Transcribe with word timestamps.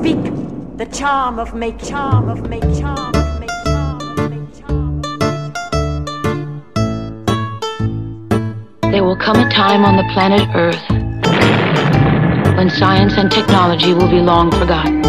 speak 0.00 0.24
the 0.78 0.86
charm 0.86 1.38
of 1.38 1.54
make 1.54 1.78
charm 1.84 2.30
of 2.30 2.48
make 2.48 2.62
charm 2.80 3.14
of 3.14 3.38
make 3.38 3.50
charm 3.66 4.00
of 4.00 4.30
make 4.30 4.58
charm. 4.58 5.02
There 8.90 9.04
will 9.04 9.18
come 9.18 9.36
a 9.36 9.50
time 9.50 9.84
on 9.84 9.96
the 9.98 10.08
planet 10.14 10.48
Earth 10.54 10.88
when 12.56 12.70
science 12.70 13.12
and 13.18 13.30
technology 13.30 13.92
will 13.92 14.08
be 14.08 14.20
long 14.20 14.50
forgotten. 14.52 15.02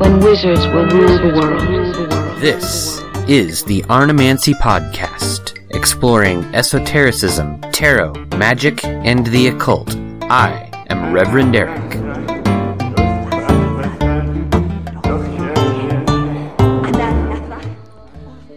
When 0.00 0.18
wizards 0.18 0.66
will 0.66 0.88
rule 0.88 1.18
the 1.18 1.32
world. 1.38 2.40
This 2.40 3.00
is 3.28 3.62
the 3.66 3.84
Arnemancy 3.88 4.54
Podcast, 4.54 5.56
exploring 5.70 6.42
esotericism, 6.56 7.60
tarot, 7.70 8.14
magic, 8.36 8.84
and 8.84 9.24
the 9.28 9.46
occult. 9.46 9.94
I 10.22 10.68
am 10.88 11.12
Reverend 11.12 11.54
Erik. 11.54 11.91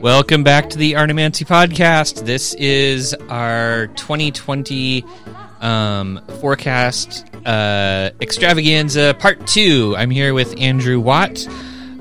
Welcome 0.05 0.43
back 0.43 0.69
to 0.69 0.77
the 0.77 0.97
Arnemancy 0.97 1.45
Podcast. 1.45 2.27
This 2.27 2.53
is 2.53 3.15
our 3.27 3.87
2020 3.95 5.03
um, 5.61 6.21
forecast 6.39 7.25
uh, 7.43 8.11
extravaganza 8.21 9.15
part 9.17 9.47
two. 9.47 9.95
I'm 9.97 10.11
here 10.11 10.35
with 10.35 10.61
Andrew 10.61 10.99
Watt. 10.99 11.47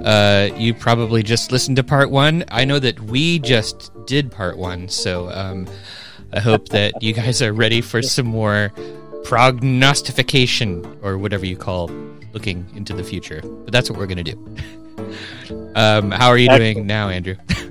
Uh, 0.04 0.50
you 0.54 0.74
probably 0.74 1.22
just 1.22 1.50
listened 1.50 1.78
to 1.78 1.82
part 1.82 2.10
one. 2.10 2.44
I 2.50 2.66
know 2.66 2.78
that 2.78 3.00
we 3.00 3.38
just 3.38 3.90
did 4.04 4.30
part 4.30 4.58
one, 4.58 4.90
so 4.90 5.30
um, 5.30 5.66
I 6.30 6.40
hope 6.40 6.68
that 6.68 7.02
you 7.02 7.14
guys 7.14 7.40
are 7.40 7.54
ready 7.54 7.80
for 7.80 8.02
some 8.02 8.26
more 8.26 8.70
prognostication 9.24 10.98
or 11.00 11.16
whatever 11.16 11.46
you 11.46 11.56
call 11.56 11.88
looking 12.34 12.70
into 12.74 12.92
the 12.92 13.02
future. 13.02 13.40
But 13.42 13.72
that's 13.72 13.88
what 13.88 13.98
we're 13.98 14.08
going 14.08 14.22
to 14.22 14.34
do. 14.34 15.72
um, 15.74 16.10
how 16.10 16.28
are 16.28 16.36
you 16.36 16.50
doing 16.50 16.86
now, 16.86 17.08
Andrew? 17.08 17.36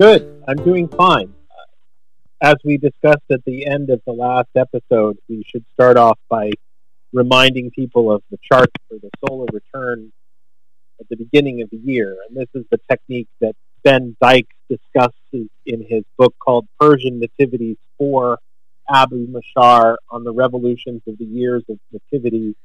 Good. 0.00 0.42
I'm 0.48 0.56
doing 0.56 0.88
fine. 0.88 1.34
Uh, 1.50 1.66
as 2.40 2.54
we 2.64 2.78
discussed 2.78 3.30
at 3.30 3.44
the 3.44 3.66
end 3.66 3.90
of 3.90 4.00
the 4.06 4.14
last 4.14 4.48
episode, 4.56 5.18
we 5.28 5.44
should 5.46 5.62
start 5.74 5.98
off 5.98 6.18
by 6.30 6.52
reminding 7.12 7.70
people 7.70 8.10
of 8.10 8.22
the 8.30 8.38
chart 8.42 8.70
for 8.88 8.94
the 8.94 9.10
solar 9.28 9.44
return 9.52 10.10
at 11.00 11.08
the 11.10 11.16
beginning 11.16 11.60
of 11.60 11.68
the 11.68 11.76
year. 11.76 12.16
And 12.26 12.34
this 12.34 12.48
is 12.54 12.64
the 12.70 12.80
technique 12.90 13.28
that 13.42 13.54
Ben 13.82 14.16
Dykes 14.22 14.56
discusses 14.70 15.50
in 15.66 15.84
his 15.86 16.04
book 16.16 16.34
called 16.38 16.66
Persian 16.80 17.20
Nativities 17.20 17.76
for 17.98 18.38
Abu 18.88 19.26
Mashar 19.26 19.96
on 20.08 20.24
the 20.24 20.32
revolutions 20.32 21.02
of 21.08 21.18
the 21.18 21.26
years 21.26 21.62
of 21.68 21.78
nativity. 21.92 22.56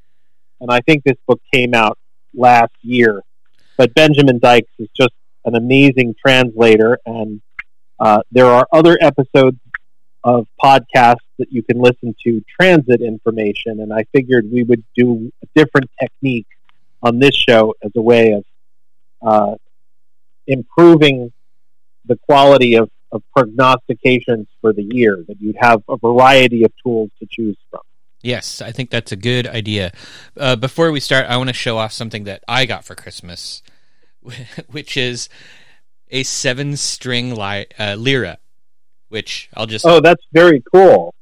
And 0.62 0.72
I 0.72 0.80
think 0.80 1.04
this 1.04 1.18
book 1.28 1.42
came 1.54 1.74
out 1.74 2.00
last 2.34 2.76
year. 2.82 3.24
But 3.76 3.94
Benjamin 3.94 4.40
Dykes 4.40 4.72
is 4.80 4.88
just 4.96 5.12
an 5.46 5.56
amazing 5.56 6.16
translator, 6.20 7.00
and 7.06 7.42
uh, 8.00 8.22
there 8.32 8.48
are 8.48 8.68
other 8.72 8.98
episodes 9.00 9.58
of 10.24 10.48
podcasts 10.62 11.18
that 11.38 11.52
you 11.52 11.62
can 11.62 11.80
listen 11.80 12.16
to 12.24 12.44
transit 12.60 13.02
information. 13.02 13.80
And 13.80 13.94
I 13.94 14.06
figured 14.12 14.52
we 14.52 14.64
would 14.64 14.84
do 14.96 15.32
a 15.44 15.48
different 15.56 15.90
technique 16.02 16.48
on 17.04 17.20
this 17.20 17.36
show 17.36 17.76
as 17.84 17.92
a 17.96 18.02
way 18.02 18.32
of 18.32 18.46
uh, 19.22 19.56
improving 20.48 21.32
the 22.06 22.18
quality 22.28 22.76
of, 22.76 22.90
of 23.12 23.22
prognostications 23.36 24.48
for 24.62 24.74
the 24.74 24.84
year. 24.84 25.24
That 25.28 25.40
you'd 25.40 25.58
have 25.60 25.84
a 25.88 25.98
variety 25.98 26.64
of 26.64 26.72
tools 26.84 27.12
to 27.20 27.28
choose 27.30 27.58
from. 27.70 27.82
Yes, 28.24 28.60
I 28.60 28.72
think 28.72 28.90
that's 28.90 29.12
a 29.12 29.16
good 29.16 29.46
idea. 29.46 29.92
Uh, 30.36 30.56
before 30.56 30.92
we 30.92 31.00
start, 31.00 31.28
I 31.28 31.38
want 31.38 31.50
to 31.50 31.54
show 31.54 31.78
off 31.78 31.92
something 31.92 32.24
that 32.24 32.44
I 32.48 32.66
got 32.66 32.84
for 32.84 32.96
Christmas, 32.96 33.62
which 34.72 34.98
is 34.98 35.30
a 36.10 36.24
seven-string 36.24 37.36
li- 37.36 37.68
uh, 37.80 37.96
lira. 37.96 38.38
Which 39.10 39.50
I'll 39.54 39.66
just 39.68 39.86
Oh, 39.86 40.00
that's 40.02 40.24
very 40.34 40.62
cool. 40.74 41.14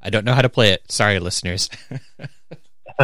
I 0.00 0.10
don't 0.10 0.24
know 0.24 0.32
how 0.34 0.42
to 0.42 0.48
play 0.48 0.70
it. 0.70 0.90
Sorry, 0.90 1.18
listeners. 1.18 1.68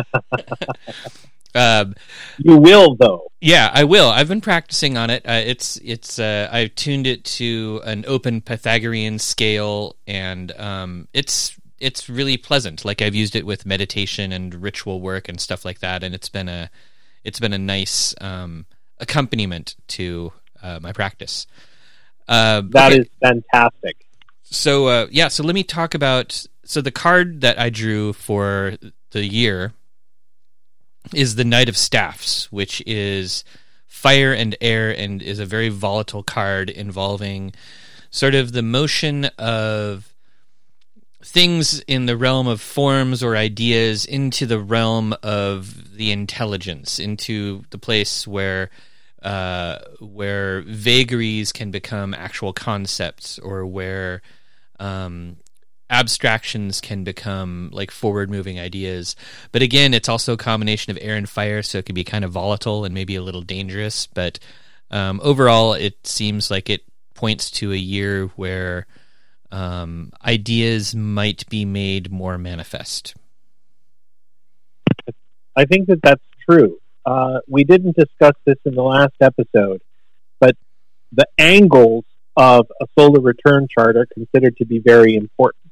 um, 1.55 1.95
You 2.39 2.57
will, 2.57 2.95
though. 2.97 3.31
yeah, 3.41 3.71
I 3.75 3.85
will. 3.85 4.09
I've 4.09 4.29
been 4.29 4.41
practicing 4.41 4.97
on 4.97 5.11
it. 5.11 5.23
Uh, 5.27 5.43
it's 5.45 5.77
it's. 5.85 6.19
Uh, 6.19 6.49
I've 6.51 6.75
tuned 6.75 7.07
it 7.07 7.25
to 7.25 7.81
an 7.85 8.05
open 8.07 8.41
Pythagorean 8.41 9.19
scale, 9.19 9.97
and 10.07 10.53
um, 10.59 11.09
it's 11.13 11.57
it's 11.85 12.09
really 12.09 12.37
pleasant. 12.39 12.85
Like 12.85 13.03
I've 13.03 13.15
used 13.15 13.37
it 13.37 13.45
with 13.45 13.67
meditation 13.67 14.33
and 14.33 14.55
ritual 14.55 15.01
work 15.01 15.29
and 15.29 15.39
stuff 15.39 15.65
like 15.65 15.81
that, 15.81 16.03
and 16.03 16.15
it's 16.15 16.31
been 16.31 16.49
a 16.49 16.71
it's 17.25 17.39
been 17.39 17.53
a 17.53 17.59
nice 17.59 18.15
um, 18.21 18.65
accompaniment 18.99 19.77
to 19.89 20.33
uh, 20.63 20.79
my 20.81 20.93
practice. 20.93 21.47
Uh, 22.27 22.63
That 22.71 22.93
is 22.93 23.01
okay. 23.01 23.11
fantastic. 23.21 24.07
So 24.43 24.87
uh, 24.87 25.07
yeah, 25.11 25.29
so 25.29 25.43
let 25.45 25.55
me 25.55 25.63
talk 25.63 25.95
about 25.95 26.47
so 26.65 26.81
the 26.81 26.91
card 26.91 27.43
that 27.43 27.59
I 27.59 27.69
drew 27.69 28.15
for 28.15 28.77
the 29.11 29.27
year 29.27 29.75
is 31.13 31.35
the 31.35 31.45
Knight 31.45 31.69
of 31.69 31.77
Staffs, 31.77 32.51
which 32.51 32.83
is 32.87 33.45
fire 33.87 34.33
and 34.33 34.57
air 34.63 34.91
and 34.91 35.21
is 35.23 35.39
a 35.39 35.47
very 35.47 35.69
volatile 35.69 36.23
card 36.23 36.71
involving 36.71 37.53
sort 38.11 38.35
of 38.35 38.53
the 38.53 38.63
motion 38.63 39.27
of 39.39 40.14
things 41.25 41.81
in 41.81 42.07
the 42.07 42.17
realm 42.17 42.47
of 42.47 42.61
forms 42.61 43.23
or 43.23 43.35
ideas 43.37 44.05
into 44.05 44.45
the 44.47 44.59
realm 44.61 45.15
of 45.23 45.97
the 45.97 46.13
intelligence, 46.13 46.99
into 46.99 47.65
the 47.71 47.79
place 47.79 48.27
where 48.27 48.71
uh, 49.23 49.79
where 50.01 50.61
vagaries 50.63 51.51
can 51.51 51.71
become 51.71 52.13
actual 52.13 52.53
concepts, 52.53 53.39
or 53.39 53.65
where 53.65 54.21
um, 54.79 55.37
abstractions 55.89 56.83
can 56.83 57.05
become 57.05 57.71
like 57.73 57.91
forward 57.91 58.29
moving 58.29 58.61
ideas. 58.61 59.17
But 59.51 59.63
again, 59.63 59.95
it's 59.95 60.11
also 60.11 60.35
a 60.35 60.37
combination 60.37 60.91
of 60.91 60.99
air 61.01 61.17
and 61.17 61.29
fire, 61.29 61.63
so 61.63 61.79
it 61.79 61.87
can 61.87 61.95
be 61.95 62.05
kind 62.05 62.25
of 62.25 62.33
volatile 62.33 62.85
and 62.85 62.93
maybe 62.93 63.17
a 63.17 63.23
little 63.23 63.41
dangerous. 63.41 64.07
But 64.07 64.39
um, 64.91 65.21
overall, 65.25 65.73
it 65.73 66.07
seems 66.07 66.51
like 66.51 66.69
it 66.69 66.83
points 67.15 67.51
to 67.53 67.73
a 67.73 67.77
year 67.77 68.27
where 68.37 68.87
um, 69.51 70.13
ideas 70.25 70.95
might 70.95 71.49
be 71.49 71.65
made 71.65 72.11
more 72.11 72.39
manifest. 72.39 73.15
I 75.57 75.65
think 75.65 75.87
that 75.89 76.01
that's 76.03 76.25
true. 76.49 76.79
Uh, 77.07 77.39
we 77.47 77.65
didn't 77.65 77.97
discuss 77.97 78.35
this 78.45 78.57
in 78.65 78.75
the 78.75 78.83
last 78.83 79.15
episode, 79.21 79.83
but 80.41 80.57
the 81.13 81.27
angles 81.39 82.05
of 82.37 82.67
a 82.81 82.87
solar 82.99 83.21
return 83.21 83.69
chart 83.71 83.97
are 83.97 84.07
considered 84.07 84.57
to 84.57 84.65
be 84.65 84.79
very 84.79 85.15
important. 85.15 85.71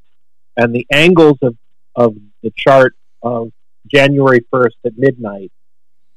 And 0.56 0.74
the 0.74 0.86
angles 0.92 1.38
of, 1.42 1.56
of 1.96 2.14
the 2.42 2.52
chart 2.56 2.94
of 3.22 3.52
January 3.92 4.40
1st 4.52 4.76
at 4.84 4.96
midnight 4.96 5.50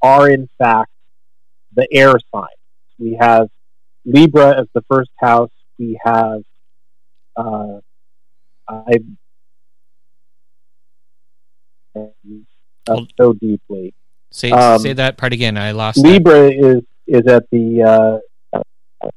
are, 0.02 0.28
in 0.28 0.48
fact, 0.58 0.90
the 1.74 1.88
air 1.92 2.14
signs. 2.32 2.50
We 2.98 3.16
have 3.20 3.48
Libra 4.04 4.60
as 4.60 4.66
the 4.74 4.82
first 4.90 5.10
house. 5.16 5.50
We 5.78 5.98
have, 6.04 6.42
uh, 7.36 7.80
I, 8.68 8.98
uh, 11.94 13.04
so 13.16 13.32
deeply. 13.34 13.94
Say 14.30 14.50
Um, 14.50 14.78
say 14.80 14.92
that 14.92 15.16
part 15.16 15.32
again. 15.32 15.56
I 15.56 15.70
lost. 15.72 15.98
Libra 15.98 16.50
is 16.50 16.82
is 17.06 17.26
at 17.26 17.48
the. 17.50 17.82
Uh, 17.82 18.60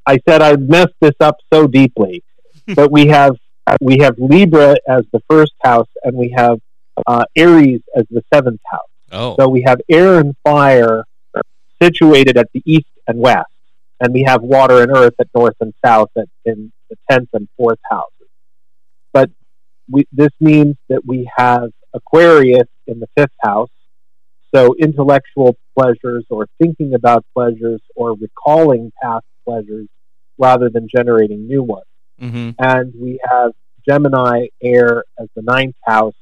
I 0.05 0.19
said 0.27 0.41
I 0.41 0.55
messed 0.55 0.93
this 1.01 1.15
up 1.19 1.37
so 1.51 1.67
deeply, 1.67 2.23
but 2.75 2.91
we 2.91 3.07
have 3.07 3.35
we 3.81 3.99
have 3.99 4.15
Libra 4.17 4.75
as 4.87 5.03
the 5.11 5.21
first 5.29 5.53
house, 5.63 5.89
and 6.03 6.15
we 6.15 6.29
have 6.35 6.59
uh, 7.07 7.25
Aries 7.35 7.81
as 7.95 8.05
the 8.09 8.23
seventh 8.33 8.61
house. 8.65 8.81
Oh, 9.11 9.35
So 9.39 9.49
we 9.49 9.63
have 9.63 9.81
air 9.89 10.19
and 10.19 10.35
fire 10.43 11.03
situated 11.81 12.37
at 12.37 12.51
the 12.53 12.61
east 12.65 12.89
and 13.07 13.19
west, 13.19 13.49
and 13.99 14.13
we 14.13 14.23
have 14.23 14.41
water 14.41 14.83
and 14.83 14.91
earth 14.95 15.15
at 15.19 15.27
north 15.33 15.55
and 15.59 15.73
south 15.83 16.11
at, 16.17 16.27
in 16.45 16.71
the 16.89 16.97
tenth 17.09 17.29
and 17.33 17.47
fourth 17.57 17.79
houses. 17.89 18.27
But 19.13 19.29
we, 19.89 20.07
this 20.11 20.31
means 20.39 20.75
that 20.89 21.05
we 21.05 21.29
have 21.35 21.71
Aquarius 21.93 22.67
in 22.87 22.99
the 22.99 23.07
fifth 23.17 23.35
house. 23.41 23.69
So 24.53 24.75
intellectual 24.79 25.55
pleasures, 25.77 26.25
or 26.29 26.47
thinking 26.59 26.95
about 26.95 27.23
pleasures, 27.35 27.81
or 27.95 28.15
recalling 28.15 28.91
past 29.01 29.25
pleasures, 29.45 29.87
rather 30.39 30.69
than 30.69 30.87
generating 30.87 31.47
new 31.47 31.61
ones 31.61 31.85
hmm 32.19 32.49
and 32.59 32.93
we 32.99 33.19
have 33.29 33.51
Gemini 33.87 34.47
air 34.61 35.03
as 35.19 35.27
the 35.35 35.41
ninth 35.41 35.75
house, 35.83 36.15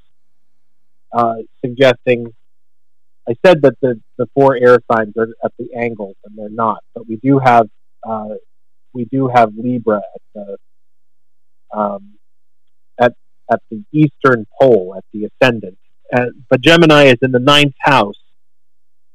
uh, 1.11 1.35
suggesting. 1.65 2.33
I 3.27 3.33
said 3.45 3.61
that 3.63 3.73
the, 3.81 3.99
the 4.17 4.27
four 4.33 4.55
air 4.55 4.79
signs 4.89 5.17
are 5.17 5.27
at 5.43 5.51
the 5.59 5.73
angles, 5.75 6.15
and 6.23 6.37
they're 6.37 6.49
not. 6.49 6.81
But 6.93 7.07
we 7.09 7.17
do 7.17 7.39
have 7.39 7.67
uh, 8.07 8.35
we 8.97 9.05
do 9.05 9.27
have 9.27 9.53
Libra 9.55 9.97
at 10.15 10.21
the 10.33 10.57
um, 11.71 12.15
at 12.99 13.13
at 13.51 13.61
the 13.69 13.83
eastern 13.94 14.45
pole, 14.59 14.95
at 14.97 15.05
the 15.13 15.29
ascendant. 15.29 15.77
Uh, 16.13 16.27
but 16.49 16.59
Gemini 16.61 17.03
is 17.05 17.17
in 17.21 17.31
the 17.31 17.39
ninth 17.39 17.75
house. 17.79 18.19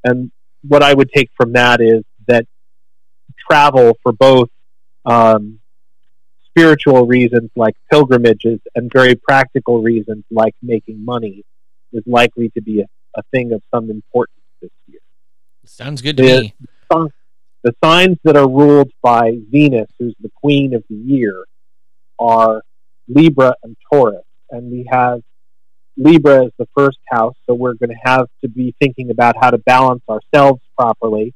And 0.05 0.31
what 0.63 0.83
I 0.83 0.95
would 0.95 1.11
take 1.13 1.31
from 1.37 1.53
that 1.55 1.81
is 1.81 2.03
that 2.29 2.47
travel 3.49 3.99
for 4.03 4.13
both 4.13 4.51
um, 5.05 5.59
spiritual 6.49 7.07
reasons 7.07 7.51
like 7.57 7.75
pilgrimages 7.91 8.61
and 8.75 8.91
very 8.93 9.15
practical 9.15 9.83
reasons 9.83 10.25
like 10.31 10.55
making 10.63 11.05
money 11.05 11.45
is 11.93 12.03
likely 12.07 12.51
to 12.51 12.61
be 12.61 12.81
a, 12.81 12.87
a 13.17 13.23
thing 13.33 13.53
of 13.53 13.63
some 13.73 13.91
importance 13.91 14.39
this 14.61 14.71
year. 14.87 15.01
Sounds 15.65 16.03
good 16.03 16.17
to 16.19 16.23
The- 16.23 16.41
me. 16.41 16.55
The 17.63 17.75
signs 17.83 18.17
that 18.25 18.37
are 18.37 18.49
ruled 18.49 18.91
by 19.03 19.39
Venus, 19.51 19.89
who's 19.97 20.17
the 20.21 20.33
queen 20.35 20.75
of 20.75 20.83
the 20.91 20.97
year, 20.97 21.45
are 22.19 22.63
Libra 23.07 23.55
and 23.63 23.77
Taurus. 23.89 24.25
And 24.51 24.73
we 24.73 24.89
have 24.91 25.21
Libra 25.97 26.47
as 26.47 26.53
the 26.59 26.67
first 26.77 26.99
house, 27.09 27.37
so 27.47 27.55
we're 27.55 27.75
going 27.75 27.91
to 27.91 28.11
have 28.11 28.27
to 28.41 28.49
be 28.49 28.75
thinking 28.81 29.11
about 29.11 29.37
how 29.41 29.51
to 29.51 29.59
balance 29.59 30.03
ourselves 30.09 30.61
properly. 30.77 31.35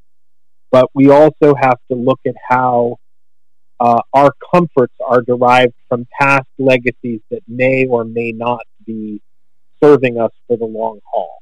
But 0.72 0.90
we 0.94 1.10
also 1.10 1.54
have 1.54 1.78
to 1.92 1.96
look 1.96 2.18
at 2.26 2.34
how 2.48 2.96
uh, 3.78 4.00
our 4.12 4.32
comforts 4.52 4.94
are 5.06 5.20
derived 5.20 5.74
from 5.88 6.08
past 6.18 6.48
legacies 6.58 7.20
that 7.30 7.42
may 7.46 7.86
or 7.86 8.04
may 8.04 8.32
not 8.32 8.62
be 8.84 9.20
serving 9.80 10.18
us 10.18 10.32
for 10.48 10.56
the 10.56 10.64
long 10.64 10.98
haul. 11.04 11.38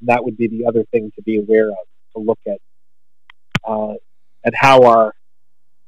And 0.00 0.08
that 0.08 0.24
would 0.24 0.36
be 0.36 0.48
the 0.48 0.66
other 0.66 0.82
thing 0.90 1.12
to 1.14 1.22
be 1.22 1.38
aware 1.38 1.68
of, 1.68 1.76
to 2.16 2.20
look 2.20 2.40
at 2.48 2.58
uh, 3.64 3.94
at 4.44 4.54
how 4.54 4.84
our 4.84 5.14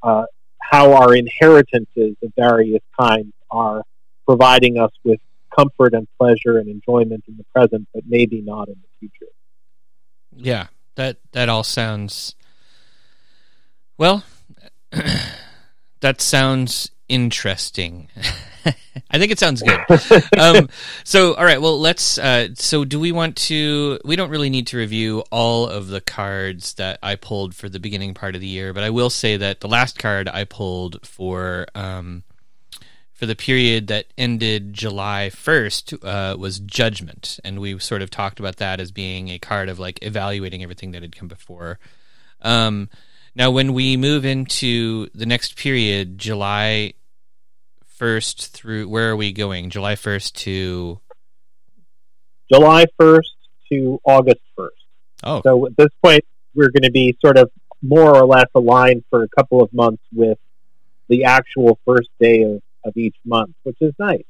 uh, 0.03 0.25
how 0.59 0.93
our 0.95 1.15
inheritances 1.15 2.17
of 2.23 2.33
various 2.37 2.83
kinds 2.99 3.33
are 3.51 3.83
providing 4.27 4.79
us 4.79 4.91
with 5.05 5.21
comfort 5.57 5.95
and 5.95 6.09
pleasure 6.19 6.59
and 6.59 6.69
enjoyment 6.69 7.25
in 7.29 7.37
the 7.37 7.45
present, 7.55 7.87
but 7.95 8.03
maybe 8.07 8.41
not 8.41 8.69
in 8.69 8.75
the 8.75 8.89
future. 8.99 9.31
Yeah, 10.37 10.67
that 10.97 11.19
that 11.33 11.49
all 11.49 11.65
sounds 11.65 12.35
well. 13.97 14.25
that 16.01 16.21
sounds 16.21 16.91
interesting. 17.09 18.09
I 19.11 19.19
think 19.19 19.33
it 19.33 19.39
sounds 19.39 19.63
good. 19.63 19.81
um, 20.39 20.69
so, 21.05 21.35
all 21.35 21.45
right. 21.45 21.61
Well, 21.61 21.79
let's. 21.79 22.19
Uh, 22.19 22.49
so, 22.55 22.85
do 22.85 22.99
we 22.99 23.13
want 23.13 23.37
to? 23.37 23.99
We 24.05 24.17
don't 24.17 24.31
really 24.31 24.51
need 24.51 24.67
to 24.69 24.77
review 24.77 25.25
all 25.31 25.69
of 25.69 25.89
the 25.89 26.01
cards 26.01 26.75
that 26.75 26.99
I 27.03 27.17
pulled 27.17 27.55
for 27.55 27.69
the 27.69 27.81
beginning 27.81 28.15
part 28.15 28.35
of 28.35 28.41
the 28.41 28.47
year, 28.47 28.73
but 28.73 28.83
I 28.83 28.91
will 28.91 29.11
say 29.11 29.37
that 29.37 29.61
the 29.61 29.69
last 29.69 29.99
card 29.99 30.29
I 30.29 30.45
pulled 30.45 31.07
for 31.07 31.67
um, 31.75 32.25
for 33.13 33.27
the 33.27 33.37
period 33.37 33.87
that 33.87 34.07
ended 34.19 34.75
July 34.75 35.31
first 35.31 35.95
uh, 36.03 36.37
was 36.39 36.59
Judgment, 36.59 37.39
and 37.45 37.61
we 37.61 37.79
sort 37.79 38.03
of 38.03 38.11
talked 38.11 38.41
about 38.41 38.57
that 38.57 38.81
as 38.81 38.91
being 38.91 39.29
a 39.29 39.39
card 39.39 39.69
of 39.69 39.79
like 39.79 39.99
evaluating 40.03 40.63
everything 40.63 40.93
that 40.93 41.03
had 41.03 41.17
come 41.17 41.29
before. 41.29 41.79
Um, 42.43 42.89
now, 43.37 43.51
when 43.51 43.73
we 43.73 43.97
move 43.97 44.25
into 44.25 45.09
the 45.15 45.27
next 45.27 45.57
period, 45.57 46.19
July 46.19 46.95
first 47.95 48.53
through 48.53 48.89
where 48.89 49.11
are 49.11 49.17
we 49.17 49.33
going? 49.33 49.71
July 49.71 49.97
first 49.97 50.37
to 50.37 51.01
July 52.53 52.87
1st 53.01 53.21
to 53.71 54.01
August 54.05 54.41
1st. 54.59 54.69
oh 55.25 55.41
So 55.43 55.67
at 55.67 55.77
this 55.77 55.89
point, 56.03 56.25
we're 56.55 56.71
going 56.71 56.83
to 56.83 56.91
be 56.91 57.17
sort 57.25 57.39
of 57.39 57.51
more 57.83 58.17
or 58.17 58.27
less 58.27 58.47
aligned 58.55 59.05
for 59.11 59.23
a 59.23 59.29
couple 59.29 59.63
of 59.63 59.73
months 59.73 60.03
with 60.13 60.39
the 61.09 61.25
actual 61.25 61.79
first 61.85 62.09
day 62.21 62.43
of, 62.43 62.63
of 62.85 62.97
each 62.97 63.17
month, 63.25 63.55
which 63.63 63.77
is 63.81 63.93
nice. 63.99 64.25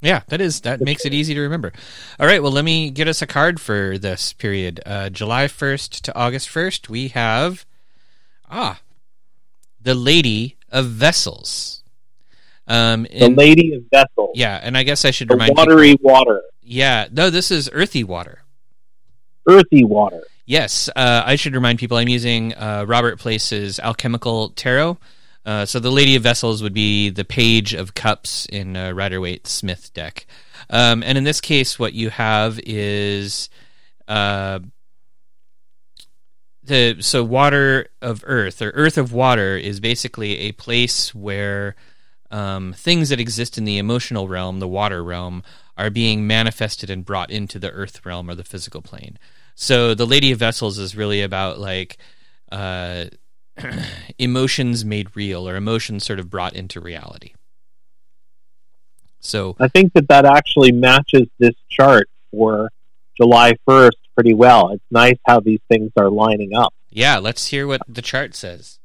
yeah, 0.00 0.22
that 0.28 0.40
is 0.40 0.60
that 0.62 0.80
makes 0.80 1.04
it 1.04 1.14
easy 1.14 1.34
to 1.34 1.40
remember. 1.40 1.72
All 2.18 2.26
right, 2.26 2.42
well, 2.42 2.52
let 2.52 2.64
me 2.64 2.90
get 2.90 3.08
us 3.08 3.22
a 3.22 3.26
card 3.26 3.60
for 3.60 3.98
this 3.98 4.32
period, 4.32 4.80
uh, 4.86 5.10
July 5.10 5.48
first 5.48 6.04
to 6.04 6.16
August 6.16 6.48
first. 6.48 6.88
We 6.88 7.08
have 7.08 7.64
ah, 8.48 8.80
the 9.80 9.94
Lady 9.94 10.56
of 10.70 10.86
Vessels. 10.86 11.82
Um, 12.70 13.06
The 13.10 13.28
Lady 13.28 13.74
of 13.74 13.82
Vessels, 13.92 14.30
yeah, 14.34 14.60
and 14.62 14.78
I 14.78 14.82
guess 14.84 15.04
I 15.04 15.10
should 15.10 15.28
the 15.28 15.34
remind 15.34 15.56
watery 15.56 15.90
people. 15.92 16.10
water, 16.12 16.42
Yeah, 16.62 17.08
no, 17.10 17.28
this 17.28 17.50
is 17.50 17.68
earthy 17.72 18.04
water. 18.04 18.42
earthy 19.48 19.84
water. 19.84 20.22
Yes, 20.46 20.88
uh, 20.94 21.22
I 21.26 21.36
should 21.36 21.54
remind 21.54 21.78
people 21.78 21.96
I'm 21.96 22.08
using 22.08 22.54
uh, 22.54 22.84
Robert 22.86 23.18
Place's 23.18 23.78
Alchemical 23.80 24.50
Tarot. 24.50 24.98
Uh, 25.44 25.64
so 25.64 25.80
the 25.80 25.90
Lady 25.90 26.16
of 26.16 26.22
Vessels 26.22 26.62
would 26.62 26.74
be 26.74 27.08
the 27.10 27.24
Page 27.24 27.72
of 27.74 27.94
Cups 27.94 28.46
in 28.46 28.76
uh, 28.76 28.92
Rider 28.92 29.20
Waite 29.20 29.46
Smith 29.46 29.92
deck, 29.94 30.26
um, 30.68 31.02
and 31.02 31.16
in 31.18 31.24
this 31.24 31.40
case, 31.40 31.78
what 31.78 31.92
you 31.94 32.10
have 32.10 32.60
is 32.64 33.48
uh, 34.06 34.60
the 36.62 36.96
so 37.00 37.24
water 37.24 37.88
of 38.02 38.22
earth 38.26 38.60
or 38.62 38.70
earth 38.74 38.98
of 38.98 39.12
water 39.12 39.56
is 39.56 39.80
basically 39.80 40.38
a 40.38 40.52
place 40.52 41.14
where 41.14 41.74
um, 42.30 42.72
things 42.72 43.08
that 43.08 43.20
exist 43.20 43.58
in 43.58 43.64
the 43.64 43.78
emotional 43.78 44.28
realm, 44.28 44.60
the 44.60 44.68
water 44.68 45.02
realm, 45.02 45.42
are 45.76 45.90
being 45.90 46.26
manifested 46.26 46.90
and 46.90 47.04
brought 47.04 47.30
into 47.30 47.58
the 47.58 47.70
earth 47.70 48.04
realm 48.04 48.30
or 48.30 48.34
the 48.34 48.44
physical 48.44 48.82
plane. 48.82 49.18
So 49.54 49.94
the 49.94 50.06
Lady 50.06 50.32
of 50.32 50.38
Vessels 50.38 50.78
is 50.78 50.96
really 50.96 51.22
about 51.22 51.58
like 51.58 51.98
uh, 52.52 53.06
emotions 54.18 54.84
made 54.84 55.14
real 55.16 55.48
or 55.48 55.56
emotions 55.56 56.04
sort 56.04 56.18
of 56.18 56.30
brought 56.30 56.54
into 56.54 56.80
reality. 56.80 57.34
So 59.20 59.56
I 59.60 59.68
think 59.68 59.92
that 59.94 60.08
that 60.08 60.24
actually 60.24 60.72
matches 60.72 61.28
this 61.38 61.54
chart 61.68 62.08
for 62.30 62.70
July 63.16 63.52
1st 63.68 63.90
pretty 64.14 64.34
well. 64.34 64.70
It's 64.70 64.84
nice 64.90 65.18
how 65.26 65.40
these 65.40 65.60
things 65.70 65.90
are 65.96 66.10
lining 66.10 66.54
up. 66.54 66.74
yeah, 66.90 67.18
let's 67.18 67.48
hear 67.48 67.66
what 67.66 67.82
the 67.88 68.02
chart 68.02 68.34
says. 68.34 68.78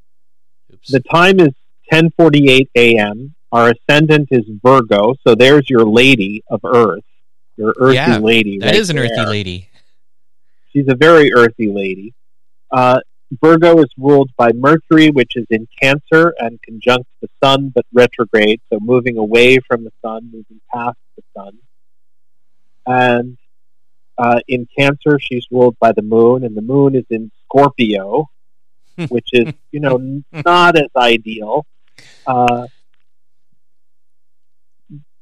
Oops. 0.74 0.92
The 0.92 1.00
time 1.00 1.40
is 1.40 1.54
10:48 1.92 2.68
a.m. 2.76 3.35
Our 3.56 3.72
ascendant 3.72 4.28
is 4.32 4.44
Virgo, 4.62 5.14
so 5.26 5.34
there's 5.34 5.70
your 5.70 5.86
lady 5.86 6.44
of 6.50 6.60
Earth, 6.66 7.06
your 7.56 7.74
earthy 7.78 7.96
Yeah, 7.96 8.18
lady. 8.18 8.60
that 8.60 8.66
right 8.66 8.76
is 8.76 8.90
an 8.90 9.00
earthy 9.00 9.26
lady. 9.26 9.70
She's 10.74 10.90
a 10.90 10.96
very 10.96 11.34
earthy 11.34 11.72
lady. 11.72 12.14
Uh, 12.70 13.00
Virgo 13.42 13.80
is 13.80 13.88
ruled 13.98 14.30
by 14.36 14.52
Mercury, 14.52 15.10
which 15.10 15.38
is 15.38 15.46
in 15.50 15.70
Cancer 15.82 16.34
and 16.38 16.62
conjunct 16.64 17.08
the 17.22 17.30
Sun, 17.42 17.70
but 17.74 17.86
retrograde, 17.94 18.60
so 18.70 18.78
moving 18.82 19.18
away 19.18 19.60
from 19.66 19.86
the 19.86 19.92
Sun, 20.04 20.26
moving 20.34 20.60
past 20.74 20.98
the 21.16 21.24
Sun. 21.34 21.54
And 22.86 23.38
uh, 24.18 24.40
in 24.50 24.68
Cancer, 24.78 25.18
she's 25.18 25.46
ruled 25.50 25.78
by 25.80 25.94
the 25.94 26.02
Moon, 26.02 26.44
and 26.44 26.58
the 26.58 26.62
Moon 26.62 26.94
is 26.94 27.06
in 27.10 27.32
Scorpio, 27.46 28.30
which 29.08 29.30
is, 29.32 29.54
you 29.72 29.80
know, 29.80 30.22
not 30.46 30.78
as 30.78 30.90
ideal. 30.98 31.66
Uh, 32.28 32.68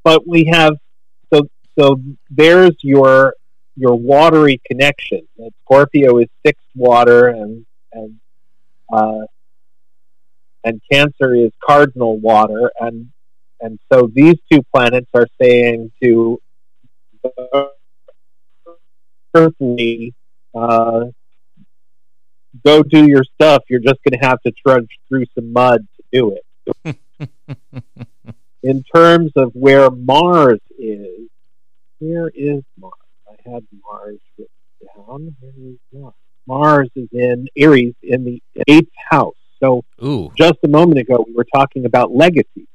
but 0.03 0.27
we 0.27 0.45
have 0.51 0.73
so 1.33 1.47
so 1.77 2.01
there's 2.29 2.75
your 2.81 3.35
your 3.75 3.95
watery 3.95 4.61
connection. 4.65 5.27
Scorpio 5.63 6.19
is 6.19 6.27
fixed 6.43 6.67
water, 6.75 7.29
and 7.29 7.65
and 7.91 8.19
uh, 8.91 9.25
and 10.63 10.81
Cancer 10.91 11.33
is 11.33 11.51
cardinal 11.65 12.19
water, 12.19 12.71
and 12.79 13.09
and 13.61 13.79
so 13.91 14.09
these 14.13 14.35
two 14.51 14.61
planets 14.73 15.09
are 15.13 15.27
saying 15.41 15.91
to 16.01 16.41
earthly, 19.33 20.13
uh, 20.53 21.05
go 22.65 22.83
do 22.83 23.07
your 23.07 23.23
stuff. 23.35 23.63
You're 23.69 23.79
just 23.79 23.99
going 24.03 24.19
to 24.19 24.27
have 24.27 24.41
to 24.41 24.51
trudge 24.51 24.89
through 25.07 25.25
some 25.33 25.51
mud 25.51 25.87
to 25.97 26.03
do 26.11 26.37
it. 26.85 26.97
In 28.63 28.83
terms 28.95 29.31
of 29.35 29.51
where 29.53 29.89
Mars 29.89 30.59
is, 30.79 31.29
where 31.99 32.29
is 32.33 32.63
Mars? 32.77 32.93
I 33.27 33.49
had 33.49 33.65
Mars 33.85 34.19
written 34.37 34.95
down. 34.95 35.35
Where 35.39 35.51
is 35.71 35.77
Mars? 35.91 36.13
Mars 36.47 36.89
is 36.95 37.07
in 37.11 37.47
Aries 37.57 37.95
in 38.01 38.25
the 38.25 38.41
eighth 38.67 38.91
house. 39.09 39.35
So 39.61 39.83
Ooh, 40.03 40.31
just 40.37 40.55
a 40.63 40.67
moment 40.67 40.99
ago, 40.99 41.23
we 41.25 41.33
were 41.33 41.45
talking 41.53 41.85
about 41.85 42.13
legacy. 42.13 42.67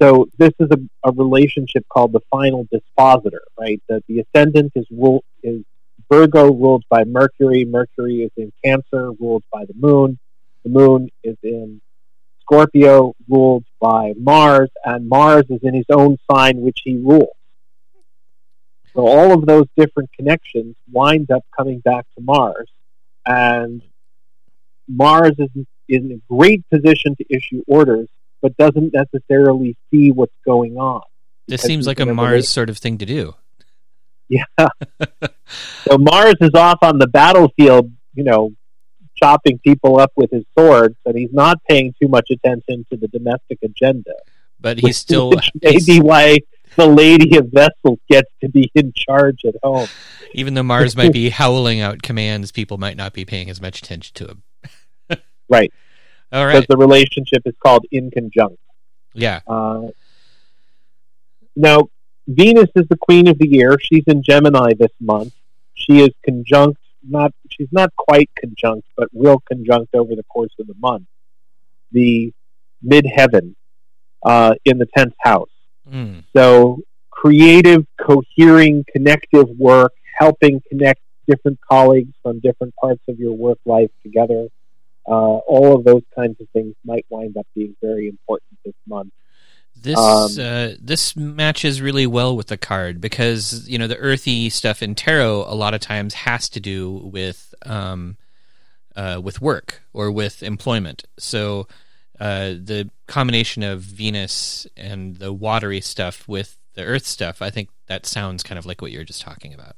So 0.00 0.26
this 0.38 0.52
is 0.58 0.68
a, 0.70 1.08
a 1.08 1.12
relationship 1.12 1.84
called 1.88 2.12
the 2.12 2.20
final 2.30 2.66
dispositor, 2.72 3.42
right? 3.58 3.80
That 3.88 4.02
the 4.08 4.20
ascendant 4.20 4.72
is 4.74 4.86
ruled 4.90 5.24
is 5.42 5.62
Virgo, 6.10 6.52
ruled 6.52 6.84
by 6.90 7.04
Mercury. 7.04 7.64
Mercury 7.64 8.22
is 8.22 8.30
in 8.36 8.52
Cancer, 8.64 9.12
ruled 9.12 9.44
by 9.52 9.64
the 9.64 9.74
Moon. 9.74 10.18
The 10.64 10.70
Moon 10.70 11.08
is 11.22 11.36
in 11.42 11.80
Scorpio, 12.52 13.14
ruled 13.30 13.64
by 13.80 14.12
Mars, 14.18 14.68
and 14.84 15.08
Mars 15.08 15.44
is 15.48 15.60
in 15.62 15.72
his 15.72 15.86
own 15.90 16.18
sign, 16.30 16.60
which 16.60 16.80
he 16.84 16.96
rules. 16.96 17.34
So 18.92 19.06
all 19.06 19.32
of 19.32 19.46
those 19.46 19.64
different 19.74 20.12
connections 20.12 20.76
wind 20.90 21.30
up 21.30 21.44
coming 21.56 21.80
back 21.80 22.04
to 22.14 22.22
Mars, 22.22 22.68
and 23.24 23.80
Mars 24.86 25.32
is 25.38 25.48
in 25.88 26.12
a 26.12 26.34
great 26.34 26.68
position 26.68 27.16
to 27.16 27.24
issue 27.30 27.62
orders, 27.66 28.10
but 28.42 28.54
doesn't 28.58 28.92
necessarily 28.92 29.74
see 29.90 30.10
what's 30.10 30.36
going 30.44 30.76
on. 30.76 31.00
This 31.48 31.62
seems 31.62 31.86
like 31.86 32.00
a 32.00 32.06
Mars 32.06 32.50
sort 32.50 32.68
of 32.68 32.76
thing 32.76 32.98
to 32.98 33.06
do. 33.06 33.34
Yeah. 34.28 34.44
so 35.84 35.96
Mars 35.96 36.36
is 36.42 36.50
off 36.54 36.80
on 36.82 36.98
the 36.98 37.06
battlefield, 37.06 37.90
you 38.14 38.24
know, 38.24 38.52
chopping 39.22 39.58
people 39.58 40.00
up 40.00 40.12
with 40.16 40.30
his 40.30 40.44
swords, 40.58 40.96
and 41.04 41.16
he's 41.16 41.32
not 41.32 41.58
paying 41.68 41.94
too 42.00 42.08
much 42.08 42.28
attention 42.30 42.84
to 42.90 42.96
the 42.96 43.08
domestic 43.08 43.58
agenda. 43.62 44.14
But 44.60 44.80
he's 44.80 44.96
still 44.96 45.30
which 45.30 45.50
may 45.62 45.78
be 45.84 46.00
why 46.00 46.38
the 46.76 46.86
Lady 46.86 47.36
of 47.36 47.48
Vessels 47.52 47.98
gets 48.10 48.30
to 48.40 48.48
be 48.48 48.70
in 48.74 48.92
charge 48.94 49.40
at 49.46 49.54
home. 49.62 49.88
even 50.32 50.54
though 50.54 50.62
Mars 50.62 50.96
might 50.96 51.12
be 51.12 51.30
howling 51.30 51.80
out 51.80 52.02
commands, 52.02 52.52
people 52.52 52.78
might 52.78 52.96
not 52.96 53.12
be 53.12 53.24
paying 53.24 53.50
as 53.50 53.60
much 53.60 53.78
attention 53.80 54.14
to 54.14 54.26
him. 54.26 54.42
Right. 55.48 55.70
All 56.32 56.46
right. 56.46 56.52
Because 56.52 56.66
the 56.68 56.78
relationship 56.78 57.42
is 57.44 57.52
called 57.62 57.84
in 57.90 58.10
conjunct. 58.10 58.56
Yeah. 59.12 59.40
Uh, 59.46 59.88
now, 61.54 61.88
Venus 62.26 62.70
is 62.74 62.88
the 62.88 62.96
queen 62.96 63.28
of 63.28 63.36
the 63.36 63.46
year. 63.46 63.76
She's 63.78 64.04
in 64.06 64.22
Gemini 64.22 64.72
this 64.78 64.92
month. 64.98 65.34
She 65.74 66.00
is 66.00 66.08
conjunct, 66.24 66.78
not 67.08 67.32
she's 67.50 67.68
not 67.72 67.94
quite 67.96 68.30
conjunct, 68.38 68.86
but 68.96 69.08
will 69.12 69.40
conjunct 69.40 69.94
over 69.94 70.14
the 70.14 70.24
course 70.24 70.52
of 70.58 70.66
the 70.66 70.74
month. 70.78 71.06
The 71.90 72.32
midheaven 72.84 73.54
uh, 74.22 74.54
in 74.64 74.78
the 74.78 74.86
tenth 74.96 75.14
house. 75.20 75.50
Mm. 75.90 76.24
So, 76.34 76.80
creative, 77.10 77.86
cohering, 78.00 78.84
connective 78.90 79.48
work, 79.58 79.92
helping 80.18 80.62
connect 80.68 81.00
different 81.28 81.58
colleagues 81.60 82.14
from 82.22 82.40
different 82.40 82.74
parts 82.76 83.02
of 83.08 83.18
your 83.18 83.32
work 83.32 83.58
life 83.64 83.90
together. 84.02 84.48
Uh, 85.06 85.10
all 85.10 85.76
of 85.76 85.84
those 85.84 86.02
kinds 86.14 86.40
of 86.40 86.48
things 86.52 86.74
might 86.84 87.04
wind 87.08 87.36
up 87.36 87.46
being 87.54 87.74
very 87.82 88.08
important 88.08 88.58
this 88.64 88.74
month. 88.86 89.12
This 89.82 89.98
Um, 89.98 90.30
uh, 90.38 90.68
this 90.80 91.16
matches 91.16 91.82
really 91.82 92.06
well 92.06 92.36
with 92.36 92.46
the 92.46 92.56
card 92.56 93.00
because 93.00 93.68
you 93.68 93.78
know 93.78 93.88
the 93.88 93.98
earthy 93.98 94.48
stuff 94.48 94.82
in 94.82 94.94
tarot 94.94 95.44
a 95.48 95.54
lot 95.54 95.74
of 95.74 95.80
times 95.80 96.14
has 96.14 96.48
to 96.50 96.60
do 96.60 96.92
with 96.92 97.52
um, 97.66 98.16
uh, 98.94 99.20
with 99.22 99.40
work 99.40 99.82
or 99.92 100.10
with 100.10 100.42
employment. 100.42 101.04
So 101.18 101.66
uh, 102.20 102.50
the 102.50 102.90
combination 103.08 103.64
of 103.64 103.80
Venus 103.80 104.66
and 104.76 105.16
the 105.16 105.32
watery 105.32 105.80
stuff 105.80 106.28
with 106.28 106.58
the 106.74 106.84
earth 106.84 107.04
stuff, 107.04 107.42
I 107.42 107.50
think 107.50 107.68
that 107.86 108.06
sounds 108.06 108.44
kind 108.44 108.58
of 108.60 108.66
like 108.66 108.80
what 108.80 108.92
you 108.92 108.98
were 108.98 109.04
just 109.04 109.22
talking 109.22 109.52
about. 109.52 109.74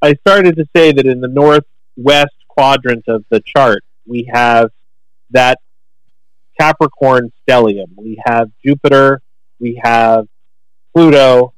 I 0.00 0.14
started 0.26 0.56
to 0.56 0.66
say 0.76 0.92
that 0.92 1.06
in 1.06 1.20
the 1.20 1.28
northwest 1.28 2.36
quadrant 2.48 3.04
of 3.08 3.24
the 3.30 3.40
chart, 3.40 3.82
we 4.06 4.30
have 4.32 4.70
that 5.30 5.58
Capricorn 6.58 7.32
stellium. 7.40 7.88
We 7.96 8.20
have 8.24 8.50
Jupiter, 8.64 9.22
we 9.58 9.80
have 9.82 10.26
Pluto, 10.94 11.54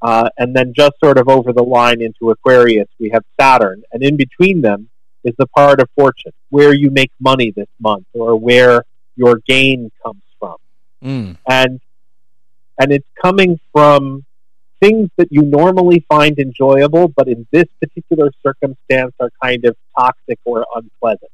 uh, 0.00 0.28
and 0.38 0.54
then 0.54 0.72
just 0.74 0.94
sort 1.02 1.18
of 1.18 1.28
over 1.28 1.52
the 1.52 1.62
line 1.62 2.00
into 2.02 2.30
Aquarius, 2.30 2.88
we 2.98 3.10
have 3.10 3.24
Saturn. 3.40 3.82
And 3.92 4.02
in 4.02 4.16
between 4.16 4.60
them 4.60 4.88
is 5.24 5.34
the 5.38 5.46
part 5.46 5.80
of 5.80 5.88
fortune, 5.94 6.32
where 6.50 6.72
you 6.74 6.90
make 6.90 7.12
money 7.20 7.52
this 7.52 7.68
month 7.78 8.06
or 8.12 8.36
where 8.36 8.84
your 9.16 9.40
gain 9.46 9.90
comes 10.02 10.22
from 10.38 10.56
Mm. 11.02 11.36
and 11.48 11.80
and 12.78 12.92
it's 12.92 13.06
coming 13.20 13.58
from 13.72 14.24
things 14.80 15.10
that 15.16 15.28
you 15.30 15.42
normally 15.42 16.04
find 16.08 16.38
enjoyable, 16.38 17.08
but 17.08 17.28
in 17.28 17.46
this 17.52 17.66
particular 17.80 18.30
circumstance 18.42 19.12
are 19.20 19.30
kind 19.42 19.64
of 19.64 19.76
toxic 19.96 20.38
or 20.44 20.66
unpleasant. 20.74 21.30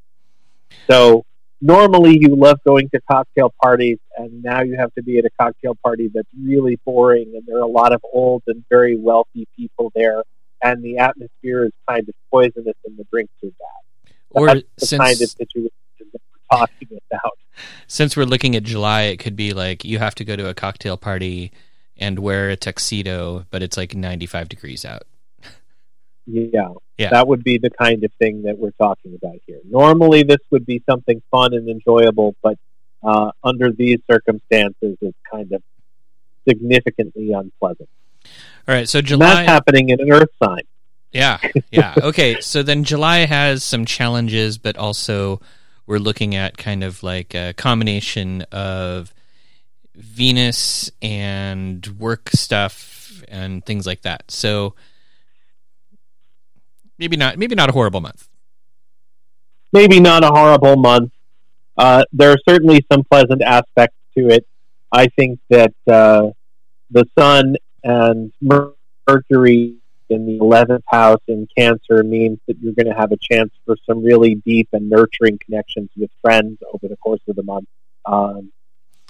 So 0.90 1.24
normally 1.60 2.18
you 2.20 2.34
love 2.36 2.58
going 2.64 2.88
to 2.90 3.00
cocktail 3.10 3.52
parties, 3.62 3.98
and 4.16 4.42
now 4.42 4.62
you 4.62 4.76
have 4.76 4.92
to 4.94 5.02
be 5.02 5.18
at 5.18 5.24
a 5.24 5.30
cocktail 5.40 5.74
party 5.82 6.10
that's 6.12 6.28
really 6.40 6.78
boring, 6.84 7.32
and 7.34 7.44
there 7.46 7.56
are 7.56 7.62
a 7.62 7.66
lot 7.66 7.92
of 7.92 8.00
old 8.12 8.42
and 8.46 8.64
very 8.68 8.96
wealthy 8.96 9.46
people 9.56 9.92
there, 9.94 10.22
and 10.62 10.82
the 10.82 10.98
atmosphere 10.98 11.64
is 11.64 11.72
kind 11.88 12.08
of 12.08 12.14
poisonous, 12.30 12.76
and 12.84 12.96
the 12.96 13.04
drinks 13.10 13.32
are 13.42 13.48
bad. 13.48 14.14
Or 14.30 14.46
That's 14.46 14.62
the 14.78 14.86
since 14.86 15.00
kind 15.00 15.20
of 15.20 15.28
situation 15.30 15.72
that 16.12 16.20
we're 16.30 16.58
talking 16.58 16.88
about. 17.10 17.38
since 17.86 18.16
we're 18.16 18.24
looking 18.24 18.54
at 18.56 18.62
July, 18.62 19.02
it 19.02 19.18
could 19.18 19.36
be 19.36 19.52
like 19.52 19.84
you 19.84 19.98
have 19.98 20.14
to 20.16 20.24
go 20.24 20.36
to 20.36 20.48
a 20.48 20.54
cocktail 20.54 20.96
party 20.96 21.52
and 21.96 22.18
wear 22.20 22.50
a 22.50 22.56
tuxedo, 22.56 23.46
but 23.50 23.62
it's 23.62 23.76
like 23.76 23.94
95 23.94 24.48
degrees 24.48 24.84
out. 24.84 25.02
Yeah. 26.30 26.68
Yeah. 26.98 27.10
That 27.10 27.28
would 27.28 27.42
be 27.42 27.58
the 27.58 27.70
kind 27.70 28.04
of 28.04 28.12
thing 28.18 28.42
that 28.42 28.58
we're 28.58 28.72
talking 28.72 29.14
about 29.14 29.36
here. 29.46 29.60
Normally, 29.68 30.24
this 30.24 30.40
would 30.50 30.66
be 30.66 30.82
something 30.88 31.22
fun 31.30 31.54
and 31.54 31.68
enjoyable, 31.68 32.34
but 32.42 32.58
uh, 33.02 33.30
under 33.42 33.70
these 33.72 34.00
circumstances, 34.10 34.96
it's 35.00 35.16
kind 35.30 35.52
of 35.52 35.62
significantly 36.46 37.32
unpleasant. 37.32 37.88
All 38.66 38.74
right, 38.74 38.88
so 38.88 38.98
And 38.98 39.06
July. 39.08 39.34
that's 39.34 39.48
happening 39.48 39.88
in 39.90 40.00
an 40.00 40.10
Earth 40.12 40.30
sign. 40.42 40.62
Yeah, 41.12 41.38
yeah. 41.70 41.94
Okay, 42.02 42.40
so 42.40 42.62
then 42.62 42.84
July 42.84 43.20
has 43.20 43.62
some 43.64 43.84
challenges, 43.86 44.58
but 44.58 44.76
also 44.76 45.40
we're 45.86 45.98
looking 45.98 46.34
at 46.34 46.58
kind 46.58 46.84
of 46.84 47.02
like 47.02 47.34
a 47.34 47.54
combination 47.54 48.42
of 48.52 49.14
Venus 49.94 50.90
and 51.00 51.86
work 51.98 52.28
stuff 52.30 53.22
and 53.28 53.64
things 53.64 53.86
like 53.86 54.02
that. 54.02 54.24
So 54.30 54.74
maybe 56.98 57.16
not, 57.16 57.38
maybe 57.38 57.54
not 57.54 57.68
a 57.68 57.72
horrible 57.72 58.00
month. 58.00 58.28
Maybe 59.72 60.00
not 60.00 60.24
a 60.24 60.28
horrible 60.28 60.76
month. 60.76 61.12
Uh, 61.76 62.04
there 62.12 62.32
are 62.32 62.38
certainly 62.48 62.84
some 62.90 63.04
pleasant 63.04 63.42
aspects 63.42 63.96
to 64.16 64.28
it. 64.28 64.46
I 64.90 65.08
think 65.08 65.38
that 65.50 65.74
uh, 65.86 66.30
the 66.90 67.06
Sun 67.16 67.56
and 67.84 68.32
Mercury 68.40 69.76
in 70.10 70.26
the 70.26 70.38
11th 70.38 70.82
house 70.86 71.20
in 71.28 71.46
Cancer 71.56 72.02
means 72.02 72.38
that 72.48 72.58
you're 72.60 72.72
going 72.72 72.86
to 72.86 72.98
have 72.98 73.12
a 73.12 73.18
chance 73.18 73.52
for 73.66 73.76
some 73.86 74.02
really 74.02 74.36
deep 74.36 74.68
and 74.72 74.88
nurturing 74.88 75.38
connections 75.44 75.90
with 75.96 76.10
friends 76.22 76.58
over 76.72 76.88
the 76.88 76.96
course 76.96 77.20
of 77.28 77.36
the 77.36 77.42
month. 77.42 77.68
Um, 78.06 78.50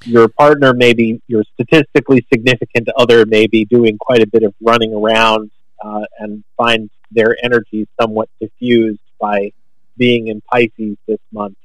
your 0.05 0.29
partner, 0.29 0.75
maybe 0.75 1.21
your 1.27 1.45
statistically 1.55 2.27
significant 2.33 2.89
other, 2.97 3.27
may 3.27 3.47
be 3.47 3.65
doing 3.65 3.99
quite 3.99 4.23
a 4.23 4.27
bit 4.27 4.43
of 4.43 4.55
running 4.61 4.93
around 4.93 5.51
uh, 5.85 6.05
and 6.19 6.45
find 6.57 6.91
their 7.11 7.37
energy 7.43 7.89
somewhat 8.01 8.29
diffused 8.41 9.01
by 9.21 9.53
being 9.97 10.29
in 10.29 10.41
Pisces 10.43 10.97
this 11.07 11.21
month. 11.33 11.57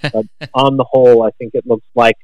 But 0.00 0.26
on 0.54 0.76
the 0.76 0.84
whole, 0.84 1.22
I 1.22 1.30
think 1.32 1.54
it 1.54 1.66
looks 1.66 1.86
like 1.94 2.16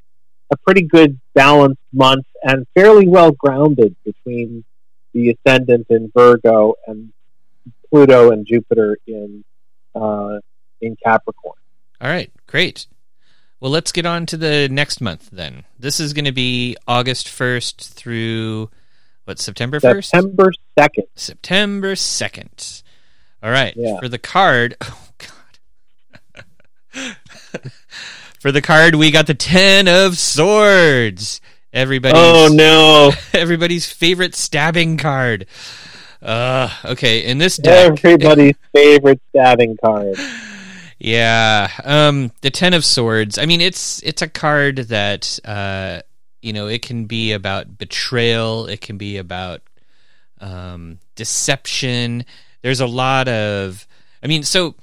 a 0.51 0.57
pretty 0.57 0.83
good 0.83 1.19
balanced 1.35 1.83
month 1.93 2.27
and 2.43 2.67
fairly 2.75 3.07
well 3.07 3.33
grounded 3.33 3.95
between 4.05 4.65
the 5.13 5.31
ascendant 5.31 5.87
in 5.91 6.11
Virgo 6.15 6.75
and 6.87 7.13
Pluto 7.91 8.31
and 8.31 8.47
Jupiter 8.47 8.99
in 9.07 9.45
uh, 9.95 10.39
in 10.81 10.97
Capricorn. 11.05 11.59
All 12.01 12.09
right, 12.09 12.31
great. 12.47 12.87
Well, 13.61 13.73
let's 13.73 13.91
get 13.91 14.07
on 14.07 14.27
to 14.27 14.37
the 14.37 14.69
next 14.69 15.01
month 15.01 15.31
then. 15.33 15.65
This 15.79 15.99
is 15.99 16.13
going 16.13 16.27
to 16.27 16.33
be 16.33 16.77
August 16.87 17.27
1st 17.27 17.93
through 17.93 18.71
what 19.29 19.39
September 19.39 19.79
1st? 19.79 20.05
September 20.07 20.53
second. 20.79 21.05
September 21.15 21.95
2nd. 21.95 22.83
All 23.43 23.51
right. 23.51 23.75
Yeah. 23.77 23.99
For 24.01 24.09
the 24.09 24.19
card, 24.19 24.75
oh 24.83 25.09
god. 26.95 27.17
For 28.41 28.51
the 28.53 28.63
card, 28.63 28.95
we 28.95 29.11
got 29.11 29.27
the 29.27 29.35
10 29.35 29.87
of 29.87 30.17
swords. 30.17 31.43
Everybody's 31.75 32.19
Oh 32.19 32.49
no! 32.51 33.13
everybody's 33.39 33.91
favorite 33.93 34.35
stabbing 34.35 34.97
card. 34.97 35.47
Uh, 36.23 36.71
okay, 36.87 37.27
in 37.27 37.37
this 37.37 37.59
deck, 37.59 38.03
Everybody's 38.05 38.57
favorite 38.73 39.21
stabbing 39.29 39.77
card. 39.85 40.17
Yeah, 40.99 41.71
um, 41.85 42.33
the 42.41 42.51
Ten 42.51 42.73
of 42.73 42.85
Swords. 42.85 43.37
I 43.39 43.45
mean, 43.45 43.61
it's 43.61 44.03
it's 44.03 44.23
a 44.23 44.29
card 44.29 44.79
that 44.89 45.39
uh, 45.45 46.01
you 46.43 46.53
know 46.53 46.67
it 46.67 46.83
can 46.83 47.07
be 47.07 47.33
about 47.33 47.79
betrayal. 47.79 48.67
It 48.67 48.81
can 48.81 48.99
be 48.99 49.17
about 49.17 49.63
um, 50.41 50.99
deception. 51.15 52.25
There's 52.63 52.81
a 52.81 52.87
lot 52.87 53.29
of. 53.29 53.87
I 54.23 54.27
mean, 54.27 54.43
so 54.43 54.75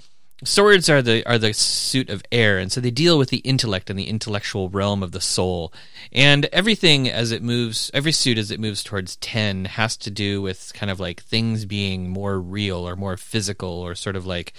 swords 0.43 0.89
are 0.89 1.01
the 1.01 1.25
are 1.25 1.37
the 1.37 1.53
suit 1.53 2.09
of 2.09 2.23
air, 2.31 2.57
and 2.57 2.71
so 2.71 2.81
they 2.81 2.91
deal 2.91 3.17
with 3.17 3.29
the 3.29 3.37
intellect 3.37 3.89
and 3.89 3.97
the 3.97 4.07
intellectual 4.07 4.69
realm 4.69 5.03
of 5.03 5.11
the 5.11 5.21
soul. 5.21 5.73
And 6.11 6.45
everything 6.45 7.09
as 7.09 7.31
it 7.31 7.41
moves, 7.41 7.91
every 7.93 8.11
suit 8.11 8.37
as 8.37 8.51
it 8.51 8.59
moves 8.59 8.83
towards 8.83 9.15
ten 9.17 9.65
has 9.65 9.97
to 9.97 10.11
do 10.11 10.41
with 10.41 10.71
kind 10.73 10.91
of 10.91 10.99
like 10.99 11.23
things 11.23 11.65
being 11.65 12.09
more 12.09 12.39
real 12.39 12.87
or 12.87 12.95
more 12.95 13.17
physical 13.17 13.69
or 13.69 13.95
sort 13.95 14.15
of 14.15 14.25
like 14.25 14.53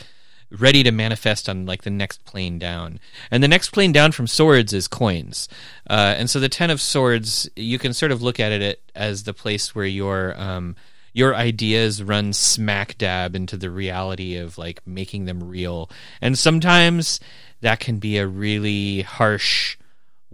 ready 0.50 0.82
to 0.82 0.90
manifest 0.92 1.48
on 1.48 1.66
like 1.66 1.82
the 1.82 1.90
next 1.90 2.24
plane 2.24 2.58
down. 2.58 3.00
And 3.30 3.42
the 3.42 3.48
next 3.48 3.70
plane 3.70 3.92
down 3.92 4.12
from 4.12 4.26
swords 4.26 4.72
is 4.72 4.88
coins. 4.88 5.48
Uh, 5.88 6.14
and 6.16 6.30
so 6.30 6.40
the 6.40 6.48
ten 6.48 6.70
of 6.70 6.80
swords, 6.80 7.48
you 7.56 7.78
can 7.78 7.92
sort 7.92 8.12
of 8.12 8.22
look 8.22 8.38
at 8.38 8.52
it 8.52 8.80
as 8.94 9.24
the 9.24 9.34
place 9.34 9.74
where 9.74 9.86
your 9.86 10.38
um, 10.40 10.76
your 11.12 11.34
ideas 11.34 12.02
run 12.02 12.32
smack 12.32 12.98
dab 12.98 13.34
into 13.34 13.56
the 13.56 13.70
reality 13.70 14.36
of 14.36 14.58
like 14.58 14.86
making 14.86 15.24
them 15.24 15.42
real. 15.42 15.90
And 16.20 16.38
sometimes 16.38 17.20
that 17.62 17.80
can 17.80 17.98
be 17.98 18.18
a 18.18 18.26
really 18.26 19.00
harsh 19.00 19.78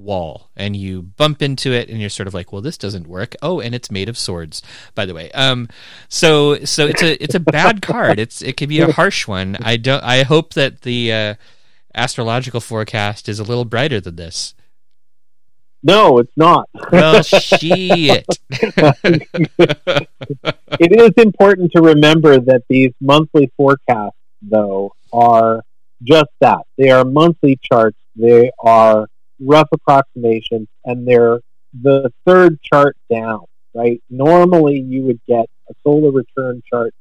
wall 0.03 0.51
and 0.57 0.75
you 0.77 1.03
bump 1.03 1.41
into 1.43 1.73
it 1.73 1.89
and 1.89 2.01
you're 2.01 2.11
sort 2.11 2.27
of 2.27 2.35
like 2.35 2.53
well 2.53 2.61
this 2.63 2.77
doesn't 2.77 3.07
work 3.07 3.35
oh 3.43 3.61
and 3.61 3.75
it's 3.75 3.91
made 3.91 4.09
of 4.09 4.19
swords 4.19 4.61
by 4.95 5.07
the 5.07 5.15
way 5.15 5.31
um 5.33 5.69
so 6.09 6.63
so 6.65 6.87
it's 6.87 7.03
a 7.03 7.23
it's 7.23 7.35
a 7.35 7.41
bad 7.41 7.81
card 7.83 8.19
it's 8.19 8.43
it 8.43 8.57
could 8.57 8.69
be 8.69 8.81
a 8.81 8.93
harsh 8.93 9.27
one 9.29 9.57
i 9.63 9.77
don't 9.77 10.03
i 10.03 10.23
hope 10.23 10.55
that 10.55 10.83
the 10.83 11.13
uh 11.13 11.35
astrological 11.95 12.61
forecast 12.61 13.29
is 13.29 13.39
a 13.39 13.45
little 13.45 13.65
brighter 13.65 14.01
than 14.01 14.17
this 14.17 14.55
No, 15.83 16.19
it's 16.19 16.33
not. 16.37 16.69
well 16.91 17.23
shit 17.23 18.27
it 20.81 20.93
is 20.93 21.13
important 21.23 21.73
to 21.73 21.83
remember 21.83 22.39
that 22.39 22.63
these 22.69 22.93
monthly 23.01 23.51
forecasts, 23.57 24.17
though, 24.41 24.93
are 25.13 25.63
just 26.03 26.31
that. 26.41 26.61
They 26.79 26.91
are 26.91 27.05
monthly 27.05 27.59
charts. 27.63 27.99
They 28.17 28.51
are 28.59 29.09
rough 29.45 29.69
approximations, 29.73 30.69
and 30.85 31.07
they're 31.07 31.41
the 31.83 32.13
third 32.27 32.61
chart 32.63 32.97
down, 33.11 33.45
right? 33.75 34.03
Normally, 34.11 34.81
you 34.81 35.03
would 35.05 35.21
get 35.27 35.47
a 35.69 35.75
solar 35.83 36.11
return 36.11 36.63
chart 36.69 36.95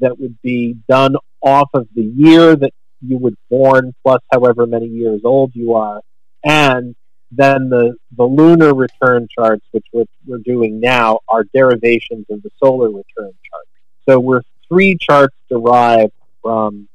that 0.00 0.18
would 0.18 0.40
be 0.42 0.76
done 0.88 1.16
off 1.40 1.70
of 1.74 1.88
the 1.94 2.04
year 2.04 2.56
that 2.56 2.72
you 3.00 3.18
would 3.18 3.36
born 3.50 3.94
plus 4.02 4.20
however 4.32 4.66
many 4.66 4.86
years 4.86 5.22
old 5.24 5.54
you 5.54 5.74
are, 5.74 6.00
and 6.44 6.94
then 7.34 7.70
the, 7.70 7.94
the 8.16 8.24
lunar 8.24 8.74
return 8.74 9.26
charts, 9.26 9.64
which 9.72 9.86
we're, 9.92 10.04
we're 10.26 10.38
doing 10.38 10.80
now, 10.80 11.20
are 11.28 11.44
derivations 11.44 12.26
of 12.30 12.42
the 12.42 12.50
solar 12.62 12.88
return 12.88 13.32
chart. 13.42 13.66
So 14.06 14.20
we're 14.20 14.42
three 14.68 14.96
charts 14.96 15.34
derived 15.48 16.12
from 16.42 16.88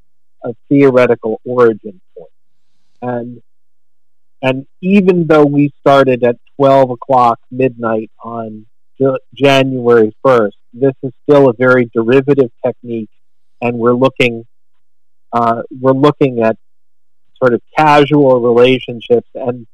a 0.44 0.54
theoretical 0.70 1.42
origin 1.44 2.00
point. 2.16 2.32
And 3.02 3.42
and 4.42 4.68
even 4.82 5.28
though 5.28 5.46
we 5.46 5.74
started 5.80 6.24
at 6.24 6.38
12 6.58 6.92
o'clock 6.92 7.40
midnight 7.52 8.12
on 8.24 8.66
January 9.34 10.16
1st, 10.26 10.52
this 10.74 10.94
is 11.04 11.12
still 11.24 11.50
a 11.50 11.54
very 11.54 11.90
derivative 11.94 12.52
technique, 12.66 13.10
and 13.62 13.78
we're 13.78 13.94
looking 13.94 14.46
uh, 15.34 15.62
we're 15.82 15.92
looking 15.92 16.42
at 16.42 16.58
sort 17.36 17.54
of 17.54 17.62
casual 17.78 18.40
relationships, 18.40 19.28
and 19.36 19.68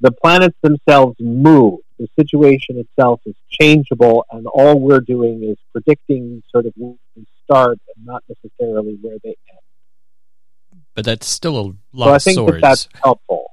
the 0.00 0.12
planets 0.12 0.56
themselves 0.62 1.16
move. 1.18 1.80
The 1.98 2.08
situation 2.16 2.78
itself 2.78 3.20
is 3.26 3.34
changeable, 3.50 4.24
and 4.30 4.46
all 4.46 4.78
we're 4.78 5.00
doing 5.00 5.42
is 5.42 5.56
predicting 5.72 6.42
sort 6.50 6.66
of 6.66 6.72
where 6.76 6.94
they 7.16 7.24
start 7.44 7.80
and 7.96 8.06
not 8.06 8.22
necessarily 8.28 8.96
where 9.00 9.16
they 9.24 9.30
end. 9.30 10.82
but 10.94 11.04
that's 11.04 11.26
still 11.26 11.56
a 11.58 11.64
lot 11.92 12.06
So 12.06 12.12
I 12.12 12.18
think 12.18 12.36
swords 12.36 12.54
that 12.54 12.60
that's 12.60 12.88
helpful. 13.02 13.50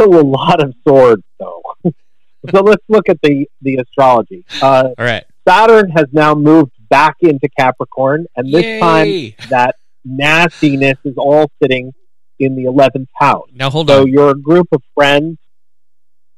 Still 0.00 0.20
a 0.20 0.22
lot 0.22 0.62
of 0.62 0.74
swords, 0.86 1.22
though. 1.38 1.62
so 1.84 2.62
let's 2.62 2.84
look 2.88 3.08
at 3.08 3.20
the 3.22 3.46
the 3.62 3.76
astrology. 3.76 4.44
Uh, 4.62 4.88
all 4.98 5.04
right 5.04 5.24
Saturn 5.46 5.90
has 5.90 6.06
now 6.12 6.34
moved 6.34 6.72
back 6.88 7.16
into 7.20 7.48
Capricorn, 7.58 8.26
and 8.36 8.52
this 8.52 8.80
time 8.80 9.08
that 9.50 9.74
nastiness 10.04 10.96
is 11.04 11.14
all 11.16 11.50
sitting 11.62 11.92
in 12.38 12.56
the 12.56 12.64
eleventh 12.64 13.08
house. 13.14 13.48
now 13.52 13.68
hold 13.70 13.88
So 13.88 14.02
on 14.02 14.08
you're 14.08 14.30
a 14.30 14.34
group 14.34 14.68
of 14.72 14.82
friends. 14.94 15.36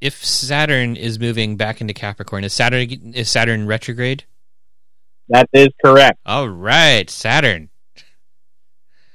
if 0.01 0.25
saturn 0.25 0.97
is 0.97 1.21
moving 1.21 1.57
back 1.57 1.81
into 1.81 1.95
capricorn 1.95 2.43
is 2.43 2.53
saturn 2.53 3.13
is 3.15 3.31
saturn 3.31 3.67
retrograde 3.69 4.25
That 5.29 5.49
is 5.53 5.69
correct. 5.85 6.19
all 6.27 6.49
right 6.49 7.09
saturn 7.09 7.71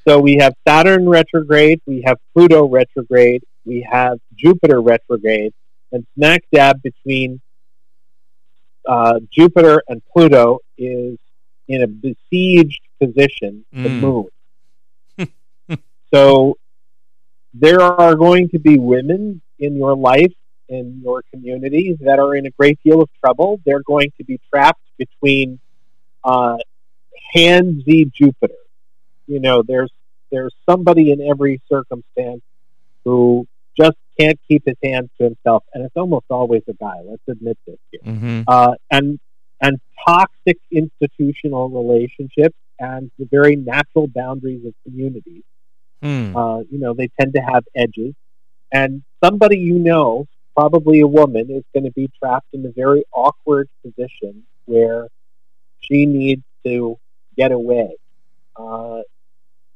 So 0.08 0.20
we 0.22 0.38
have 0.40 0.54
Saturn 0.66 1.10
retrograde, 1.10 1.82
we 1.86 2.02
have 2.06 2.18
Pluto 2.34 2.66
retrograde, 2.70 3.44
we 3.68 3.88
have 3.90 4.20
Jupiter 4.36 4.82
retrograde, 4.82 5.54
and 5.92 6.06
smack 6.16 6.44
dab 6.54 6.82
between 6.82 7.42
uh, 8.88 9.20
Jupiter 9.32 9.84
and 9.88 10.02
Pluto 10.12 10.60
is 10.78 11.18
in 11.68 11.84
a 11.84 11.88
besieged 11.88 12.82
position, 13.00 13.66
the 13.74 13.90
Mm. 13.90 14.00
moon. 14.00 14.28
so 16.14 16.58
there 17.54 17.82
are 17.82 18.16
going 18.16 18.50
to 18.50 18.60
be 18.60 18.78
women 18.78 19.42
in 19.60 19.76
your 19.76 19.96
life, 19.96 20.34
in 20.70 21.02
your 21.04 21.24
community, 21.34 21.98
that 22.02 22.20
are 22.20 22.36
in 22.36 22.46
a 22.46 22.52
great 22.52 22.80
deal 22.84 23.02
of 23.02 23.10
trouble. 23.24 23.60
They're 23.66 23.84
going 23.84 24.12
to 24.18 24.24
be 24.24 24.40
trapped 24.50 24.82
between 24.98 25.60
uh, 26.24 26.58
handsy 27.36 28.12
Jupiter. 28.14 28.54
You 29.28 29.40
know, 29.40 29.64
there's 29.64 29.92
there's 30.32 30.54
somebody 30.70 31.12
in 31.12 31.22
every 31.22 31.62
circumstance 31.70 32.42
who 33.04 33.48
just 33.80 33.98
can't 34.20 34.40
keep 34.48 34.64
his 34.66 34.78
hands 34.84 35.10
to 35.18 35.26
himself, 35.26 35.64
and 35.74 35.84
it's 35.86 35.96
almost 35.96 36.26
always 36.30 36.64
a 36.68 36.74
guy. 36.74 37.02
Let's 37.06 37.22
admit 37.28 37.58
this 37.66 37.78
here. 37.92 38.02
mm-hmm. 38.06 38.42
Uh, 38.48 38.74
and 38.92 39.20
and 39.62 39.80
toxic 40.08 40.60
institutional 40.72 41.70
relationships 41.70 42.56
and 42.80 43.10
the 43.18 43.26
very 43.26 43.56
natural 43.56 44.08
boundaries 44.08 44.64
of 44.66 44.74
communities. 44.84 45.44
hmm. 46.02 46.36
Uh, 46.36 46.60
you 46.70 46.80
know, 46.80 46.94
they 46.94 47.10
tend 47.20 47.34
to 47.34 47.42
have 47.42 47.64
edges, 47.76 48.14
and 48.72 49.04
somebody 49.24 49.58
you 49.58 49.80
know, 49.80 50.28
probably 50.56 51.00
a 51.00 51.08
woman, 51.08 51.50
is 51.50 51.64
going 51.74 51.86
to 51.86 51.92
be 51.92 52.10
trapped 52.20 52.48
in 52.54 52.66
a 52.66 52.72
very 52.72 53.04
awkward 53.12 53.70
position 53.84 54.44
where 54.66 55.08
she 55.80 56.06
needs 56.06 56.44
to 56.66 56.98
get 57.36 57.52
away. 57.52 57.96
Uh, 58.56 59.02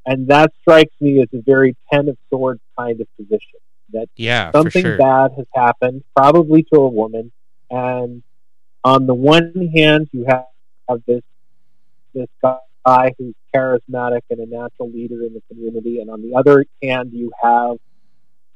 and 0.05 0.27
that 0.27 0.51
strikes 0.61 0.93
me 0.99 1.21
as 1.21 1.27
a 1.33 1.41
very 1.41 1.75
Ten 1.91 2.09
of 2.09 2.17
Swords 2.29 2.61
kind 2.77 2.99
of 2.99 3.07
position. 3.17 3.59
That 3.93 4.07
yeah 4.15 4.51
something 4.51 4.83
sure. 4.83 4.97
bad 4.97 5.31
has 5.37 5.47
happened, 5.53 6.03
probably 6.15 6.63
to 6.73 6.79
a 6.79 6.87
woman, 6.87 7.31
and 7.69 8.23
on 8.83 9.05
the 9.05 9.13
one 9.13 9.71
hand, 9.75 10.09
you 10.11 10.25
have, 10.27 10.45
have 10.89 11.01
this 11.05 11.23
this 12.13 12.27
guy 12.41 13.13
who's 13.17 13.35
charismatic 13.53 14.21
and 14.29 14.39
a 14.39 14.45
natural 14.45 14.89
leader 14.91 15.23
in 15.23 15.33
the 15.33 15.41
community, 15.49 15.99
and 15.99 16.09
on 16.09 16.21
the 16.21 16.35
other 16.35 16.65
hand, 16.81 17.11
you 17.13 17.31
have 17.41 17.77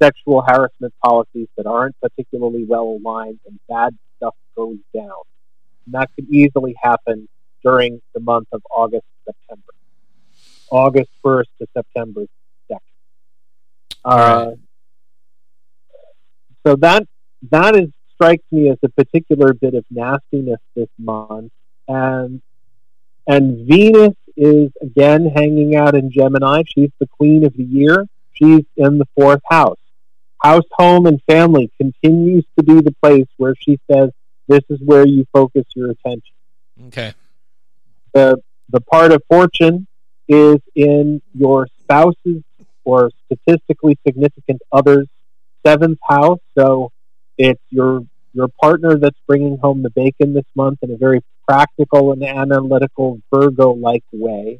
sexual 0.01 0.43
harassment 0.47 0.93
policies 1.03 1.47
that 1.57 1.65
aren't 1.65 1.95
particularly 2.01 2.65
well 2.65 2.99
aligned, 2.99 3.39
and 3.45 3.59
bad 3.69 3.95
stuff 4.17 4.35
goes 4.55 4.77
down. 4.93 5.23
And 5.85 5.93
that 5.93 6.09
could 6.15 6.29
easily 6.29 6.75
happen 6.81 7.27
during 7.63 8.01
the 8.13 8.19
month 8.19 8.47
of 8.51 8.61
August, 8.69 9.05
September, 9.25 9.73
August 10.69 11.09
first 11.23 11.49
to 11.59 11.67
September 11.73 12.25
second. 12.67 12.81
Uh, 14.03 14.51
so 16.65 16.75
that 16.77 17.07
that 17.51 17.75
is 17.75 17.89
strikes 18.15 18.45
me 18.51 18.69
as 18.69 18.77
a 18.83 18.89
particular 18.89 19.53
bit 19.53 19.73
of 19.73 19.85
nastiness 19.91 20.59
this 20.75 20.89
month, 20.97 21.51
and 21.87 22.41
and 23.27 23.67
Venus 23.67 24.15
is 24.37 24.71
again 24.81 25.31
hanging 25.35 25.75
out 25.75 25.95
in 25.95 26.11
Gemini. 26.11 26.63
She's 26.67 26.91
the 26.99 27.07
queen 27.07 27.45
of 27.45 27.53
the 27.55 27.63
year. 27.63 28.07
She's 28.33 28.65
in 28.75 28.97
the 28.97 29.07
fourth 29.15 29.41
house. 29.49 29.77
House, 30.41 30.65
home, 30.73 31.05
and 31.05 31.21
family 31.23 31.71
continues 31.77 32.45
to 32.57 32.63
be 32.63 32.81
the 32.81 32.93
place 33.01 33.27
where 33.37 33.55
she 33.59 33.79
says 33.91 34.11
this 34.47 34.61
is 34.69 34.79
where 34.81 35.07
you 35.07 35.25
focus 35.33 35.65
your 35.75 35.91
attention. 35.91 36.35
okay 36.87 37.13
The 38.13 38.41
the 38.69 38.81
part 38.81 39.11
of 39.11 39.21
fortune 39.29 39.87
is 40.27 40.57
in 40.73 41.21
your 41.33 41.67
spouse's 41.79 42.43
or 42.83 43.11
statistically 43.25 43.97
significant 44.05 44.61
others' 44.71 45.07
seventh 45.65 45.99
house. 46.07 46.39
So 46.57 46.91
it's 47.37 47.61
your 47.69 48.01
your 48.33 48.47
partner 48.61 48.97
that's 48.97 49.19
bringing 49.27 49.57
home 49.57 49.81
the 49.81 49.89
bacon 49.89 50.33
this 50.33 50.45
month 50.55 50.79
in 50.81 50.91
a 50.91 50.97
very 50.97 51.21
practical 51.47 52.11
and 52.11 52.23
analytical 52.23 53.19
Virgo-like 53.33 54.03
way. 54.11 54.59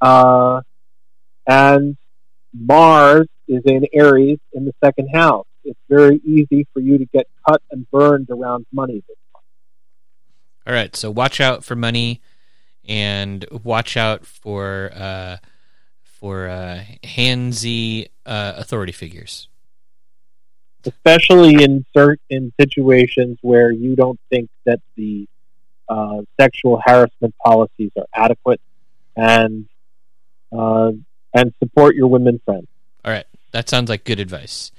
Uh, 0.00 0.62
and 1.46 1.96
Mars 2.54 3.26
is 3.46 3.62
in 3.66 3.86
Aries 3.92 4.38
in 4.52 4.64
the 4.64 4.72
second 4.82 5.08
house. 5.12 5.46
It's 5.64 5.78
very 5.88 6.20
easy 6.24 6.66
for 6.72 6.80
you 6.80 6.98
to 6.98 7.04
get 7.04 7.26
cut 7.46 7.60
and 7.70 7.90
burned 7.90 8.30
around 8.30 8.64
money 8.72 9.02
this 9.06 9.18
month. 9.34 9.44
all 10.66 10.72
right 10.72 10.96
so 10.96 11.10
watch 11.10 11.40
out 11.40 11.62
for 11.64 11.76
money 11.76 12.22
and 12.86 13.44
watch 13.64 13.96
out 13.96 14.24
for 14.24 14.90
uh 14.94 15.36
for 16.02 16.48
uh 16.48 16.82
handsy 17.04 18.08
uh 18.24 18.54
authority 18.56 18.92
figures 18.92 19.48
especially 20.86 21.62
in 21.62 21.84
certain 21.96 22.52
situations 22.60 23.38
where 23.42 23.70
you 23.70 23.96
don't 23.96 24.18
think 24.30 24.48
that 24.64 24.80
the 24.96 25.28
uh, 25.88 26.22
sexual 26.38 26.80
harassment 26.84 27.34
policies 27.44 27.90
are 27.96 28.06
adequate, 28.14 28.60
and 29.16 29.66
uh, 30.52 30.92
and 31.34 31.52
support 31.58 31.94
your 31.94 32.08
women 32.08 32.40
friends. 32.44 32.66
All 33.04 33.12
right, 33.12 33.26
that 33.52 33.68
sounds 33.68 33.88
like 33.88 34.04
good 34.04 34.20
advice. 34.20 34.70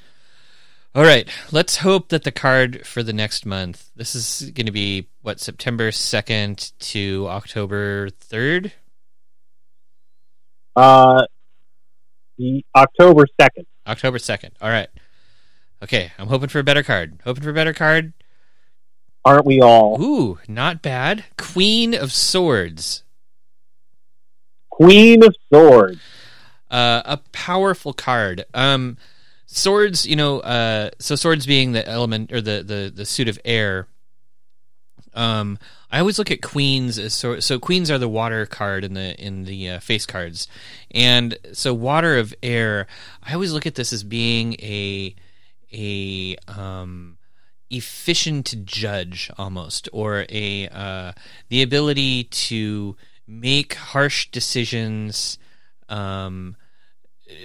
All 0.95 1.03
right, 1.03 1.27
let's 1.51 1.77
hope 1.77 2.09
that 2.09 2.23
the 2.23 2.31
card 2.31 2.85
for 2.85 3.03
the 3.03 3.13
next 3.13 3.45
month. 3.45 3.89
This 3.95 4.15
is 4.15 4.51
going 4.51 4.65
to 4.65 4.71
be 4.71 5.07
what 5.21 5.39
September 5.39 5.91
second 5.91 6.71
to 6.79 7.27
October 7.29 8.09
third. 8.09 8.71
Uh, 10.75 11.23
the 12.37 12.63
October 12.75 13.27
second. 13.39 13.65
October 13.85 14.17
second. 14.17 14.51
All 14.61 14.69
right. 14.69 14.89
Okay, 15.81 16.11
I'm 16.17 16.27
hoping 16.27 16.49
for 16.49 16.59
a 16.59 16.63
better 16.63 16.83
card. 16.83 17.19
Hoping 17.23 17.43
for 17.43 17.51
a 17.51 17.53
better 17.53 17.73
card. 17.73 18.13
Aren't 19.23 19.45
we 19.45 19.61
all? 19.61 20.01
Ooh, 20.01 20.39
not 20.47 20.81
bad. 20.81 21.25
Queen 21.37 21.93
of 21.93 22.11
Swords. 22.11 23.03
Queen 24.69 25.23
of 25.23 25.35
Swords. 25.51 25.99
Uh, 26.69 27.01
a 27.05 27.17
powerful 27.31 27.93
card. 27.93 28.45
Um, 28.53 28.97
swords, 29.45 30.05
you 30.05 30.15
know, 30.15 30.39
uh, 30.39 30.91
so 30.99 31.15
swords 31.15 31.45
being 31.45 31.71
the 31.71 31.87
element 31.87 32.31
or 32.31 32.41
the 32.41 32.63
the 32.63 32.91
the 32.93 33.05
suit 33.05 33.27
of 33.27 33.39
air. 33.43 33.87
Um, 35.13 35.57
I 35.91 35.99
always 35.99 36.19
look 36.19 36.29
at 36.29 36.41
queens 36.41 36.99
as 36.99 37.13
so, 37.13 37.39
so 37.39 37.59
queens 37.59 37.89
are 37.89 37.97
the 37.97 38.07
water 38.07 38.45
card 38.45 38.83
in 38.83 38.93
the 38.93 39.19
in 39.19 39.45
the 39.45 39.69
uh, 39.69 39.79
face 39.79 40.05
cards, 40.05 40.47
and 40.91 41.37
so 41.51 41.73
water 41.73 42.17
of 42.17 42.33
air. 42.43 42.85
I 43.23 43.33
always 43.33 43.51
look 43.51 43.65
at 43.65 43.75
this 43.75 43.91
as 43.91 44.03
being 44.03 44.53
a 44.59 45.15
a 45.73 46.35
um, 46.47 47.17
efficient 47.69 48.65
judge 48.65 49.31
almost, 49.37 49.89
or 49.93 50.25
a 50.29 50.67
uh, 50.69 51.11
the 51.49 51.61
ability 51.61 52.25
to 52.25 52.95
make 53.27 53.73
harsh 53.75 54.29
decisions. 54.31 55.37
Um, 55.87 56.55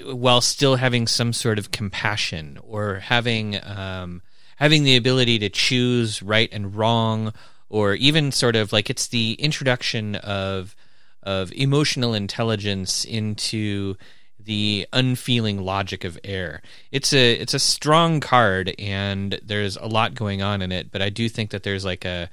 while 0.07 0.41
still 0.41 0.77
having 0.77 1.07
some 1.07 1.33
sort 1.33 1.59
of 1.59 1.71
compassion 1.71 2.59
or 2.63 3.01
having 3.01 3.63
um, 3.65 4.23
having 4.57 4.85
the 4.85 4.97
ability 4.97 5.39
to 5.39 5.49
choose 5.49 6.23
right 6.23 6.49
and 6.53 6.75
wrong 6.75 7.33
or 7.69 7.95
even 7.95 8.33
sort 8.33 8.57
of 8.57 8.73
like 8.73 8.89
it's 8.89 9.09
the 9.09 9.33
introduction 9.35 10.17
of 10.17 10.77
of 11.23 11.53
emotional 11.53 12.15
intelligence 12.15 13.05
into 13.05 13.97
the 14.45 14.87
unfeeling 14.93 15.63
logic 15.63 16.05
of 16.05 16.19
air. 16.25 16.63
It's 16.91 17.13
a 17.13 17.35
it's 17.35 17.55
a 17.55 17.59
strong 17.59 18.21
card 18.21 18.75
and 18.79 19.39
there's 19.43 19.77
a 19.77 19.87
lot 19.87 20.15
going 20.15 20.43
on 20.43 20.63
in 20.63 20.73
it, 20.73 20.91
but 20.91 21.03
I 21.03 21.11
do 21.11 21.29
think 21.29 21.51
that 21.51 21.63
there's 21.63 21.85
like 21.85 22.05
a 22.05 22.31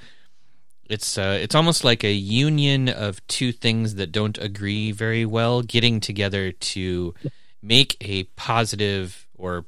it's 0.90 1.18
uh, 1.18 1.40
it's 1.42 1.56
almost 1.56 1.84
like 1.84 2.04
a 2.04 2.12
union 2.12 2.90
of 2.90 3.26
two 3.28 3.52
things 3.52 3.96
that 3.96 4.12
don't 4.12 4.38
agree 4.38 4.92
very 4.92 5.26
well 5.26 5.62
getting 5.62 6.00
together 6.00 6.52
to 6.52 7.14
make 7.62 7.96
a 8.02 8.24
positive 8.36 9.26
or 9.38 9.66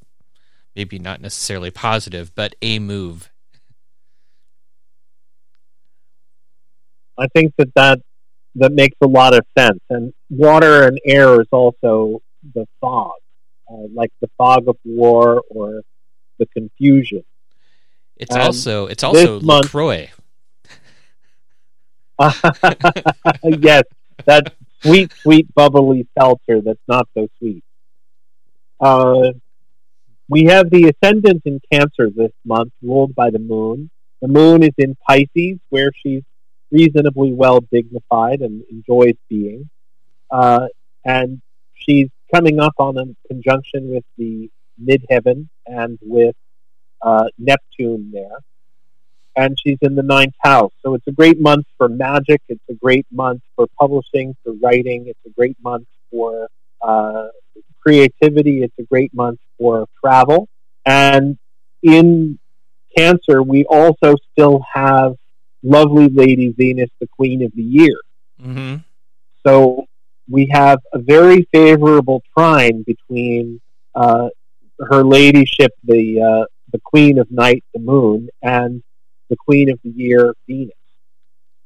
maybe 0.75 0.99
not 0.99 1.21
necessarily 1.21 1.71
positive, 1.71 2.33
but 2.35 2.55
a 2.61 2.79
move. 2.79 3.29
I 7.17 7.27
think 7.33 7.53
that 7.57 7.73
that 7.75 8.01
that 8.55 8.73
makes 8.73 8.97
a 9.01 9.07
lot 9.07 9.33
of 9.33 9.45
sense. 9.57 9.79
And 9.89 10.13
water 10.29 10.83
and 10.83 10.99
air 11.05 11.39
is 11.41 11.47
also 11.51 12.21
the 12.53 12.67
fog, 12.81 13.11
uh, 13.69 13.87
like 13.93 14.11
the 14.21 14.29
fog 14.37 14.67
of 14.67 14.77
war 14.83 15.43
or 15.49 15.81
the 16.39 16.45
confusion. 16.47 17.23
It's 18.17 18.33
and 18.33 18.43
also 18.43 18.87
it's 18.87 19.03
also 19.03 19.39
month, 19.39 19.65
Lacroix. 19.65 20.09
yes, 23.43 23.83
that 24.25 24.53
sweet, 24.81 25.11
sweet, 25.21 25.53
bubbly 25.55 26.07
seltzer 26.17 26.61
that's 26.61 26.79
not 26.87 27.07
so 27.13 27.27
sweet. 27.39 27.63
Uh, 28.79 29.31
we 30.29 30.45
have 30.45 30.69
the 30.69 30.91
ascendant 30.91 31.43
in 31.45 31.59
Cancer 31.71 32.09
this 32.09 32.31
month, 32.45 32.71
ruled 32.81 33.15
by 33.15 33.29
the 33.29 33.39
moon. 33.39 33.89
The 34.21 34.27
moon 34.27 34.63
is 34.63 34.73
in 34.77 34.95
Pisces, 35.07 35.59
where 35.69 35.91
she's 35.93 36.23
reasonably 36.71 37.33
well 37.33 37.59
dignified 37.71 38.41
and 38.41 38.63
enjoys 38.71 39.15
being. 39.29 39.69
Uh, 40.31 40.67
and 41.05 41.41
she's 41.75 42.09
coming 42.33 42.59
up 42.59 42.73
on 42.77 42.97
a 42.97 43.05
conjunction 43.27 43.89
with 43.89 44.03
the 44.17 44.49
midheaven 44.81 45.47
and 45.67 45.99
with 46.01 46.35
uh, 47.01 47.25
Neptune 47.37 48.11
there. 48.11 48.39
And 49.35 49.57
she's 49.61 49.77
in 49.81 49.95
the 49.95 50.03
ninth 50.03 50.35
house. 50.41 50.71
So 50.83 50.93
it's 50.93 51.07
a 51.07 51.11
great 51.11 51.39
month 51.39 51.65
for 51.77 51.89
magic. 51.89 52.41
It's 52.49 52.63
a 52.69 52.73
great 52.73 53.07
month 53.11 53.41
for 53.55 53.65
publishing, 53.79 54.35
for 54.43 54.53
writing. 54.61 55.07
It's 55.07 55.19
a 55.25 55.31
great 55.31 55.57
month 55.63 55.87
for 56.11 56.47
uh, 56.81 57.27
creativity. 57.81 58.61
It's 58.61 58.77
a 58.79 58.83
great 58.83 59.13
month 59.13 59.39
for 59.57 59.87
travel. 60.03 60.47
And 60.85 61.37
in 61.81 62.37
Cancer, 62.95 63.41
we 63.41 63.65
also 63.65 64.15
still 64.31 64.63
have 64.71 65.15
lovely 65.63 66.09
Lady 66.09 66.53
Venus, 66.55 66.89
the 66.99 67.07
Queen 67.07 67.43
of 67.43 67.51
the 67.55 67.63
Year. 67.63 67.95
Mm-hmm. 68.39 68.75
So 69.45 69.87
we 70.29 70.49
have 70.51 70.79
a 70.93 70.99
very 70.99 71.47
favorable 71.51 72.21
trine 72.37 72.83
between 72.83 73.61
uh, 73.95 74.29
her 74.79 75.03
ladyship, 75.03 75.71
the 75.83 76.21
uh, 76.21 76.45
the 76.71 76.79
Queen 76.83 77.19
of 77.19 77.29
Night, 77.31 77.63
the 77.73 77.79
Moon, 77.79 78.29
and 78.41 78.83
the 79.29 79.35
Queen 79.35 79.69
of 79.69 79.79
the 79.83 79.91
Year, 79.91 80.33
Venus. 80.47 80.71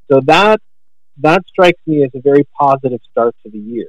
So 0.09 0.21
that 0.25 0.61
that 1.19 1.43
strikes 1.47 1.81
me 1.85 2.03
as 2.03 2.11
a 2.13 2.21
very 2.21 2.47
positive 2.59 2.99
start 3.09 3.35
to 3.43 3.51
the 3.51 3.57
year. 3.57 3.87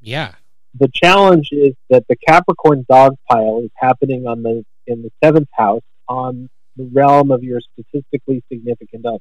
Yeah. 0.00 0.32
The 0.78 0.88
challenge 0.92 1.50
is 1.52 1.74
that 1.90 2.04
the 2.08 2.16
Capricorn 2.16 2.84
dog 2.88 3.16
pile 3.30 3.60
is 3.64 3.70
happening 3.76 4.26
on 4.26 4.42
the 4.42 4.64
in 4.86 5.02
the 5.02 5.10
seventh 5.22 5.48
house 5.52 5.82
on 6.08 6.48
the 6.76 6.88
realm 6.92 7.30
of 7.30 7.42
your 7.42 7.60
statistically 7.60 8.42
significant 8.50 9.06
others. 9.06 9.20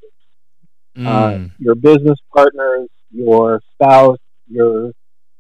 Mm. 0.97 1.05
Uh, 1.05 1.49
your 1.59 1.75
business 1.75 2.19
partners, 2.33 2.89
your 3.11 3.61
spouse, 3.73 4.17
your 4.47 4.91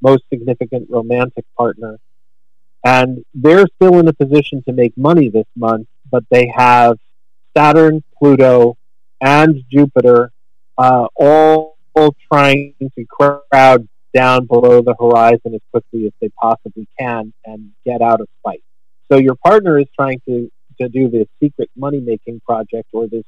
most 0.01 0.23
significant 0.31 0.89
romantic 0.89 1.45
partner. 1.57 1.97
And 2.83 3.23
they're 3.33 3.65
still 3.75 3.99
in 3.99 4.07
a 4.07 4.13
position 4.13 4.61
to 4.67 4.73
make 4.73 4.97
money 4.97 5.29
this 5.29 5.47
month, 5.55 5.87
but 6.11 6.23
they 6.29 6.51
have 6.55 6.97
Saturn, 7.55 8.03
Pluto, 8.17 8.77
and 9.21 9.63
Jupiter 9.71 10.31
uh, 10.77 11.07
all, 11.15 11.77
all 11.95 12.15
trying 12.31 12.75
to 12.79 13.05
crowd 13.05 13.87
down 14.13 14.45
below 14.45 14.81
the 14.81 14.95
horizon 14.99 15.55
as 15.55 15.61
quickly 15.71 16.05
as 16.05 16.11
they 16.21 16.29
possibly 16.29 16.87
can 16.99 17.33
and 17.45 17.71
get 17.85 18.01
out 18.01 18.21
of 18.21 18.27
sight. 18.45 18.63
So 19.11 19.17
your 19.17 19.35
partner 19.35 19.79
is 19.79 19.87
trying 19.95 20.21
to, 20.27 20.51
to 20.81 20.89
do 20.89 21.09
this 21.09 21.27
secret 21.41 21.69
money 21.75 21.99
making 21.99 22.41
project 22.45 22.89
or 22.93 23.07
this 23.07 23.25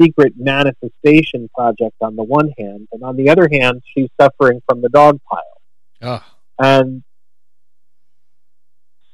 secret 0.00 0.34
manifestation 0.36 1.48
project 1.54 1.96
on 2.00 2.16
the 2.16 2.22
one 2.22 2.52
hand, 2.58 2.88
and 2.92 3.02
on 3.02 3.16
the 3.16 3.30
other 3.30 3.48
hand, 3.50 3.82
she's 3.94 4.08
suffering 4.20 4.62
from 4.68 4.80
the 4.80 4.88
dog 4.88 5.20
pile. 5.28 5.60
Oh. 6.02 6.24
And 6.58 7.02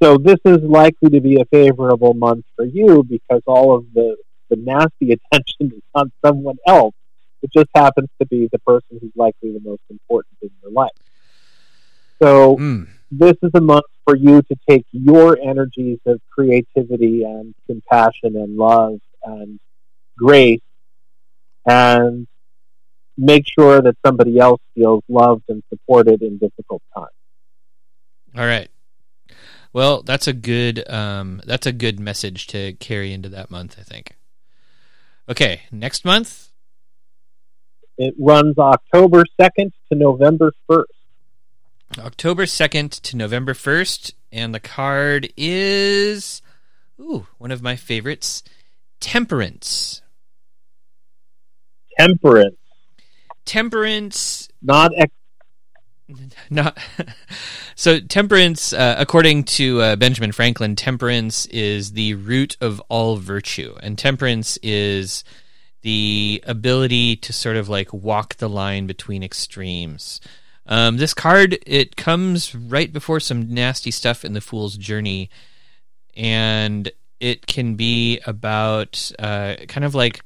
so 0.03 0.19
this 0.19 0.39
is 0.45 0.59
likely 0.63 1.11
to 1.11 1.21
be 1.21 1.41
a 1.41 1.45
favorable 1.47 2.15
month 2.15 2.45
for 2.57 2.65
you 2.65 3.05
because 3.09 3.43
all 3.47 3.77
of 3.77 3.87
the, 3.95 4.17
the 4.51 4.57
nasty 4.57 5.13
attention 5.33 5.77
is 5.77 5.83
on 5.95 6.13
someone 6.25 6.57
else. 6.67 6.95
It 7.43 7.51
just 7.53 7.69
happens 7.75 8.09
to 8.21 8.27
be 8.27 8.49
the 8.51 8.59
person 8.61 8.99
who's 9.01 9.13
likely 9.15 9.53
the 9.53 9.61
most 9.61 9.83
important 9.91 10.37
in 10.43 10.51
your 10.63 10.73
life. 10.73 10.91
So 12.23 12.57
mm. 12.57 12.87
this 13.11 13.35
is 13.43 13.51
a 13.55 13.61
month 13.61 13.85
for 14.05 14.17
you 14.17 14.43
to 14.43 14.57
take 14.69 14.87
your 14.93 15.39
energies 15.39 15.99
of 16.07 16.21
creativity 16.31 17.25
and 17.25 17.55
compassion 17.67 18.37
and 18.37 18.57
love 18.57 18.99
and 19.25 19.61
grace 20.17 20.61
and 21.67 22.27
make 23.17 23.45
sure 23.59 23.81
that 23.81 23.97
somebody 24.05 24.39
else 24.39 24.61
feels 24.75 25.03
loved 25.09 25.45
and 25.49 25.63
supported 25.69 26.23
in 26.23 26.39
difficult 26.39 26.83
times. 26.95 27.09
All 28.37 28.47
right. 28.47 28.69
Well, 29.73 30.03
that's 30.03 30.29
a 30.29 30.33
good 30.33 30.89
um, 30.89 31.41
that's 31.45 31.67
a 31.67 31.73
good 31.73 31.99
message 31.99 32.47
to 32.49 32.75
carry 32.75 33.13
into 33.13 33.29
that 33.31 33.51
month, 33.51 33.77
I 33.79 33.83
think. 33.83 34.17
Okay, 35.29 35.63
next 35.73 36.05
month. 36.05 36.51
It 37.97 38.15
runs 38.19 38.59
October 38.59 39.25
second 39.41 39.73
to 39.91 39.99
November 39.99 40.53
first. 40.69 40.93
October 41.99 42.47
second 42.47 42.91
to 42.91 43.17
November 43.17 43.55
first, 43.55 44.15
and 44.33 44.55
the 44.55 44.61
card 44.61 45.33
is 45.37 46.43
ooh 47.01 47.27
one 47.39 47.51
of 47.51 47.63
my 47.63 47.77
favorites, 47.77 48.43
Temperance 49.01 50.03
temperance. 51.99 52.57
Temperance. 53.45 54.49
Not 54.63 54.93
ex- 54.97 55.13
not 56.51 56.79
so 57.75 57.99
temperance 57.99 58.73
uh, 58.73 58.95
according 58.99 59.43
to 59.43 59.81
uh, 59.81 59.97
benjamin 59.97 60.33
franklin 60.33 60.77
temperance 60.77 61.47
is 61.47 61.93
the 61.93 62.15
root 62.15 62.57
of 62.61 62.81
all 62.89 63.17
virtue 63.17 63.75
and 63.83 63.97
temperance 63.99 64.59
is 64.63 65.25
the 65.83 66.43
ability 66.47 67.17
to 67.17 67.33
sort 67.33 67.57
of 67.57 67.69
like 67.69 67.93
walk 67.93 68.35
the 68.37 68.49
line 68.49 68.87
between 68.87 69.23
extremes 69.23 70.21
um, 70.67 70.99
this 70.99 71.15
card 71.15 71.59
it 71.67 71.97
comes 71.97 72.55
right 72.55 72.93
before 72.93 73.21
some 73.21 73.53
nasty 73.53 73.91
stuff 73.91 74.27
in 74.27 74.35
the 74.35 74.41
fool's 74.43 74.77
journey 74.77 75.31
and 76.17 76.91
it 77.19 77.47
can 77.47 77.77
be 77.77 78.21
about 78.27 79.11
uh, 79.19 79.57
kind 79.69 79.85
of 79.85 79.95
like 79.95 80.23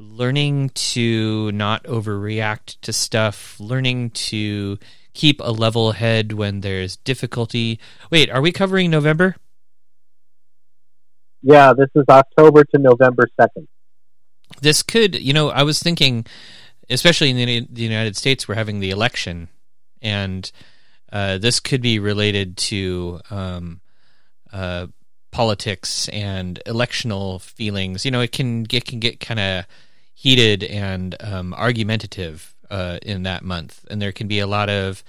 learning 0.00 0.70
to 0.70 1.52
not 1.52 1.84
overreact 1.84 2.80
to 2.80 2.92
stuff, 2.92 3.60
learning 3.60 4.10
to 4.10 4.78
keep 5.12 5.40
a 5.40 5.52
level 5.52 5.92
head 5.92 6.32
when 6.32 6.62
there's 6.62 6.96
difficulty. 6.96 7.78
Wait, 8.10 8.30
are 8.30 8.40
we 8.40 8.50
covering 8.50 8.90
November? 8.90 9.36
Yeah, 11.42 11.72
this 11.74 11.88
is 11.94 12.04
October 12.08 12.64
to 12.64 12.78
November 12.78 13.28
2nd. 13.38 13.66
This 14.62 14.82
could, 14.82 15.14
you 15.14 15.32
know, 15.32 15.50
I 15.50 15.62
was 15.62 15.82
thinking, 15.82 16.26
especially 16.88 17.30
in 17.30 17.36
the, 17.36 17.66
the 17.70 17.82
United 17.82 18.16
States, 18.16 18.48
we're 18.48 18.54
having 18.56 18.80
the 18.80 18.90
election, 18.90 19.48
and 20.02 20.50
uh, 21.12 21.38
this 21.38 21.60
could 21.60 21.82
be 21.82 21.98
related 21.98 22.56
to 22.56 23.20
um, 23.30 23.80
uh, 24.52 24.86
politics 25.30 26.08
and 26.08 26.60
electional 26.66 27.40
feelings. 27.40 28.04
You 28.04 28.10
know, 28.10 28.20
it 28.20 28.32
can 28.32 28.66
it 28.70 28.84
can 28.84 28.98
get 28.98 29.20
kind 29.20 29.40
of 29.40 29.64
heated 30.20 30.62
and 30.62 31.16
um, 31.20 31.54
argumentative 31.54 32.54
uh, 32.70 32.98
in 33.00 33.22
that 33.22 33.42
month, 33.42 33.86
and 33.90 34.02
there 34.02 34.12
can 34.12 34.28
be 34.28 34.38
a 34.38 34.46
lot 34.46 34.68
of 34.68 35.02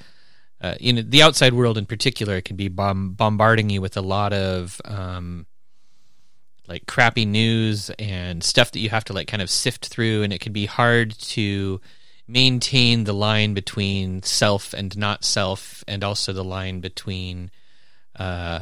uh, 0.61 0.75
you 0.79 0.93
know 0.93 1.01
the 1.01 1.21
outside 1.21 1.53
world 1.53 1.77
in 1.77 1.85
particular 1.85 2.39
can 2.39 2.55
be 2.55 2.69
bomb- 2.69 3.11
bombarding 3.11 3.69
you 3.69 3.81
with 3.81 3.97
a 3.97 4.01
lot 4.01 4.31
of 4.31 4.79
um, 4.85 5.45
like 6.65 6.85
crappy 6.85 7.25
news 7.25 7.89
and 7.99 8.41
stuff 8.41 8.71
that 8.71 8.79
you 8.79 8.87
have 8.87 9.03
to 9.03 9.11
like 9.11 9.27
kind 9.27 9.41
of 9.41 9.49
sift 9.49 9.87
through, 9.87 10.23
and 10.23 10.31
it 10.31 10.39
can 10.39 10.53
be 10.53 10.65
hard 10.65 11.11
to 11.19 11.81
maintain 12.25 13.03
the 13.03 13.13
line 13.13 13.53
between 13.53 14.23
self 14.23 14.73
and 14.73 14.97
not 14.97 15.25
self, 15.25 15.83
and 15.89 16.05
also 16.05 16.31
the 16.31 16.41
line 16.41 16.79
between 16.79 17.51
uh, 18.15 18.61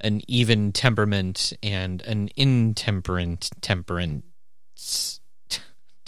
an 0.00 0.20
even 0.28 0.70
temperament 0.70 1.54
and 1.62 2.02
an 2.02 2.28
intemperate 2.36 3.48
temperance 3.62 5.20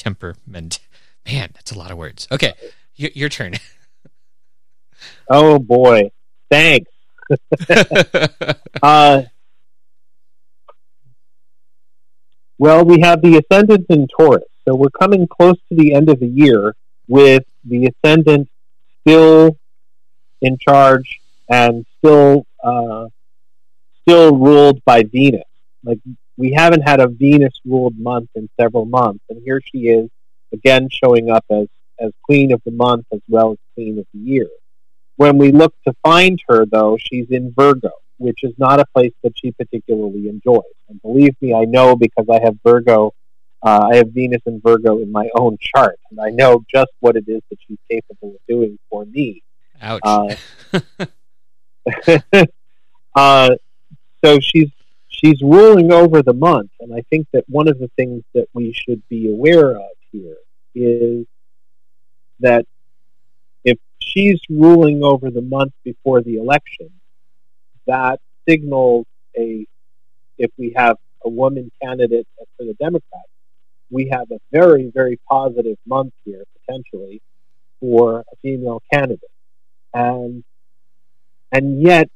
temperament. 0.00 0.80
Man, 1.26 1.50
that's 1.54 1.70
a 1.70 1.78
lot 1.78 1.90
of 1.90 1.98
words. 1.98 2.26
Okay, 2.32 2.52
y- 2.98 3.10
your 3.14 3.28
turn. 3.28 3.54
Oh 5.30 5.58
boy, 5.58 6.10
thanks. 6.50 6.90
Uh, 8.82 9.22
well, 12.58 12.84
we 12.84 13.00
have 13.00 13.22
the 13.22 13.38
ascendant 13.42 13.86
in 13.88 14.06
Taurus, 14.08 14.44
so 14.66 14.74
we're 14.74 14.90
coming 14.90 15.26
close 15.26 15.56
to 15.70 15.74
the 15.76 15.94
end 15.94 16.10
of 16.10 16.20
the 16.20 16.26
year 16.26 16.74
with 17.08 17.44
the 17.64 17.86
ascendant 18.04 18.48
still 19.00 19.56
in 20.42 20.58
charge 20.58 21.20
and 21.48 21.86
still 21.98 22.46
uh, 22.62 23.06
still 24.02 24.36
ruled 24.36 24.84
by 24.84 25.02
Venus. 25.02 25.44
Like 25.82 25.98
we 26.40 26.52
haven't 26.52 26.80
had 26.80 27.00
a 27.00 27.06
Venus 27.06 27.52
ruled 27.66 27.98
month 27.98 28.30
in 28.34 28.48
several 28.58 28.86
months, 28.86 29.22
and 29.28 29.42
here 29.44 29.60
she 29.62 29.88
is 29.88 30.08
again 30.54 30.88
showing 30.90 31.30
up 31.30 31.44
as 31.50 31.66
as 32.00 32.12
queen 32.22 32.50
of 32.50 32.62
the 32.64 32.70
month 32.70 33.04
as 33.12 33.20
well 33.28 33.52
as 33.52 33.58
queen 33.74 33.98
of 33.98 34.06
the 34.14 34.20
year. 34.20 34.48
When 35.16 35.36
we 35.36 35.52
look 35.52 35.74
to 35.86 35.92
find 36.02 36.40
her, 36.48 36.64
though, 36.64 36.96
she's 36.98 37.26
in 37.30 37.52
Virgo, 37.54 37.90
which 38.16 38.42
is 38.42 38.54
not 38.56 38.80
a 38.80 38.86
place 38.94 39.12
that 39.22 39.34
she 39.36 39.52
particularly 39.52 40.30
enjoys. 40.30 40.62
And 40.88 41.00
believe 41.02 41.36
me, 41.42 41.52
I 41.52 41.66
know 41.66 41.94
because 41.94 42.24
I 42.32 42.40
have 42.42 42.56
Virgo, 42.64 43.12
uh, 43.62 43.88
I 43.92 43.96
have 43.96 44.12
Venus 44.12 44.40
and 44.46 44.62
Virgo 44.62 45.02
in 45.02 45.12
my 45.12 45.28
own 45.34 45.58
chart, 45.60 46.00
and 46.10 46.18
I 46.18 46.30
know 46.30 46.64
just 46.74 46.90
what 47.00 47.16
it 47.16 47.24
is 47.26 47.42
that 47.50 47.58
she's 47.68 47.78
capable 47.90 48.30
of 48.30 48.40
doing 48.48 48.78
for 48.88 49.04
me. 49.04 49.42
Ouch. 49.82 50.00
Uh, 50.02 50.34
uh, 53.14 53.50
so 54.24 54.40
she's 54.40 54.70
she's 55.22 55.40
ruling 55.42 55.92
over 55.92 56.22
the 56.22 56.32
month, 56.32 56.70
and 56.80 56.92
I 56.94 57.02
think 57.10 57.26
that 57.32 57.44
one 57.48 57.68
of 57.68 57.78
the 57.78 57.90
things 57.96 58.22
that 58.34 58.46
we 58.52 58.72
should 58.72 59.06
be 59.08 59.30
aware 59.30 59.76
of 59.76 59.90
here 60.12 60.36
is 60.74 61.26
that 62.40 62.64
if 63.64 63.78
she's 64.00 64.40
ruling 64.48 65.02
over 65.02 65.30
the 65.30 65.42
month 65.42 65.72
before 65.84 66.22
the 66.22 66.36
election, 66.36 66.90
that 67.86 68.20
signals 68.48 69.06
a 69.36 69.66
if 70.38 70.50
we 70.56 70.72
have 70.74 70.96
a 71.24 71.28
woman 71.28 71.70
candidate 71.82 72.26
for 72.56 72.64
the 72.64 72.74
Democrats, 72.74 73.28
we 73.90 74.08
have 74.08 74.30
a 74.30 74.38
very 74.50 74.90
very 74.92 75.18
positive 75.28 75.76
month 75.86 76.14
here 76.24 76.44
potentially 76.60 77.20
for 77.80 78.20
a 78.20 78.36
female 78.42 78.82
candidate, 78.92 79.30
and 79.92 80.44
and 81.52 81.82
yet 81.82 82.08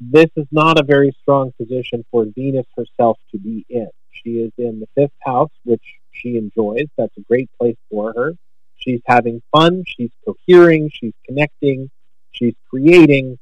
this 0.00 0.30
is 0.36 0.46
not 0.50 0.80
a 0.80 0.82
very 0.82 1.14
strong 1.20 1.52
position 1.58 2.04
for 2.10 2.24
Venus 2.34 2.66
herself 2.76 3.18
to 3.32 3.38
be 3.38 3.66
in. 3.68 3.88
She 4.10 4.30
is 4.30 4.52
in 4.56 4.80
the 4.80 4.88
fifth 4.94 5.16
house, 5.22 5.50
which 5.64 5.82
she 6.10 6.36
enjoys. 6.36 6.86
That's 6.96 7.16
a 7.18 7.22
great 7.22 7.50
place 7.58 7.76
for 7.90 8.12
her. 8.16 8.34
She's 8.76 9.00
having 9.06 9.42
fun. 9.52 9.84
She's 9.86 10.10
cohering. 10.24 10.90
She's 10.92 11.12
connecting. 11.26 11.90
She's 12.32 12.54
creating. 12.68 13.38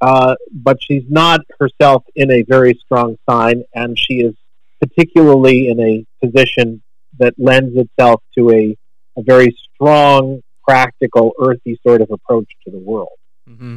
Uh, 0.00 0.34
but 0.50 0.82
she's 0.82 1.04
not 1.08 1.40
herself 1.60 2.02
in 2.16 2.30
a 2.32 2.42
very 2.42 2.74
strong 2.84 3.16
sign, 3.30 3.62
and 3.72 3.96
she 3.96 4.14
is 4.14 4.34
particularly 4.80 5.68
in 5.68 5.78
a 5.78 6.04
position 6.24 6.82
that 7.20 7.34
lends 7.38 7.76
itself 7.76 8.20
to 8.36 8.50
a, 8.50 8.76
a 9.16 9.22
very 9.22 9.56
strong, 9.74 10.42
practical, 10.66 11.32
earthy 11.40 11.78
sort 11.86 12.00
of 12.00 12.10
approach 12.10 12.48
to 12.64 12.72
the 12.72 12.78
world. 12.78 13.16
hmm 13.46 13.76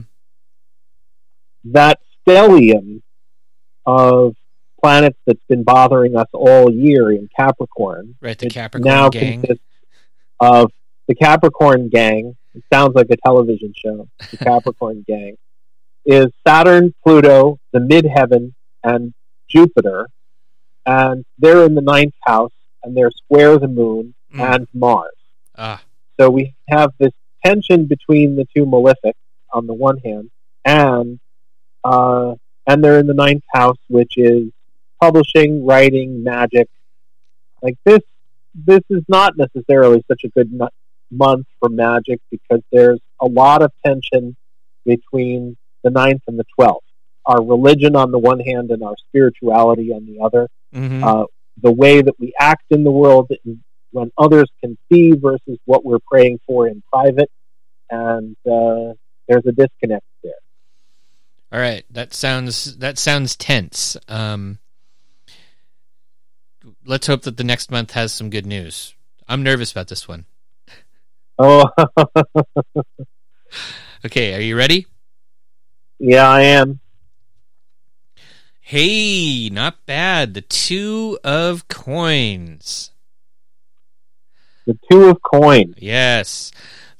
that 1.76 2.00
stellium 2.28 3.02
of 3.86 4.36
planets 4.84 5.18
that's 5.26 5.44
been 5.48 5.64
bothering 5.64 6.16
us 6.16 6.28
all 6.34 6.72
year 6.72 7.12
in 7.12 7.30
Capricorn 7.38 8.16
Right, 8.22 8.38
the 8.38 8.50
Capricorn 8.50 8.94
now 8.94 9.10
gang. 9.10 9.42
consists 9.42 9.64
of 10.40 10.72
the 11.08 11.16
Capricorn 11.16 11.90
gang. 11.90 12.36
It 12.54 12.64
sounds 12.72 12.96
like 12.96 13.08
a 13.12 13.18
television 13.18 13.74
show. 13.76 14.08
The 14.32 14.38
Capricorn 14.44 15.04
gang 15.08 15.36
is 16.06 16.28
Saturn, 16.48 16.94
Pluto, 17.04 17.60
the 17.74 17.80
midheaven, 17.80 18.54
and 18.84 19.14
Jupiter, 19.50 20.08
and 20.86 21.26
they're 21.40 21.64
in 21.66 21.74
the 21.76 21.82
ninth 21.82 22.14
house, 22.24 22.52
and 22.84 22.96
they're 22.96 23.12
square 23.12 23.58
the 23.58 23.68
moon 23.68 24.14
Mm. 24.34 24.54
and 24.58 24.68
Mars. 24.74 25.16
Ah, 25.58 25.82
So 26.20 26.30
we 26.30 26.54
have 26.68 26.92
this 27.00 27.14
tension 27.46 27.86
between 27.86 28.36
the 28.36 28.46
two 28.54 28.66
malefics 28.66 29.14
on 29.54 29.66
the 29.68 29.74
one 29.74 29.98
hand, 30.00 30.30
and 30.66 31.20
uh, 31.86 32.36
and 32.68 32.84
they're 32.84 33.00
in 33.00 33.08
the 33.08 33.14
ninth 33.14 33.44
house, 33.54 33.78
which 33.88 34.14
is 34.18 34.50
publishing, 35.02 35.66
writing, 35.66 36.24
magic. 36.24 36.68
Like 37.62 37.78
this, 37.86 38.00
this 38.56 38.82
is 38.90 39.04
not 39.08 39.38
necessarily 39.38 40.04
such 40.08 40.24
a 40.24 40.30
good 40.30 40.52
mo- 40.52 40.70
month 41.12 41.46
for 41.60 41.70
magic 41.70 42.20
because 42.32 42.62
there's 42.72 43.00
a 43.22 43.28
lot 43.28 43.62
of 43.62 43.72
tension 43.86 44.36
between 44.84 45.56
the 45.84 45.92
ninth 45.92 46.24
and 46.28 46.40
the 46.40 46.46
twelfth. 46.56 46.86
Our 47.26 47.44
religion 47.44 47.96
on 47.96 48.12
the 48.12 48.20
one 48.20 48.40
hand 48.40 48.72
and 48.72 48.84
our 48.84 48.96
spirituality 49.10 49.92
on 49.92 50.06
the 50.06 50.24
other 50.24 50.48
mhm. 50.74 51.04
uh, 51.04 51.26
the 51.62 51.72
way 51.72 52.02
that 52.02 52.20
we 52.20 52.34
act 52.40 52.66
in 52.72 52.84
the 52.84 52.92
world 52.92 53.32
and 53.46 53.60
when 53.92 54.12
others 54.18 54.50
can 54.62 54.78
see 54.92 55.14
versus 55.14 55.58
what 55.66 55.86
we're 55.86 56.00
praying 56.12 56.40
for 56.46 56.68
in 56.68 56.84
private. 56.92 57.32
And 57.90 58.36
uh, 58.46 58.94
there's 59.28 59.46
a 59.46 59.52
disconnect. 59.52 60.04
All 61.56 61.62
right, 61.62 61.86
that 61.92 62.14
sounds 62.14 62.76
that 62.80 62.98
sounds 62.98 63.38
tense. 63.38 63.96
Um, 64.10 64.60
let's 66.86 67.08
hope 67.08 67.22
that 67.22 67.38
the 67.38 67.46
next 67.46 67.72
month 67.72 67.92
has 67.92 68.12
some 68.12 68.30
good 68.30 68.46
news. 68.46 68.94
I'm 69.26 69.42
nervous 69.42 69.72
about 69.72 69.88
this 69.88 70.06
one. 70.06 70.26
Oh, 71.40 71.70
Okay, 74.06 74.36
are 74.36 74.42
you 74.42 74.58
ready? 74.58 74.86
yeah, 75.98 76.30
I 76.30 76.42
am. 76.42 76.82
Hey, 78.60 79.48
not 79.50 79.86
bad. 79.86 80.34
The 80.34 80.42
two 80.42 81.18
of 81.24 81.70
coins. 81.70 82.92
The 84.66 84.78
two 84.92 85.06
of 85.06 85.22
coins. 85.22 85.76
Yes. 85.78 86.52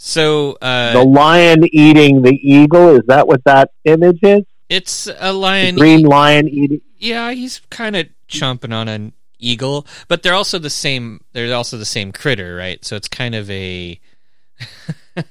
So 0.08 0.56
uh, 0.62 0.94
the 0.94 1.04
lion 1.04 1.64
eating 1.74 2.22
the 2.22 2.38
eagle. 2.44 2.96
Is 2.98 3.02
that 3.08 3.28
what 3.28 3.44
that 3.46 3.72
image 3.86 4.20
is? 4.22 4.44
it's 4.70 5.08
a 5.08 5.14
The 5.20 5.34
lion. 5.34 5.76
green 5.76 6.04
lion 6.04 6.48
eating. 6.48 6.82
yeah, 7.00 7.32
he's 7.32 7.60
kind 7.72 7.96
of 7.96 8.08
chomping 8.30 8.72
on 8.74 8.88
an 8.88 9.14
eagle, 9.40 9.88
but 10.08 10.22
they're 10.22 10.36
also 10.36 10.60
the 10.60 10.70
same. 10.70 11.22
They're 11.34 11.56
also 11.56 11.78
the 11.78 11.86
same 11.86 12.12
critter, 12.12 12.56
right? 12.56 12.86
So 12.86 12.96
it's 12.96 13.08
kind 13.08 13.34
of 13.34 13.50
a. 13.50 14.00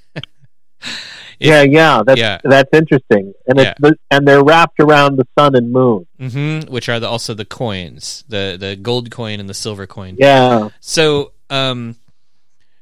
yeah, 1.39 1.63
yeah. 1.63 2.03
That's 2.05 2.19
yeah. 2.21 2.39
that's 2.43 2.71
interesting. 2.73 3.33
And 3.47 3.59
Yeah. 3.59 3.71
it's 3.71 3.81
the, 3.81 3.97
and 4.11 4.27
they're 4.27 4.43
wrapped 4.43 4.81
around 4.81 5.17
the 5.19 5.27
sun 5.39 5.55
and 5.55 5.71
moon. 5.73 6.07
hmm 6.19 6.61
which 6.69 6.89
are 6.89 6.99
the, 6.99 7.07
also 7.09 7.33
the 7.35 7.45
coins, 7.45 8.25
the 8.29 8.57
the 8.59 8.75
gold 8.77 9.11
coin 9.13 9.39
and 9.41 9.49
the 9.49 9.55
silver 9.55 9.87
coin. 9.87 10.17
Yeah. 10.19 10.71
So, 10.81 11.33
um, 11.51 11.95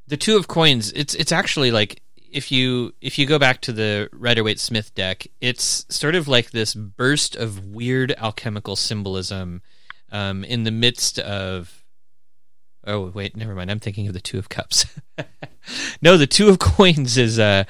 the 0.06 0.16
two 0.16 0.36
of 0.36 0.48
coins, 0.48 0.92
it's 0.92 1.14
it's 1.14 1.32
actually 1.32 1.70
like 1.70 2.02
if 2.30 2.50
you 2.50 2.94
if 3.00 3.18
you 3.18 3.26
go 3.26 3.38
back 3.38 3.60
to 3.62 3.72
the 3.72 4.08
Rider 4.12 4.42
Waite 4.42 4.60
Smith 4.60 4.94
deck, 4.94 5.26
it's 5.40 5.86
sort 5.88 6.14
of 6.14 6.28
like 6.28 6.50
this 6.50 6.74
burst 6.74 7.36
of 7.36 7.66
weird 7.66 8.12
alchemical 8.18 8.76
symbolism 8.76 9.62
um, 10.10 10.44
in 10.44 10.64
the 10.64 10.70
midst 10.70 11.18
of. 11.18 11.84
Oh 12.84 13.12
wait, 13.14 13.36
never 13.36 13.54
mind. 13.54 13.70
I'm 13.70 13.78
thinking 13.78 14.08
of 14.08 14.14
the 14.14 14.20
two 14.20 14.38
of 14.38 14.48
cups. 14.48 14.86
no, 16.02 16.16
the 16.16 16.26
two 16.26 16.48
of 16.48 16.58
coins 16.58 17.16
is 17.16 17.38
uh, 17.38 17.64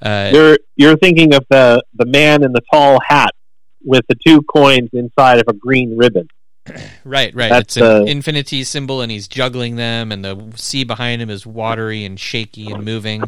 uh, 0.00 0.30
You're 0.32 0.58
you're 0.76 0.96
thinking 0.96 1.34
of 1.34 1.44
the 1.50 1.82
the 1.94 2.06
man 2.06 2.44
in 2.44 2.52
the 2.52 2.62
tall 2.72 2.98
hat 3.06 3.34
with 3.82 4.04
the 4.08 4.16
two 4.26 4.42
coins 4.42 4.90
inside 4.92 5.38
of 5.38 5.44
a 5.48 5.52
green 5.52 5.96
ribbon. 5.96 6.28
Right, 7.04 7.34
right. 7.34 7.48
That's 7.48 7.76
it's 7.76 7.86
an 7.86 8.04
the- 8.04 8.10
infinity 8.10 8.64
symbol, 8.64 9.00
and 9.00 9.10
he's 9.10 9.28
juggling 9.28 9.76
them, 9.76 10.12
and 10.12 10.24
the 10.24 10.52
sea 10.56 10.84
behind 10.84 11.22
him 11.22 11.30
is 11.30 11.46
watery 11.46 12.04
and 12.04 12.18
shaky 12.20 12.70
and 12.70 12.84
moving. 12.84 13.22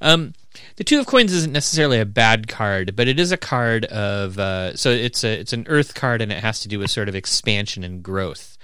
Um, 0.00 0.34
the 0.76 0.84
Two 0.84 1.00
of 1.00 1.06
Coins 1.06 1.32
isn't 1.32 1.52
necessarily 1.52 1.98
a 1.98 2.06
bad 2.06 2.46
card, 2.46 2.94
but 2.94 3.08
it 3.08 3.18
is 3.18 3.32
a 3.32 3.36
card 3.36 3.84
of 3.86 4.38
uh, 4.38 4.76
so 4.76 4.90
it's 4.90 5.24
a 5.24 5.40
it's 5.40 5.52
an 5.52 5.66
Earth 5.68 5.94
card, 5.94 6.22
and 6.22 6.30
it 6.32 6.42
has 6.42 6.60
to 6.60 6.68
do 6.68 6.78
with 6.78 6.90
sort 6.90 7.08
of 7.08 7.14
expansion 7.16 7.82
and 7.82 8.02
growth. 8.02 8.56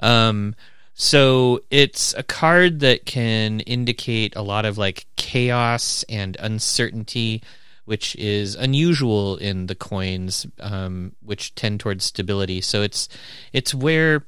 Um, 0.00 0.54
so 0.94 1.60
it's 1.70 2.12
a 2.14 2.22
card 2.22 2.80
that 2.80 3.06
can 3.06 3.60
indicate 3.60 4.36
a 4.36 4.42
lot 4.42 4.66
of 4.66 4.76
like 4.76 5.06
chaos 5.16 6.04
and 6.08 6.36
uncertainty, 6.38 7.42
which 7.84 8.14
is 8.16 8.54
unusual 8.54 9.36
in 9.36 9.66
the 9.66 9.74
coins, 9.74 10.46
um, 10.60 11.12
which 11.20 11.54
tend 11.54 11.80
towards 11.80 12.04
stability. 12.04 12.60
So 12.60 12.82
it's 12.82 13.08
it's 13.52 13.74
where 13.74 14.26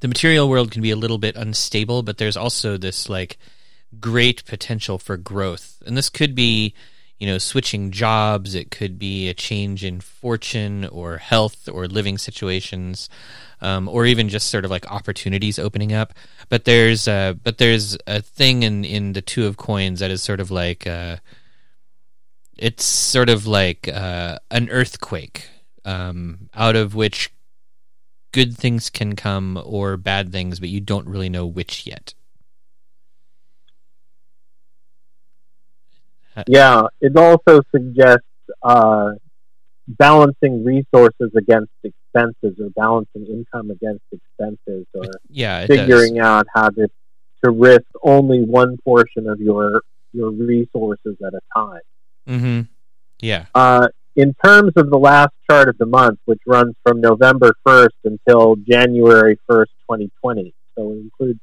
the 0.00 0.08
material 0.08 0.48
world 0.48 0.72
can 0.72 0.82
be 0.82 0.90
a 0.90 0.96
little 0.96 1.18
bit 1.18 1.36
unstable, 1.36 2.02
but 2.02 2.18
there's 2.18 2.36
also 2.36 2.76
this 2.76 3.08
like 3.08 3.38
great 4.00 4.44
potential 4.44 4.98
for 4.98 5.16
growth. 5.16 5.80
And 5.86 5.96
this 5.96 6.08
could 6.08 6.34
be, 6.34 6.74
you 7.20 7.26
know, 7.28 7.38
switching 7.38 7.92
jobs, 7.92 8.56
it 8.56 8.72
could 8.72 8.98
be 8.98 9.28
a 9.28 9.34
change 9.34 9.84
in 9.84 10.00
fortune 10.00 10.86
or 10.86 11.18
health 11.18 11.68
or 11.68 11.86
living 11.86 12.18
situations. 12.18 13.08
Um, 13.60 13.88
or 13.88 14.06
even 14.06 14.28
just 14.28 14.48
sort 14.48 14.64
of 14.64 14.72
like 14.72 14.90
opportunities 14.90 15.56
opening 15.56 15.92
up, 15.92 16.14
but 16.48 16.64
there's 16.64 17.06
uh, 17.06 17.34
but 17.44 17.58
there's 17.58 17.96
a 18.08 18.20
thing 18.20 18.64
in, 18.64 18.84
in 18.84 19.12
the 19.12 19.22
two 19.22 19.46
of 19.46 19.56
coins 19.56 20.00
that 20.00 20.10
is 20.10 20.20
sort 20.20 20.40
of 20.40 20.50
like 20.50 20.84
uh, 20.84 21.18
it's 22.56 22.84
sort 22.84 23.28
of 23.28 23.46
like 23.46 23.88
uh, 23.88 24.38
an 24.50 24.68
earthquake 24.70 25.48
um, 25.84 26.48
out 26.54 26.76
of 26.76 26.94
which 26.94 27.30
good 28.32 28.56
things 28.56 28.90
can 28.90 29.14
come 29.14 29.60
or 29.64 29.96
bad 29.96 30.32
things, 30.32 30.60
but 30.60 30.68
you 30.68 30.80
don't 30.80 31.06
really 31.06 31.28
know 31.28 31.46
which 31.46 31.86
yet. 31.86 32.14
Yeah, 36.46 36.84
it 37.00 37.14
also 37.16 37.60
suggests 37.70 38.24
uh, 38.62 39.12
balancing 39.86 40.64
resources 40.64 41.30
against 41.36 41.72
expenses 41.84 42.58
or 42.58 42.70
balancing 42.74 43.26
income 43.26 43.70
against 43.70 44.04
expenses 44.10 44.86
or 44.94 45.10
Yeah, 45.28 45.66
figuring 45.66 46.20
out 46.20 46.46
how 46.54 46.68
to 46.70 46.88
to 47.44 47.50
risk 47.50 47.84
only 48.02 48.42
one 48.42 48.78
portion 48.84 49.28
of 49.28 49.40
your 49.40 49.82
your 50.12 50.30
resources 50.30 51.16
at 51.26 51.34
a 51.34 51.40
time. 51.54 51.80
Mm-hmm. 52.28 52.62
Yeah. 53.20 53.46
Uh, 53.54 53.88
in 54.16 54.34
terms 54.44 54.72
of 54.76 54.90
the 54.90 54.98
last 54.98 55.32
chart 55.50 55.68
of 55.68 55.78
the 55.78 55.86
month, 55.86 56.18
which 56.26 56.40
runs 56.46 56.74
from 56.84 57.00
November 57.00 57.54
1st 57.66 57.88
until 58.04 58.56
January 58.56 59.38
1st, 59.48 59.66
2020, 59.90 60.54
so 60.76 60.92
it 60.92 60.96
includes 60.98 61.40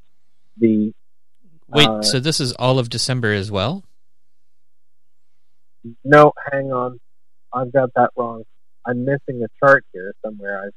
the 0.57 0.93
Wait, 1.71 1.87
Uh, 1.87 2.01
so 2.01 2.19
this 2.19 2.39
is 2.39 2.51
all 2.53 2.79
of 2.79 2.89
December 2.89 3.31
as 3.33 3.51
well? 3.51 3.83
no, 6.03 6.33
hang 6.51 6.71
on, 6.71 6.99
I've 7.53 7.71
got 7.71 7.89
that 7.95 8.11
wrong. 8.15 8.43
I'm 8.85 9.05
missing 9.05 9.43
a 9.43 9.47
chart 9.59 9.85
here 9.93 10.13
somewhere. 10.25 10.63
I've 10.65 10.73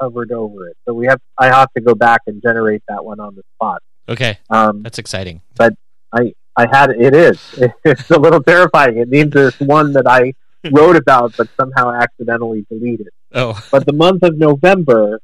covered 0.00 0.30
over 0.32 0.68
it, 0.68 0.76
so 0.84 0.94
we 0.94 1.06
have. 1.06 1.20
I 1.38 1.46
have 1.46 1.72
to 1.74 1.80
go 1.80 1.94
back 1.94 2.22
and 2.26 2.40
generate 2.42 2.82
that 2.88 3.04
one 3.04 3.18
on 3.20 3.34
the 3.34 3.42
spot. 3.54 3.82
Okay, 4.08 4.38
Um, 4.50 4.82
that's 4.82 4.98
exciting. 4.98 5.42
But 5.56 5.74
I 6.12 6.34
I 6.56 6.66
had 6.70 6.90
it 6.90 7.14
is. 7.14 7.38
It's 7.84 8.10
a 8.10 8.18
little 8.18 8.42
terrifying. 8.42 8.98
It 8.98 9.08
means 9.08 9.32
there's 9.32 9.58
one 9.60 9.92
that 9.92 10.06
I 10.06 10.34
wrote 10.72 10.96
about 10.96 11.36
but 11.36 11.48
somehow 11.56 11.92
accidentally 11.92 12.66
deleted. 12.68 13.08
Oh, 13.32 13.60
But 13.70 13.86
the 13.86 13.92
month 13.92 14.22
of 14.22 14.36
November 14.36 15.20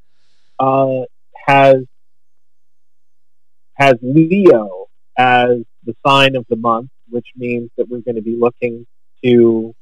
uh, 0.58 1.02
has 1.46 1.84
has 3.74 3.94
Leo 4.02 4.86
as 5.16 5.62
the 5.84 5.94
sign 6.06 6.36
of 6.36 6.46
the 6.48 6.56
month, 6.56 6.90
which 7.08 7.26
means 7.36 7.70
that 7.76 7.88
we're 7.88 8.00
going 8.00 8.16
to 8.16 8.22
be 8.22 8.36
looking 8.36 8.86
to 9.24 9.74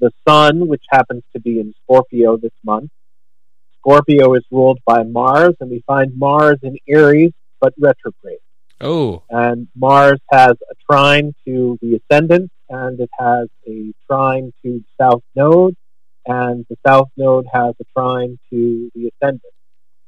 the 0.00 0.10
sun, 0.28 0.68
which 0.68 0.84
happens 0.90 1.22
to 1.32 1.40
be 1.40 1.58
in 1.58 1.74
Scorpio 1.82 2.36
this 2.36 2.52
month. 2.62 2.90
Scorpio 3.78 4.34
is 4.34 4.44
ruled 4.50 4.78
by 4.86 5.02
Mars, 5.02 5.54
and 5.60 5.70
we 5.70 5.82
find 5.86 6.16
Mars 6.18 6.58
in 6.62 6.78
Aries, 6.88 7.32
but 7.60 7.74
retrograde. 7.78 8.38
Oh, 8.80 9.22
And 9.30 9.68
Mars 9.74 10.20
has 10.30 10.52
a 10.70 10.74
trine 10.90 11.34
to 11.46 11.78
the 11.80 12.00
ascendant, 12.00 12.50
and 12.68 12.98
it 13.00 13.10
has 13.18 13.48
a 13.66 13.92
trine 14.06 14.52
to 14.62 14.80
the 14.80 14.84
south 15.00 15.22
node, 15.34 15.76
and 16.26 16.64
the 16.68 16.76
south 16.86 17.08
node 17.16 17.46
has 17.52 17.74
a 17.80 17.84
trine 17.96 18.38
to 18.50 18.90
the 18.94 19.10
ascendant. 19.10 19.52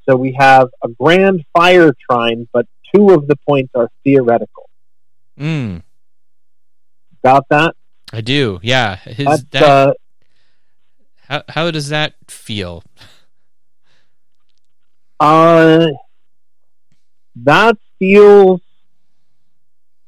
So 0.08 0.16
we 0.16 0.32
have 0.38 0.68
a 0.82 0.88
grand 0.88 1.44
fire 1.52 1.92
trine, 2.08 2.48
but 2.52 2.66
two 2.94 3.10
of 3.10 3.26
the 3.26 3.36
points 3.36 3.72
are 3.74 3.90
theoretical. 4.04 4.68
mm, 5.38 5.82
Got 7.24 7.48
that? 7.50 7.74
I 8.12 8.20
do. 8.20 8.60
Yeah. 8.62 8.96
His, 8.96 9.26
That's, 9.26 9.42
that, 9.50 9.62
uh, 9.64 9.94
how 11.28 11.42
how 11.48 11.70
does 11.72 11.88
that 11.88 12.14
feel? 12.28 12.84
uh, 15.18 15.86
that 17.36 17.76
feels 17.98 18.60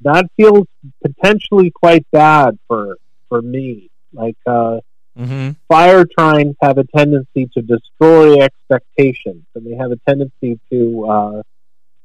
that 0.03 0.27
feels 0.37 0.67
potentially 1.05 1.71
quite 1.71 2.07
bad 2.13 2.59
for 2.69 2.97
for 3.29 3.43
me. 3.43 3.91
Like 4.13 4.37
uh, 4.47 4.81
Mm-hmm. 5.19 5.51
fire 5.67 6.05
trines 6.05 6.55
have 6.63 6.79
a 6.79 6.85
tendency 6.97 7.51
to 7.55 7.61
destroy 7.61 8.41
expectations, 8.41 9.43
and 9.57 9.67
they 9.67 9.75
have 9.75 9.91
a 9.91 9.97
tendency 10.09 10.61
to 10.71 11.07
uh, 11.09 11.43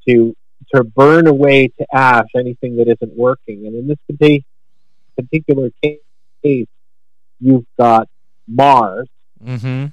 to 0.07 0.35
to 0.73 0.83
burn 0.83 1.27
away 1.27 1.67
to 1.67 1.85
ash 1.93 2.29
anything 2.35 2.77
that 2.77 2.87
isn't 2.87 3.15
working. 3.15 3.67
And 3.67 3.75
in 3.75 3.87
this 3.87 3.99
particular 5.15 5.69
case, 5.83 6.67
you've 7.39 7.65
got 7.77 8.07
Mars 8.47 9.07
Mm-hmm. 9.45 9.87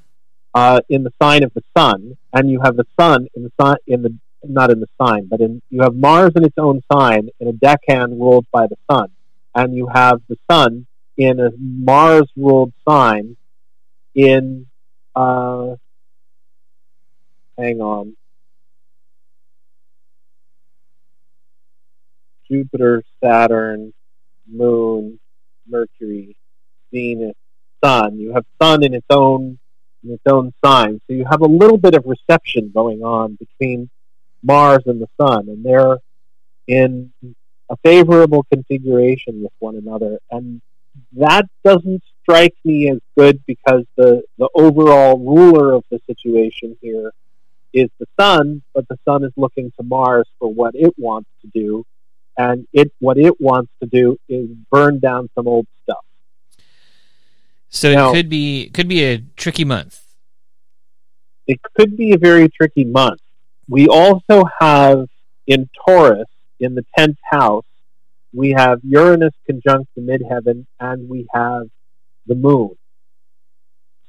uh, 0.55 0.81
in 0.89 1.03
the 1.05 1.13
sign 1.21 1.43
of 1.43 1.53
the 1.53 1.63
sun, 1.77 2.17
and 2.33 2.49
you 2.51 2.61
have 2.63 2.77
the 2.77 2.87
sun 2.99 3.27
in 3.35 3.43
the 3.43 3.53
sign 3.61 3.77
in 3.87 4.03
the 4.03 4.17
not 4.45 4.71
in 4.71 4.81
the 4.81 4.87
sign, 5.01 5.27
but 5.27 5.41
in 5.41 5.63
you 5.71 5.83
have 5.83 5.95
Mars 5.95 6.33
in 6.37 6.45
its 6.45 6.57
own 6.59 6.83
sign 6.93 7.29
in 7.41 7.49
a 7.49 7.53
decan 7.53 8.19
ruled 8.19 8.47
by 8.53 8.67
the 8.67 8.77
sun, 8.91 9.09
and 9.55 9.75
you 9.75 9.87
have 9.87 10.21
the 10.29 10.37
sun 10.51 10.87
in 11.17 11.41
a 11.41 11.51
Mars 11.59 12.29
ruled 12.37 12.73
sign 12.89 13.37
in 14.15 14.67
uh, 15.15 15.75
hang 17.59 17.81
on 17.81 18.17
Jupiter, 22.51 23.03
Saturn, 23.23 23.93
Moon, 24.47 25.21
Mercury, 25.69 26.37
Venus, 26.93 27.37
Sun. 27.83 28.19
You 28.19 28.33
have 28.33 28.45
Sun 28.61 28.83
in 28.83 28.95
its 28.95 29.07
own 29.11 29.59
in 30.03 30.13
its 30.13 30.23
own 30.27 30.53
sign. 30.65 31.01
So 31.07 31.13
you 31.13 31.25
have 31.31 31.43
a 31.43 31.47
little 31.47 31.77
bit 31.77 31.95
of 31.95 32.05
reception 32.07 32.73
going 32.75 33.03
on 33.03 33.37
between 33.37 33.91
Mars 34.43 34.83
and 34.87 35.01
the 35.01 35.09
Sun, 35.21 35.49
and 35.49 35.65
they're 35.65 35.99
in 36.67 37.13
a 37.69 37.77
favorable 37.85 38.45
configuration 38.53 39.43
with 39.43 39.53
one 39.59 39.77
another. 39.77 40.19
And 40.31 40.61
that 41.13 41.47
doesn't 41.65 42.03
strike 42.23 42.55
me 42.65 42.91
as 42.91 42.99
good 43.17 43.45
because 43.47 43.85
the, 43.97 44.23
the 44.39 44.49
overall 44.55 45.19
ruler 45.19 45.73
of 45.73 45.85
the 45.91 46.01
situation 46.07 46.77
here 46.81 47.13
is 47.73 47.89
the 47.99 48.07
Sun, 48.19 48.63
but 48.75 48.89
the 48.89 48.99
Sun 49.05 49.25
is 49.25 49.33
looking 49.37 49.73
to 49.79 49.83
Mars 49.85 50.29
for 50.39 50.53
what 50.53 50.75
it 50.75 50.95
wants 50.99 51.31
to 51.43 51.51
do. 51.55 51.85
And 52.37 52.67
it 52.73 52.91
what 53.01 53.19
it 53.19 53.41
wants 53.41 53.71
to 53.83 53.89
do 53.89 54.17
is 54.29 54.49
burn 54.71 54.99
down 54.99 55.29
some 55.35 55.47
old 55.47 55.67
stuff. 55.83 56.05
So 57.69 57.93
Now- 57.93 58.11
it 58.11 58.15
could 58.15 58.29
be 58.29 58.71
could 58.71 58.89
be 58.89 59.05
a 59.05 59.19
tricky 59.37 59.65
month. 59.65 60.03
it 61.47 61.61
could 61.75 61.97
be 61.97 62.13
a 62.13 62.19
very 62.19 62.49
tricky 62.49 62.85
month. 62.85 63.21
We 63.71 63.87
also 63.87 64.45
have 64.61 65.07
in 65.47 65.71
Taurus, 65.87 66.27
in 66.59 66.75
the 66.75 66.85
10th 66.99 67.19
house, 67.23 67.65
we 68.33 68.51
have 68.51 68.81
Uranus 68.83 69.33
conjunct 69.47 69.89
the 69.95 70.03
midheaven 70.03 70.67
and 70.81 71.09
we 71.09 71.29
have 71.33 71.69
the 72.27 72.35
moon. 72.35 72.71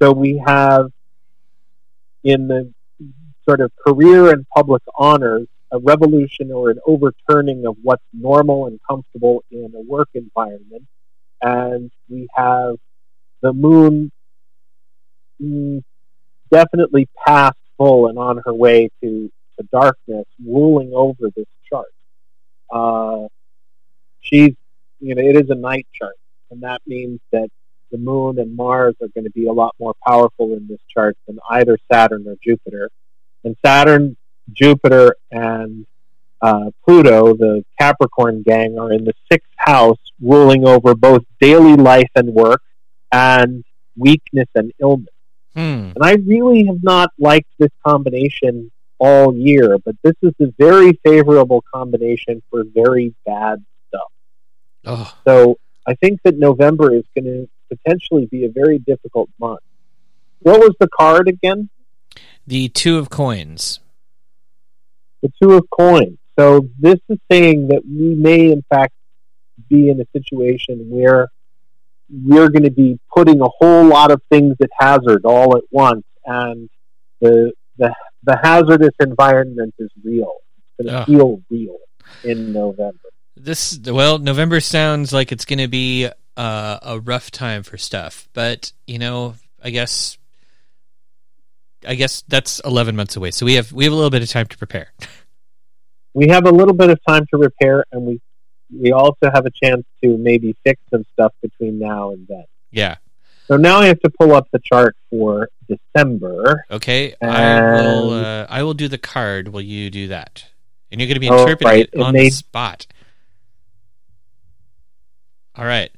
So 0.01 0.11
we 0.13 0.41
have 0.43 0.91
in 2.23 2.47
the 2.47 2.73
sort 3.47 3.61
of 3.61 3.71
career 3.75 4.31
and 4.31 4.47
public 4.49 4.81
honors 4.95 5.47
a 5.71 5.77
revolution 5.77 6.51
or 6.51 6.71
an 6.71 6.79
overturning 6.85 7.67
of 7.67 7.77
what's 7.83 8.03
normal 8.13 8.65
and 8.65 8.79
comfortable 8.87 9.43
in 9.51 9.73
a 9.75 9.81
work 9.81 10.09
environment. 10.15 10.87
And 11.41 11.91
we 12.09 12.27
have 12.35 12.77
the 13.41 13.53
moon 13.53 14.11
mm, 15.39 15.83
definitely 16.51 17.07
past 17.25 17.57
full 17.77 18.07
and 18.07 18.17
on 18.17 18.41
her 18.43 18.53
way 18.53 18.89
to, 19.01 19.31
to 19.59 19.67
darkness, 19.71 20.25
ruling 20.45 20.91
over 20.93 21.29
this 21.35 21.47
chart. 21.69 21.93
Uh, 22.71 23.27
she's, 24.21 24.55
you 24.99 25.15
know, 25.15 25.21
it 25.21 25.35
is 25.35 25.49
a 25.49 25.55
night 25.55 25.87
chart, 25.93 26.15
and 26.49 26.61
that 26.63 26.81
means 26.85 27.19
that 27.31 27.49
the 27.91 27.97
moon 27.97 28.39
and 28.39 28.55
Mars 28.55 28.95
are 29.01 29.09
going 29.09 29.25
to 29.25 29.31
be 29.31 29.47
a 29.47 29.51
lot 29.51 29.75
more 29.79 29.93
powerful 30.05 30.53
in 30.53 30.67
this 30.67 30.79
chart 30.89 31.17
than 31.27 31.39
either 31.49 31.77
Saturn 31.91 32.25
or 32.27 32.35
Jupiter. 32.41 32.89
and 33.43 33.55
Saturn, 33.65 34.15
Jupiter, 34.53 35.15
and 35.31 35.85
uh, 36.41 36.71
Pluto, 36.85 37.35
the 37.35 37.65
Capricorn 37.79 38.43
gang, 38.43 38.79
are 38.79 38.91
in 38.91 39.03
the 39.03 39.13
sixth 39.31 39.51
house, 39.57 39.99
ruling 40.21 40.65
over 40.65 40.95
both 40.95 41.23
daily 41.39 41.75
life 41.75 42.09
and 42.15 42.33
work, 42.33 42.61
and 43.11 43.63
weakness 43.97 44.47
and 44.55 44.71
illness. 44.79 45.13
Hmm. 45.53 45.91
And 45.95 45.97
I 46.01 46.13
really 46.13 46.65
have 46.65 46.81
not 46.81 47.11
liked 47.19 47.49
this 47.59 47.71
combination 47.85 48.71
all 49.01 49.35
year, 49.35 49.79
but 49.83 49.95
this 50.03 50.13
is 50.21 50.33
a 50.39 50.53
very 50.59 50.93
favorable 51.03 51.63
combination 51.73 52.43
for 52.51 52.63
very 52.63 53.15
bad 53.25 53.65
stuff. 53.87 54.11
Oh, 54.85 55.13
So 55.27 55.57
I 55.87 55.95
think 55.95 56.21
that 56.23 56.37
November 56.37 56.93
is 56.93 57.03
going 57.15 57.25
to 57.25 57.49
potentially 57.75 58.27
be 58.27 58.45
a 58.45 58.49
very 58.49 58.77
difficult 58.77 59.27
month. 59.39 59.61
What 60.41 60.59
was 60.59 60.75
the 60.79 60.87
card 60.87 61.27
again? 61.27 61.69
the 62.45 62.69
two 62.69 62.97
of 62.97 63.09
coins. 63.09 63.79
The 65.21 65.31
Two 65.41 65.53
of 65.53 65.69
Coins. 65.69 66.17
So 66.37 66.67
this 66.79 66.99
is 67.07 67.19
saying 67.31 67.67
that 67.67 67.83
we 67.85 68.15
may, 68.15 68.51
in 68.51 68.63
fact, 68.69 68.93
be 69.69 69.89
in 69.89 70.01
a 70.01 70.05
situation 70.11 70.89
where 70.89 71.29
we're 72.09 72.49
going 72.49 72.63
to 72.63 72.71
be 72.71 72.99
putting 73.13 73.39
a 73.41 73.47
whole 73.47 73.85
lot 73.85 74.11
of 74.11 74.21
things 74.29 74.55
at 74.61 74.69
hazard 74.77 75.23
all 75.25 75.55
at 75.55 75.63
once, 75.71 76.03
and 76.25 76.69
the 77.19 77.53
the 77.81 77.93
the 78.23 78.37
hazardous 78.41 78.95
environment 78.99 79.73
is 79.79 79.89
real. 80.03 80.35
It's 80.77 80.87
going 80.87 80.99
to 80.99 81.05
feel 81.05 81.41
real 81.49 81.77
in 82.23 82.53
November. 82.53 82.99
This 83.35 83.79
well, 83.83 84.19
November 84.19 84.59
sounds 84.59 85.11
like 85.11 85.31
it's 85.31 85.45
going 85.45 85.59
to 85.59 85.67
be 85.67 86.07
uh, 86.37 86.79
a 86.81 86.99
rough 86.99 87.31
time 87.31 87.63
for 87.63 87.77
stuff, 87.77 88.29
but 88.33 88.71
you 88.85 88.99
know, 88.99 89.33
I 89.63 89.71
guess, 89.71 90.17
I 91.85 91.95
guess 91.95 92.23
that's 92.27 92.59
eleven 92.59 92.95
months 92.95 93.15
away, 93.15 93.31
so 93.31 93.45
we 93.45 93.55
have 93.55 93.71
we 93.71 93.85
have 93.85 93.93
a 93.93 93.95
little 93.95 94.11
bit 94.11 94.21
of 94.21 94.29
time 94.29 94.45
to 94.45 94.57
prepare. 94.57 94.93
we 96.13 96.27
have 96.27 96.45
a 96.45 96.51
little 96.51 96.75
bit 96.75 96.91
of 96.91 96.99
time 97.07 97.25
to 97.31 97.37
repair, 97.37 97.85
and 97.91 98.05
we 98.05 98.21
we 98.71 98.91
also 98.91 99.31
have 99.33 99.45
a 99.45 99.51
chance 99.63 99.83
to 100.03 100.17
maybe 100.17 100.55
fix 100.63 100.79
some 100.91 101.03
stuff 101.13 101.33
between 101.41 101.79
now 101.79 102.11
and 102.11 102.27
then. 102.27 102.45
Yeah. 102.69 102.97
So 103.47 103.57
now 103.57 103.79
I 103.79 103.87
have 103.87 103.99
to 104.01 104.09
pull 104.09 104.33
up 104.33 104.47
the 104.51 104.59
chart 104.63 104.95
for 105.09 105.49
December. 105.67 106.63
Okay. 106.71 107.13
I 107.21 107.61
will. 107.61 108.11
Uh, 108.13 108.45
I 108.49 108.63
will 108.63 108.73
do 108.73 108.87
the 108.87 108.97
card 108.97 109.49
while 109.49 109.61
you 109.61 109.89
do 109.89 110.07
that, 110.09 110.45
and 110.91 111.01
you're 111.01 111.07
going 111.07 111.15
to 111.15 111.19
be 111.19 111.29
Oh, 111.29 111.41
interpreting 111.41 111.67
right, 111.67 111.89
it 111.91 111.99
on 111.99 112.13
they- 112.13 112.25
the 112.25 112.29
spot. 112.29 112.87
All 115.55 115.65
right. 115.65 115.91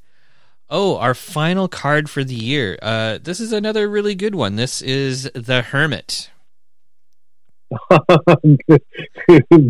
Oh, 0.69 0.97
our 0.97 1.13
final 1.13 1.67
card 1.67 2.09
for 2.09 2.23
the 2.23 2.33
year. 2.33 2.79
Uh, 2.81 3.19
this 3.21 3.39
is 3.39 3.51
another 3.53 3.87
really 3.87 4.15
good 4.15 4.33
one. 4.33 4.55
This 4.55 4.81
is 4.81 5.29
the 5.35 5.61
Hermit. 5.61 6.31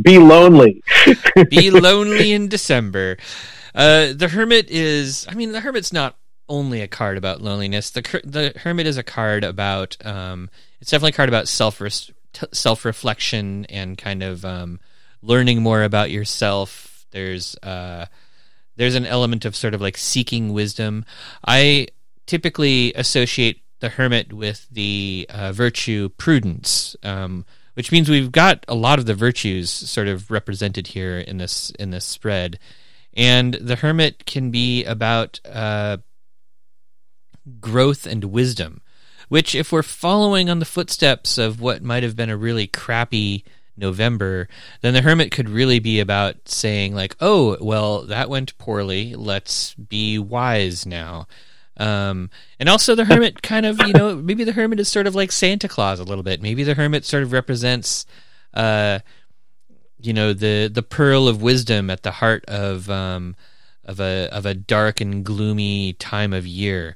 Be 0.02 0.18
lonely. 0.20 0.82
Be 1.50 1.70
lonely 1.72 2.32
in 2.32 2.48
December. 2.48 3.18
Uh, 3.76 4.14
the 4.14 4.30
Hermit 4.30 4.70
is. 4.70 5.26
I 5.30 5.34
mean, 5.36 5.52
the 5.52 5.60
Hermit's 5.62 5.92
not 5.92 6.16
only 6.54 6.82
a 6.82 6.88
card 6.88 7.18
about 7.18 7.42
loneliness. 7.42 7.90
The 7.90 8.22
the 8.24 8.54
Hermit 8.60 8.86
is 8.86 8.98
a 8.98 9.04
card 9.04 9.44
about. 9.44 9.98
Um, 10.06 10.52
it's 10.80 10.92
definitely 10.92 11.10
a 11.10 11.14
card 11.14 11.30
about 11.30 11.48
self 11.48 11.82
self 12.52 12.86
reflection 12.86 13.66
and 13.66 13.98
kind 13.98 14.22
of 14.22 14.46
um, 14.46 14.80
learning 15.24 15.64
more 15.64 15.82
about 15.82 16.12
yourself. 16.12 17.08
There's 17.10 17.56
uh, 17.64 18.06
there's 18.76 18.96
an 18.96 19.08
element 19.08 19.46
of 19.46 19.56
sort 19.56 19.74
of 19.74 19.82
like 19.82 19.98
seeking 19.98 20.54
wisdom. 20.54 21.06
I 21.46 21.88
typically 22.28 22.94
associate 22.94 23.64
the 23.80 23.90
Hermit 23.90 24.32
with 24.32 24.68
the 24.72 25.26
uh, 25.30 25.52
virtue 25.52 26.10
prudence. 26.10 26.96
Um, 27.04 27.46
which 27.74 27.92
means 27.92 28.08
we've 28.08 28.32
got 28.32 28.64
a 28.68 28.76
lot 28.76 29.00
of 29.00 29.08
the 29.08 29.16
virtues 29.16 29.72
sort 29.72 30.08
of 30.08 30.30
represented 30.30 30.86
here 30.86 31.18
in 31.18 31.40
this 31.40 31.72
in 31.80 31.90
this 31.90 32.06
spread 32.06 32.60
and 33.16 33.54
the 33.56 33.76
hermit 33.76 34.26
can 34.26 34.52
be 34.52 34.84
about 34.86 35.40
uh, 35.46 35.98
growth 37.60 38.06
and 38.06 38.26
wisdom 38.26 38.82
which 39.30 39.56
if 39.56 39.72
we're 39.72 39.84
following 39.84 40.50
on 40.50 40.60
the 40.60 40.66
footsteps 40.66 41.38
of 41.38 41.60
what 41.60 41.82
might 41.82 42.04
have 42.04 42.16
been 42.16 42.30
a 42.30 42.38
really 42.38 42.68
crappy 42.68 43.44
november 43.76 44.48
then 44.82 44.94
the 44.94 45.02
hermit 45.02 45.32
could 45.32 45.50
really 45.50 45.80
be 45.80 46.00
about 46.00 46.36
saying 46.48 46.94
like 46.94 47.16
oh 47.20 47.58
well 47.60 48.04
that 48.04 48.30
went 48.30 48.58
poorly 48.58 49.16
let's 49.16 49.74
be 49.76 50.20
wise 50.20 50.86
now 50.86 51.28
um, 51.78 52.30
and 52.60 52.70
also 52.70 52.96
the 52.96 53.06
hermit 53.06 53.42
kind 53.44 53.66
of, 53.66 53.80
you 53.82 53.94
know, 53.94 54.16
maybe 54.16 54.44
the 54.44 54.52
hermit 54.52 54.80
is 54.80 54.88
sort 54.90 55.08
of 55.08 55.16
like 55.16 55.32
Santa 55.32 55.68
Claus 55.68 56.00
a 56.00 56.04
little 56.04 56.24
bit. 56.24 56.42
Maybe 56.42 56.64
the 56.64 56.76
hermit 56.76 57.06
sort 57.06 57.24
of 57.24 57.32
represents, 57.32 58.06
uh, 58.54 59.00
you 60.00 60.14
know, 60.14 60.34
the 60.34 60.70
the 60.72 60.84
pearl 60.84 61.28
of 61.28 61.42
wisdom 61.42 61.90
at 61.90 62.04
the 62.04 62.12
heart 62.12 62.46
of 62.48 62.90
um, 62.90 63.36
of 63.86 64.00
a 64.00 64.30
of 64.32 64.46
a 64.46 64.54
dark 64.54 65.02
and 65.02 65.24
gloomy 65.24 65.94
time 65.94 66.34
of 66.34 66.46
year. 66.46 66.96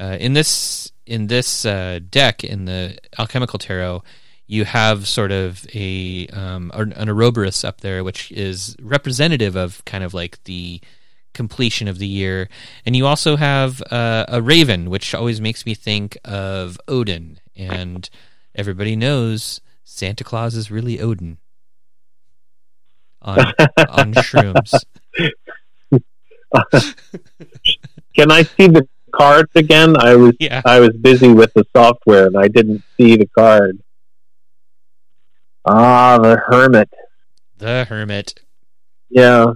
Uh, 0.00 0.16
in 0.20 0.32
this 0.32 0.92
in 1.06 1.26
this 1.26 1.64
uh, 1.64 1.98
deck 2.10 2.44
in 2.44 2.66
the 2.66 2.98
alchemical 3.18 3.58
tarot, 3.58 4.02
you 4.46 4.64
have 4.64 5.06
sort 5.08 5.32
of 5.32 5.66
a 5.74 6.26
um, 6.28 6.70
an 6.74 6.92
an 6.92 7.08
Ouroboros 7.08 7.64
up 7.64 7.80
there, 7.80 8.04
which 8.04 8.30
is 8.32 8.76
representative 8.80 9.56
of 9.56 9.84
kind 9.84 10.04
of 10.04 10.14
like 10.14 10.42
the 10.44 10.80
completion 11.34 11.88
of 11.88 11.98
the 11.98 12.06
year. 12.06 12.48
And 12.84 12.96
you 12.96 13.06
also 13.06 13.36
have 13.36 13.82
uh, 13.90 14.24
a 14.28 14.42
raven, 14.42 14.90
which 14.90 15.14
always 15.14 15.40
makes 15.40 15.64
me 15.66 15.74
think 15.74 16.16
of 16.24 16.80
Odin. 16.88 17.38
And 17.56 18.08
everybody 18.54 18.96
knows 18.96 19.60
Santa 19.84 20.24
Claus 20.24 20.54
is 20.54 20.70
really 20.70 21.00
Odin 21.00 21.38
on 23.22 23.38
on 23.88 24.14
shrooms. 24.14 24.74
Can 28.14 28.32
I 28.32 28.42
see 28.42 28.68
the 28.68 28.88
cards 29.18 29.50
again? 29.54 29.96
I 29.98 30.14
was 30.16 30.34
Yeah. 30.38 30.62
I 30.64 30.80
was 30.80 30.90
busy 30.96 31.32
with 31.32 31.52
the 31.54 31.64
software 31.76 32.26
and 32.26 32.36
I 32.36 32.48
didn't 32.48 32.82
see 32.96 33.16
the 33.16 33.26
card. 33.26 33.78
Ah, 35.64 36.18
the 36.18 36.36
hermit. 36.46 36.90
The 37.58 37.84
Hermit. 37.88 38.40
Yeah, 39.10 39.52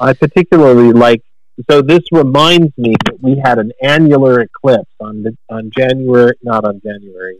I 0.00 0.12
particularly 0.12 0.92
like. 0.92 1.22
So 1.70 1.80
this 1.80 2.00
reminds 2.12 2.76
me 2.76 2.94
that 3.06 3.22
we 3.22 3.40
had 3.42 3.58
an 3.58 3.72
annular 3.82 4.40
eclipse 4.40 4.90
on 5.00 5.22
the, 5.22 5.36
on 5.48 5.70
January, 5.76 6.34
not 6.42 6.64
on 6.64 6.80
January, 6.84 7.38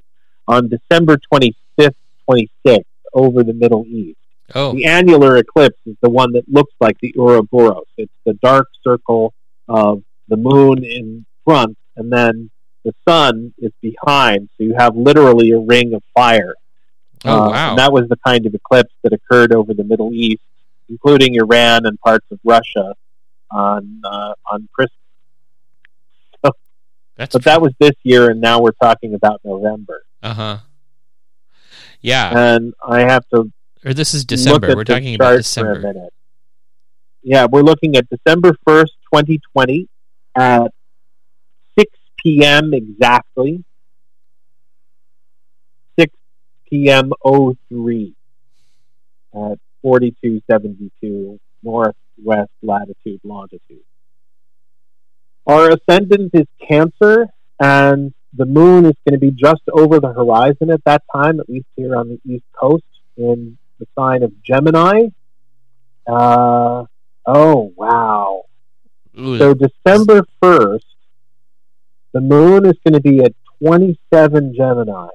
on 0.49 0.69
December 0.69 1.17
twenty 1.31 1.55
fifth, 1.79 1.97
twenty 2.25 2.49
sixth, 2.65 2.89
over 3.13 3.43
the 3.43 3.53
Middle 3.53 3.85
East. 3.87 4.19
Oh, 4.55 4.73
The 4.73 4.85
annular 4.87 5.37
eclipse 5.39 5.79
is 5.87 5.97
the 6.03 6.09
one 6.09 6.33
that 6.33 6.45
looks 6.49 6.73
like 6.81 6.99
the 7.01 7.13
Ouroboros. 7.19 7.87
It's 7.99 8.13
the 8.25 8.35
dark 8.35 8.69
circle 8.85 9.35
of 9.69 10.03
the 10.29 10.37
moon 10.37 10.85
in 10.85 11.27
front, 11.47 11.77
and 11.97 12.13
then 12.13 12.51
the 12.85 12.93
sun 13.09 13.55
is 13.59 13.73
behind. 13.81 14.49
So 14.59 14.65
you 14.65 14.75
have 14.79 14.97
literally 14.97 15.53
a 15.53 15.59
ring 15.59 15.95
of 15.95 16.03
fire. 16.15 16.55
oh 17.25 17.31
Uh, 17.31 17.51
wow. 17.51 17.71
And 17.71 17.79
that 17.79 17.93
was 17.93 18.09
the 18.09 18.19
kind 18.27 18.45
of 18.47 18.55
eclipse 18.55 18.93
that 19.03 19.13
occurred 19.13 19.53
over 19.55 19.73
the 19.75 19.85
Middle 19.85 20.13
East, 20.13 20.43
including 20.89 21.37
Iran 21.37 21.87
and 21.87 21.99
parts 22.01 22.27
of 22.31 22.39
Russia 22.45 22.95
on 23.51 24.03
uh, 24.05 24.35
on 24.53 24.69
Christmas. 24.75 24.93
That's 27.19 27.33
But 27.33 27.45
that 27.45 27.63
was 27.63 27.73
this 27.81 27.95
year, 28.03 28.31
and 28.31 28.43
now 28.43 28.61
we're 28.61 28.73
talking 28.73 29.15
about 29.15 29.41
November. 29.43 30.05
uh 30.23 30.35
huh. 30.35 30.59
Yeah, 32.03 32.55
And 32.55 32.75
I 32.87 33.01
have 33.01 33.27
to 33.33 33.51
or 33.87 33.95
this 33.95 34.13
is 34.13 34.25
December. 34.25 34.77
We're 34.77 34.85
talking 34.85 35.15
about 35.15 35.25
chart 35.25 35.35
for 35.35 35.73
a 35.73 35.75
December. 35.77 36.09
Yeah, 37.23 37.47
we're 37.51 37.63
looking 37.63 37.97
at 37.97 38.07
December 38.11 38.55
first, 38.67 38.93
twenty 39.11 39.41
twenty, 39.53 39.89
at 40.37 40.65
six 40.65 40.76
p.m. 42.23 42.73
exactly. 42.75 43.65
Six 45.99 46.15
p.m. 46.69 47.13
03 47.25 48.15
at 49.35 49.59
forty-two 49.83 50.41
seventy-two 50.51 51.39
northwest 51.63 52.51
latitude 52.63 53.21
longitude. 53.25 53.85
Our 55.47 55.71
ascendant 55.71 56.33
is 56.35 56.47
Cancer, 56.67 57.29
and 57.61 58.13
the 58.33 58.47
moon 58.47 58.85
is 58.87 58.95
going 59.07 59.15
to 59.15 59.19
be 59.19 59.31
just 59.31 59.63
over 59.73 60.01
the 60.01 60.13
horizon 60.13 60.71
at 60.71 60.83
that 60.85 61.03
time, 61.15 61.41
at 61.41 61.49
least 61.49 61.67
here 61.77 61.97
on 61.97 62.09
the 62.09 62.21
east 62.25 62.45
coast, 62.59 62.85
in 63.17 63.57
the 63.79 63.87
sign 63.97 64.23
of 64.23 64.33
Gemini. 64.43 65.09
Uh, 66.07 66.85
oh, 67.27 67.73
wow. 67.77 68.45
Ooh, 69.19 69.39
So 69.39 69.55
December 69.55 70.23
1st, 70.43 70.81
the 72.17 72.23
moon 72.23 72.65
is 72.65 72.79
going 72.83 72.95
to 72.95 73.01
be 73.03 73.23
at 73.23 73.35
27 73.63 74.55
Gemini, 74.57 75.09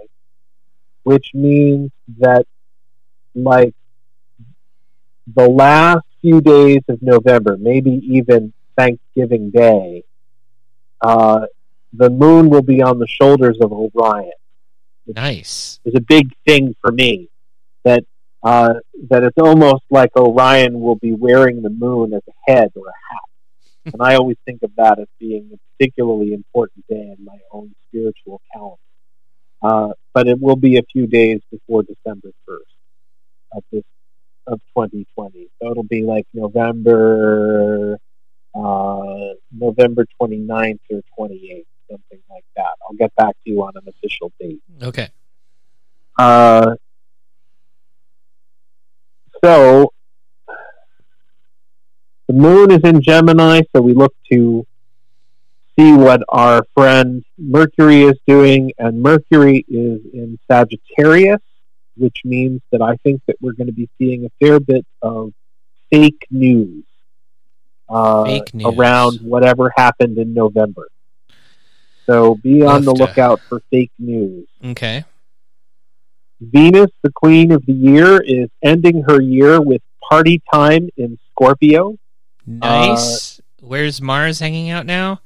which 1.02 1.32
means 1.34 1.90
that, 2.20 2.46
like, 3.34 3.74
the 5.34 5.50
last 5.50 6.06
few 6.22 6.42
days 6.42 6.82
of 6.90 7.02
November, 7.02 7.58
maybe 7.58 8.00
even 8.04 8.54
Thanksgiving 8.78 9.50
Day, 9.50 10.04
uh, 11.02 11.48
the 11.92 12.12
moon 12.12 12.52
will 12.52 12.62
be 12.62 12.84
on 12.84 13.00
the 13.00 13.08
shoulders 13.08 13.58
of 13.62 13.74
Orion. 13.74 14.32
nice. 15.08 15.80
Is 15.84 15.96
a 15.96 16.02
big 16.02 16.32
thing 16.46 16.76
for 16.82 16.92
me. 16.92 17.30
that 17.84 18.06
uh, 18.44 18.76
that 19.10 19.24
it's 19.24 19.40
almost 19.40 19.86
like 19.90 20.16
Orion 20.16 20.80
will 20.82 20.98
be 20.98 21.14
wearing 21.14 21.64
the 21.64 21.72
moon 21.72 22.14
as 22.14 22.22
a 22.28 22.52
head 22.52 22.72
or 22.76 22.88
a 22.88 22.98
hat. 23.10 23.31
And 23.86 24.02
I 24.02 24.16
always 24.16 24.38
think 24.46 24.64
of 24.64 24.72
that 24.78 25.00
as 25.00 25.08
being 25.20 25.52
a 25.54 25.58
particularly 25.78 26.34
important 26.34 26.86
day 26.88 27.14
in 27.18 27.24
my 27.24 27.38
own 27.52 27.74
spiritual 27.88 28.42
calendar. 28.54 28.78
Uh, 29.62 29.94
but 30.14 30.28
it 30.28 30.40
will 30.40 30.56
be 30.56 30.78
a 30.78 30.84
few 30.84 31.08
days 31.08 31.42
before 31.52 31.84
December 31.84 32.30
1st 32.50 32.58
of 33.54 33.64
this 33.72 33.84
of 34.48 34.60
2020. 34.76 35.50
So 35.62 35.72
it'll 35.72 35.84
be 35.84 36.04
like 36.04 36.26
November 36.34 38.00
uh, 38.54 39.34
November 39.52 40.06
29th 40.22 40.80
or 40.90 41.02
28th, 41.20 41.66
something 41.90 42.20
like 42.30 42.46
that. 42.56 42.72
I'll 42.84 42.98
get 42.98 43.16
back 43.16 43.36
to 43.44 43.50
you 43.50 43.64
on 43.64 43.74
an 43.76 43.88
official 43.88 44.32
date. 44.40 44.62
Okay. 44.82 45.10
Uh, 46.18 46.76
so 49.44 49.94
the 52.32 52.38
moon 52.38 52.72
is 52.72 52.80
in 52.84 53.02
Gemini, 53.02 53.62
so 53.76 53.82
we 53.82 53.94
look 53.94 54.16
to 54.32 54.66
see 55.78 55.92
what 55.94 56.22
our 56.30 56.66
friend 56.74 57.26
Mercury 57.38 58.04
is 58.04 58.18
doing, 58.26 58.72
and 58.78 59.02
Mercury 59.02 59.66
is 59.68 60.00
in 60.14 60.40
Sagittarius, 60.50 61.42
which 61.98 62.18
means 62.24 62.62
that 62.72 62.82
I 62.82 62.96
think 63.04 63.22
that 63.28 63.36
we're 63.42 63.54
going 63.54 63.68
to 63.68 63.74
be 63.74 63.90
seeing 63.98 64.26
a 64.26 64.30
fair 64.40 64.62
bit 64.62 64.86
of 65.02 65.34
fake 65.90 66.26
news, 66.32 66.86
uh, 67.90 68.24
Fake 68.24 68.54
news. 68.54 68.78
around 68.78 69.20
whatever 69.22 69.74
happened 69.76 70.18
in 70.18 70.34
November. 70.34 70.88
So 72.06 72.36
be 72.36 72.64
on 72.64 72.86
the 72.86 72.94
lookout 72.94 73.42
for 73.42 73.62
fake 73.72 73.92
news. 74.00 74.48
Okay. 74.64 75.04
Venus, 76.40 76.92
the 77.04 77.12
queen 77.12 77.52
of 77.52 77.66
the 77.66 77.74
year, 77.74 78.22
is 78.22 78.50
ending 78.64 79.04
her 79.04 79.22
year 79.22 79.62
with 79.62 79.82
party 80.10 80.42
time 80.52 80.90
in 80.98 81.20
Scorpio, 81.32 81.98
Nice. 82.46 83.42
Where's 83.60 84.02
Mars 84.02 84.40
hanging 84.40 84.70
out 84.70 84.86
now? 84.86 85.22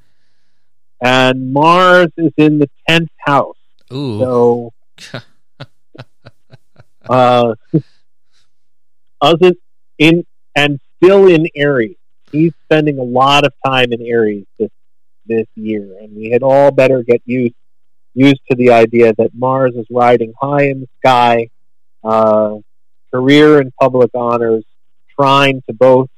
and 1.00 1.52
Mars 1.52 2.08
is 2.16 2.32
in 2.36 2.58
the 2.58 2.68
tenth 2.88 3.10
house. 3.18 3.56
Ooh. 3.92 4.18
So, 4.18 4.72
uh, 7.08 7.54
other 9.20 9.52
in 9.98 10.24
and 10.54 10.80
still 10.96 11.26
in 11.28 11.48
Aries. 11.54 11.96
He's 12.32 12.52
spending 12.64 12.98
a 12.98 13.02
lot 13.02 13.44
of 13.44 13.52
time 13.64 13.92
in 13.92 14.02
Aries 14.02 14.46
this 14.58 14.70
this 15.26 15.46
year, 15.54 15.96
and 16.00 16.16
we 16.16 16.30
had 16.30 16.42
all 16.42 16.70
better 16.70 17.02
get 17.02 17.22
used 17.24 17.54
used 18.14 18.40
to 18.50 18.56
the 18.56 18.70
idea 18.70 19.12
that 19.18 19.30
Mars 19.34 19.74
is 19.74 19.86
riding 19.90 20.32
high 20.40 20.64
in 20.64 20.80
the 20.80 20.88
sky, 20.98 21.48
uh, 22.02 22.56
career 23.12 23.60
and 23.60 23.72
public 23.78 24.10
honors, 24.14 24.64
trying 25.14 25.62
to 25.68 25.74
both 25.74 26.08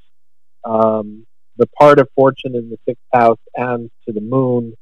um, 0.65 1.27
the 1.57 1.67
part 1.79 1.99
of 1.99 2.09
fortune 2.15 2.55
in 2.55 2.71
the 2.71 2.79
sixth 2.87 3.03
house 3.13 3.39
and 3.55 3.91
to 4.07 4.13
the 4.13 4.21
moon 4.21 4.75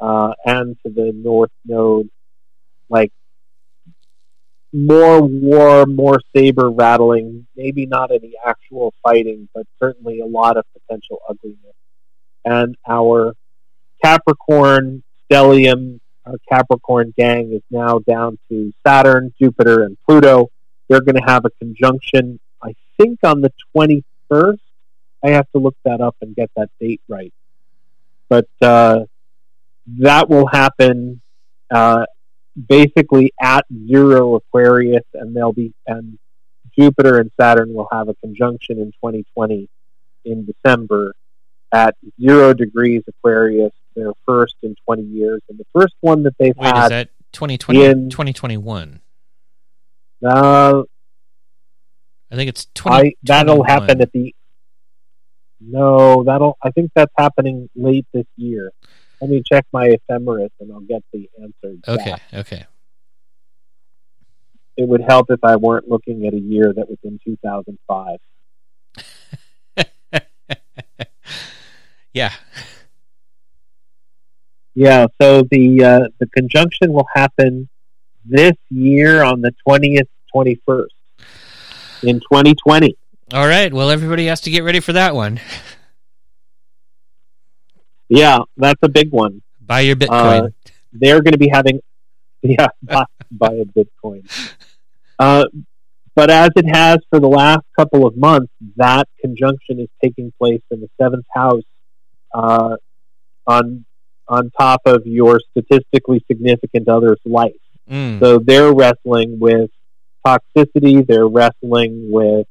uh, 0.00 0.32
and 0.44 0.76
to 0.84 0.92
the 0.92 1.12
north 1.14 1.50
node, 1.64 2.08
like 2.88 3.12
more 4.72 5.22
war, 5.22 5.86
more 5.86 6.20
saber 6.34 6.70
rattling, 6.70 7.46
maybe 7.56 7.86
not 7.86 8.10
any 8.10 8.32
actual 8.44 8.92
fighting, 9.02 9.48
but 9.54 9.66
certainly 9.78 10.20
a 10.20 10.26
lot 10.26 10.56
of 10.56 10.64
potential 10.72 11.20
ugliness. 11.28 11.74
And 12.44 12.76
our 12.88 13.34
Capricorn 14.04 15.02
stellium, 15.30 16.00
our 16.26 16.36
Capricorn 16.50 17.14
gang 17.16 17.52
is 17.52 17.62
now 17.70 17.98
down 18.00 18.38
to 18.50 18.72
Saturn, 18.86 19.32
Jupiter, 19.40 19.84
and 19.84 19.96
Pluto. 20.06 20.50
They're 20.88 21.00
going 21.00 21.16
to 21.16 21.26
have 21.26 21.44
a 21.44 21.50
conjunction, 21.58 22.38
I 22.62 22.74
think, 22.98 23.20
on 23.22 23.40
the 23.40 23.52
21st. 23.76 24.58
I 25.24 25.30
have 25.30 25.50
to 25.52 25.58
look 25.58 25.76
that 25.84 26.00
up 26.00 26.16
and 26.20 26.34
get 26.34 26.50
that 26.56 26.70
date 26.80 27.00
right. 27.08 27.32
But 28.28 28.48
uh, 28.60 29.04
that 29.98 30.28
will 30.28 30.46
happen 30.46 31.20
uh, 31.70 32.06
basically 32.68 33.32
at 33.40 33.64
zero 33.86 34.34
Aquarius, 34.36 35.04
and 35.14 35.34
they'll 35.34 35.52
be 35.52 35.72
and 35.86 36.18
Jupiter 36.78 37.18
and 37.18 37.30
Saturn 37.40 37.74
will 37.74 37.88
have 37.90 38.08
a 38.08 38.14
conjunction 38.14 38.78
in 38.78 38.92
2020 38.92 39.68
in 40.24 40.46
December 40.46 41.14
at 41.72 41.96
zero 42.20 42.52
degrees 42.54 43.02
Aquarius. 43.08 43.72
Their 43.96 44.12
first 44.24 44.54
in 44.62 44.76
20 44.84 45.02
years, 45.02 45.42
and 45.48 45.58
the 45.58 45.66
first 45.74 45.94
one 46.00 46.22
that 46.22 46.34
they've 46.38 46.56
Wait, 46.56 46.68
is 46.68 46.72
had. 46.72 46.90
that 46.92 47.08
2020 47.32 47.84
in- 47.84 48.10
2021? 48.10 49.00
uh, 50.24 50.82
I 52.30 52.36
think 52.36 52.48
it's 52.48 52.68
20 52.74 53.08
I 53.08 53.14
that'll 53.24 53.64
happen 53.64 54.00
at 54.00 54.12
the. 54.12 54.34
No, 55.60 56.24
that'll. 56.24 56.56
I 56.62 56.70
think 56.70 56.92
that's 56.94 57.12
happening 57.16 57.68
late 57.74 58.06
this 58.12 58.26
year. 58.36 58.72
Let 59.20 59.30
me 59.30 59.42
check 59.44 59.66
my 59.72 59.86
ephemeris, 59.86 60.52
and 60.60 60.72
I'll 60.72 60.80
get 60.80 61.02
the 61.12 61.28
answer. 61.42 61.76
Okay, 61.86 62.10
back. 62.10 62.22
okay. 62.34 62.64
It 64.76 64.86
would 64.86 65.00
help 65.00 65.30
if 65.30 65.42
I 65.42 65.56
weren't 65.56 65.88
looking 65.88 66.26
at 66.26 66.34
a 66.34 66.38
year 66.38 66.72
that 66.72 66.88
was 66.88 66.98
in 67.02 67.18
2005. 67.24 68.18
yeah. 72.12 72.32
Yeah, 74.74 75.06
so 75.20 75.42
the 75.50 75.84
uh, 75.84 76.08
the 76.20 76.28
conjunction 76.28 76.92
will 76.92 77.08
happen 77.12 77.68
this 78.24 78.52
year 78.70 79.24
on 79.24 79.40
the 79.40 79.52
twentieth, 79.66 80.06
twenty 80.32 80.60
first 80.64 80.94
in 82.04 82.20
twenty 82.20 82.54
twenty. 82.54 82.96
All 83.32 83.46
right. 83.46 83.72
Well, 83.72 83.90
everybody 83.90 84.26
has 84.26 84.40
to 84.42 84.50
get 84.50 84.64
ready 84.64 84.80
for 84.80 84.94
that 84.94 85.14
one. 85.14 85.40
Yeah, 88.08 88.38
that's 88.56 88.78
a 88.82 88.88
big 88.88 89.10
one. 89.10 89.42
Buy 89.60 89.80
your 89.80 89.96
Bitcoin. 89.96 90.54
They're 90.92 91.20
going 91.20 91.32
to 91.32 91.38
be 91.38 91.50
having, 91.52 91.80
yeah, 92.42 92.68
buy, 92.82 93.04
buy 93.30 93.52
a 93.52 93.64
Bitcoin. 93.66 94.26
Uh, 95.18 95.44
but 96.14 96.30
as 96.30 96.50
it 96.56 96.64
has 96.74 96.98
for 97.10 97.20
the 97.20 97.28
last 97.28 97.64
couple 97.78 98.06
of 98.06 98.16
months, 98.16 98.52
that 98.76 99.08
conjunction 99.20 99.78
is 99.78 99.88
taking 100.02 100.32
place 100.38 100.62
in 100.70 100.80
the 100.80 100.88
seventh 101.00 101.26
house, 101.32 101.62
uh, 102.34 102.76
on 103.46 103.84
on 104.26 104.50
top 104.58 104.82
of 104.84 105.06
your 105.06 105.40
statistically 105.50 106.22
significant 106.26 106.88
other's 106.88 107.20
life. 107.24 107.52
Mm. 107.90 108.20
So 108.20 108.38
they're 108.38 108.72
wrestling 108.72 109.38
with 109.38 109.70
toxicity, 110.26 111.06
they're 111.06 111.28
wrestling 111.28 112.10
with 112.10 112.46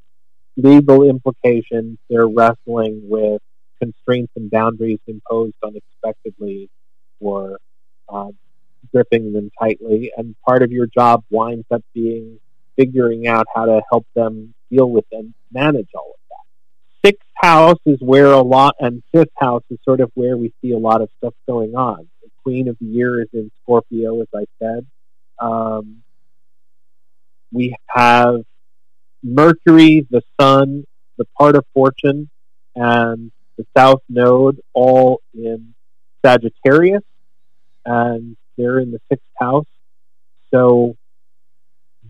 legal 0.57 1.07
implications, 1.07 1.97
they're 2.09 2.27
wrestling 2.27 3.01
with 3.03 3.41
constraints 3.79 4.33
and 4.35 4.49
boundaries 4.49 4.99
imposed 5.07 5.55
unexpectedly 5.63 6.69
or 7.19 7.59
uh, 8.09 8.31
gripping 8.91 9.33
them 9.33 9.51
tightly. 9.59 10.11
And 10.17 10.35
part 10.45 10.63
of 10.63 10.71
your 10.71 10.87
job 10.87 11.23
winds 11.29 11.65
up 11.71 11.83
being 11.93 12.39
figuring 12.75 13.27
out 13.27 13.45
how 13.53 13.65
to 13.65 13.81
help 13.89 14.05
them 14.15 14.53
deal 14.71 14.89
with 14.89 15.05
and 15.11 15.33
manage 15.51 15.89
all 15.95 16.11
of 16.11 16.19
that. 16.29 17.07
Sixth 17.07 17.29
house 17.35 17.79
is 17.85 17.99
where 18.01 18.31
a 18.31 18.41
lot, 18.41 18.75
and 18.79 19.03
fifth 19.13 19.31
house 19.37 19.63
is 19.69 19.77
sort 19.83 20.01
of 20.01 20.11
where 20.15 20.37
we 20.37 20.53
see 20.61 20.71
a 20.71 20.77
lot 20.77 21.01
of 21.01 21.09
stuff 21.17 21.33
going 21.47 21.75
on. 21.75 22.07
The 22.23 22.29
queen 22.43 22.67
of 22.67 22.77
the 22.79 22.85
year 22.85 23.21
is 23.21 23.29
in 23.33 23.51
Scorpio, 23.61 24.21
as 24.21 24.27
I 24.35 24.45
said. 24.59 24.85
Um, 25.39 26.03
we 27.51 27.75
have 27.87 28.41
Mercury, 29.27 30.07
the 30.09 30.21
Sun, 30.39 30.85
the 31.17 31.25
part 31.37 31.55
of 31.55 31.65
fortune, 31.73 32.29
and 32.75 33.31
the 33.57 33.65
South 33.75 34.01
Node 34.09 34.59
all 34.73 35.21
in 35.33 35.73
Sagittarius, 36.25 37.03
and 37.85 38.37
they're 38.57 38.79
in 38.79 38.91
the 38.91 38.99
sixth 39.09 39.25
house. 39.37 39.67
So, 40.51 40.95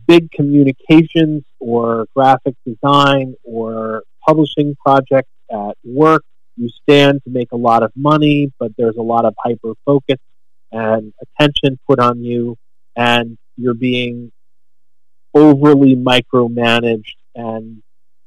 big 0.08 0.32
communications 0.32 1.44
or 1.60 2.08
graphic 2.16 2.56
design 2.66 3.36
or 3.44 4.04
publishing 4.26 4.76
projects 4.76 5.32
at 5.52 5.78
work, 5.84 6.24
you 6.56 6.70
stand 6.70 7.24
to 7.24 7.30
make 7.30 7.52
a 7.52 7.58
lot 7.58 7.84
of 7.84 7.92
money, 7.96 8.52
but 8.60 8.72
there's 8.78 8.98
a 8.98 9.02
lot 9.02 9.26
of 9.26 9.36
hyper 9.44 9.74
focus 9.86 10.20
and 10.72 11.14
attention 11.22 11.80
put 11.88 12.00
on 12.00 12.24
you, 12.24 12.58
and 12.96 13.38
you're 13.56 13.74
being 13.74 14.32
overly 15.38 15.96
micromanaged, 15.96 17.16
and 17.36 17.82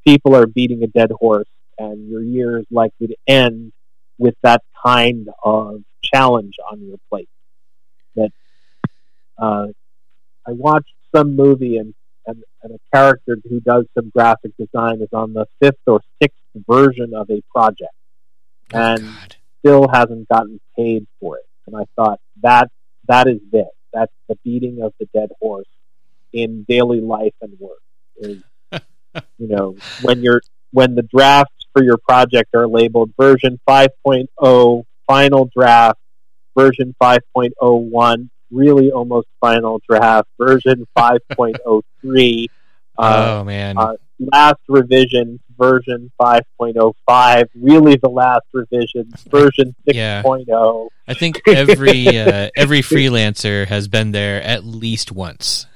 people 0.06 0.34
are 0.34 0.46
beating 0.46 0.82
a 0.82 0.86
dead 0.86 1.10
horse, 1.10 1.48
and 1.78 2.08
your 2.08 2.22
year 2.22 2.58
is 2.58 2.66
likely 2.70 3.08
to 3.08 3.16
end 3.26 3.72
with 4.18 4.34
that 4.42 4.62
kind 4.86 5.28
of 5.42 5.82
challenge 6.02 6.54
on 6.70 6.80
your 6.82 6.98
plate. 7.10 7.28
That 8.16 8.30
uh, 9.38 9.68
I 10.46 10.52
watched 10.52 10.94
some 11.14 11.34
movie, 11.36 11.78
and, 11.78 11.94
and, 12.26 12.42
and 12.62 12.74
a 12.74 12.96
character 12.96 13.38
who 13.48 13.60
does 13.60 13.86
some 13.94 14.10
graphic 14.10 14.52
design 14.56 15.00
is 15.02 15.08
on 15.12 15.32
the 15.32 15.46
fifth 15.60 15.80
or 15.86 16.00
sixth 16.22 16.38
version 16.68 17.12
of 17.14 17.30
a 17.30 17.42
project 17.54 17.92
Oh, 18.72 18.78
and- 18.78 19.36
still 19.60 19.88
hasn't 19.92 20.26
gotten 20.28 20.58
paid 20.74 21.06
for 21.20 21.36
it. 21.36 21.44
And 21.66 21.76
I 21.76 21.84
thought 21.94 22.18
that 22.42 22.70
that 23.08 23.26
is 23.28 23.40
it. 23.52 23.66
That's 23.92 24.12
the 24.26 24.36
beating 24.42 24.80
of 24.80 24.94
the 24.98 25.06
dead 25.12 25.28
horse 25.38 25.66
in 26.32 26.64
daily 26.68 27.00
life 27.00 27.34
and 27.40 27.58
work. 27.58 27.80
is 28.16 28.42
you 29.38 29.48
know 29.48 29.76
when 30.02 30.22
you're 30.22 30.42
when 30.72 30.94
the 30.94 31.02
drafts 31.02 31.66
for 31.72 31.82
your 31.82 31.96
project 31.96 32.54
are 32.54 32.66
labeled 32.66 33.10
version 33.18 33.58
5.0 33.68 34.84
final 35.06 35.50
draft 35.54 35.98
version 36.56 36.94
5.01 37.02 38.30
really 38.50 38.90
almost 38.90 39.28
final 39.40 39.80
draft 39.88 40.28
version 40.38 40.86
5.03 40.96 42.46
uh, 42.98 43.38
oh 43.40 43.44
man. 43.44 43.78
uh, 43.78 43.94
last 44.18 44.60
revision 44.68 45.40
version 45.58 46.10
5.05 46.20 47.44
really 47.54 47.96
the 47.96 48.08
last 48.08 48.46
revision 48.52 49.10
version 49.28 49.74
oh. 49.88 49.92
6.0 49.92 50.44
Yeah. 50.46 50.88
I 51.08 51.14
think 51.14 51.40
every 51.46 52.18
uh, 52.18 52.50
every 52.56 52.80
freelancer 52.82 53.66
has 53.66 53.88
been 53.88 54.12
there 54.12 54.42
at 54.42 54.64
least 54.64 55.10
once. 55.12 55.66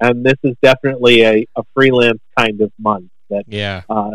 And 0.00 0.24
this 0.24 0.38
is 0.42 0.54
definitely 0.62 1.22
a, 1.22 1.46
a 1.56 1.62
freelance 1.74 2.20
kind 2.38 2.60
of 2.60 2.70
month 2.78 3.10
that 3.30 3.44
Yeah. 3.48 3.82
uh, 3.88 4.12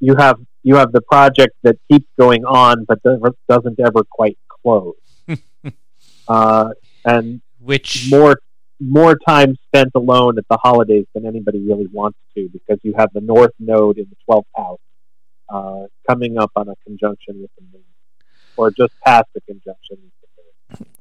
you 0.00 0.16
have 0.16 0.38
you 0.62 0.76
have 0.76 0.92
the 0.92 1.00
project 1.02 1.54
that 1.62 1.76
keeps 1.90 2.06
going 2.18 2.44
on 2.44 2.84
but 2.84 3.02
doesn't- 3.02 3.36
doesn't 3.48 3.78
ever 3.80 4.02
quite 4.10 4.38
close 4.62 4.94
uh, 6.28 6.70
and 7.04 7.40
Which 7.60 8.08
more 8.10 8.38
more 8.82 9.14
time 9.28 9.56
spent 9.66 9.90
alone 9.94 10.38
at 10.38 10.44
the 10.48 10.56
holidays 10.56 11.04
than 11.14 11.26
anybody 11.26 11.60
really 11.60 11.86
wants 11.92 12.18
to 12.34 12.48
because 12.50 12.78
you 12.82 12.94
have 12.96 13.10
the 13.12 13.20
north 13.20 13.52
node 13.58 13.98
in 13.98 14.06
the 14.08 14.16
12th 14.28 14.44
house 14.56 14.78
uh, 15.50 15.86
coming 16.08 16.38
up 16.38 16.50
on 16.56 16.68
a 16.68 16.74
conjunction 16.86 17.42
with 17.42 17.50
the 17.58 17.64
moon 17.72 17.84
or 18.56 18.70
just 18.70 18.92
past 19.04 19.26
the 19.34 19.40
conjunction 19.42 19.98
with 20.02 20.12
the 20.19 20.19
moon. 20.19 20.19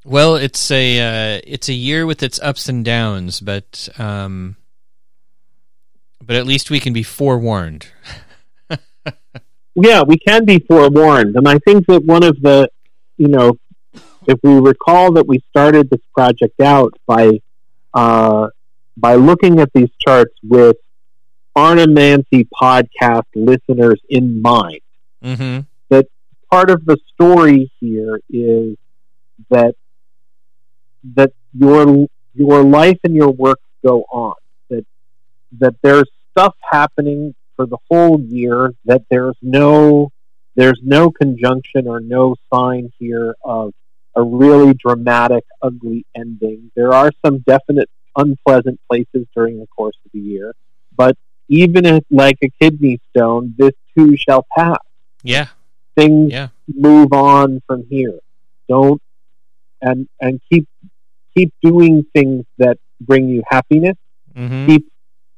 Well, 0.05 0.35
it's 0.35 0.71
a 0.71 1.35
uh, 1.35 1.41
it's 1.45 1.69
a 1.69 1.73
year 1.73 2.05
with 2.05 2.23
its 2.23 2.39
ups 2.39 2.69
and 2.69 2.83
downs, 2.83 3.41
but 3.41 3.89
um, 3.97 4.55
but 6.23 6.35
at 6.35 6.45
least 6.45 6.69
we 6.69 6.79
can 6.79 6.93
be 6.93 7.03
forewarned. 7.03 7.87
yeah, 9.75 10.03
we 10.03 10.17
can 10.17 10.45
be 10.45 10.59
forewarned. 10.59 11.35
And 11.35 11.47
I 11.47 11.59
think 11.59 11.85
that 11.87 12.03
one 12.05 12.23
of 12.23 12.39
the, 12.41 12.69
you 13.17 13.27
know, 13.27 13.57
if 14.27 14.39
we 14.43 14.59
recall 14.59 15.13
that 15.13 15.27
we 15.27 15.43
started 15.49 15.89
this 15.89 16.01
project 16.13 16.59
out 16.61 16.93
by 17.05 17.39
uh, 17.93 18.47
by 18.97 19.15
looking 19.15 19.59
at 19.59 19.71
these 19.73 19.89
charts 19.99 20.33
with 20.43 20.77
Arnemancy 21.55 22.47
podcast 22.53 23.25
listeners 23.35 23.99
in 24.09 24.41
mind. 24.41 24.81
hmm 25.21 25.59
that 25.89 26.07
Part 26.51 26.71
of 26.71 26.83
the 26.85 26.97
story 27.13 27.71
here 27.79 28.19
is 28.27 28.75
that 29.49 29.75
that 31.15 31.31
your 31.53 32.07
your 32.33 32.63
life 32.63 32.99
and 33.03 33.15
your 33.15 33.29
work 33.31 33.59
go 33.85 34.03
on. 34.11 34.35
That 34.69 34.85
that 35.59 35.75
there's 35.81 36.09
stuff 36.31 36.55
happening 36.61 37.35
for 37.55 37.65
the 37.65 37.77
whole 37.89 38.19
year. 38.19 38.73
That 38.85 39.03
there's 39.09 39.37
no 39.41 40.11
there's 40.55 40.79
no 40.83 41.11
conjunction 41.11 41.87
or 41.87 41.99
no 41.99 42.35
sign 42.53 42.91
here 42.99 43.35
of 43.43 43.73
a 44.15 44.23
really 44.23 44.73
dramatic, 44.73 45.45
ugly 45.61 46.05
ending. 46.15 46.71
There 46.75 46.93
are 46.93 47.11
some 47.25 47.39
definite 47.39 47.89
unpleasant 48.17 48.79
places 48.89 49.27
during 49.35 49.59
the 49.59 49.67
course 49.67 49.95
of 50.05 50.11
the 50.11 50.19
year, 50.19 50.53
but 50.97 51.15
even 51.47 51.85
if, 51.85 52.03
like 52.11 52.37
a 52.43 52.49
kidney 52.61 52.99
stone, 53.09 53.55
this 53.57 53.71
too 53.97 54.17
shall 54.17 54.45
pass. 54.55 54.77
Yeah. 55.23 55.47
Things 55.95 56.31
Yeah. 56.31 56.49
move 56.67 57.13
on 57.13 57.61
from 57.65 57.85
here. 57.89 58.19
Don't 58.67 59.01
and 59.81 60.07
and 60.19 60.39
keep 60.51 60.67
keep 61.35 61.53
doing 61.61 62.05
things 62.13 62.45
that 62.57 62.77
bring 63.01 63.29
you 63.29 63.43
happiness. 63.47 63.97
hmm 64.35 64.67
Keep 64.67 64.91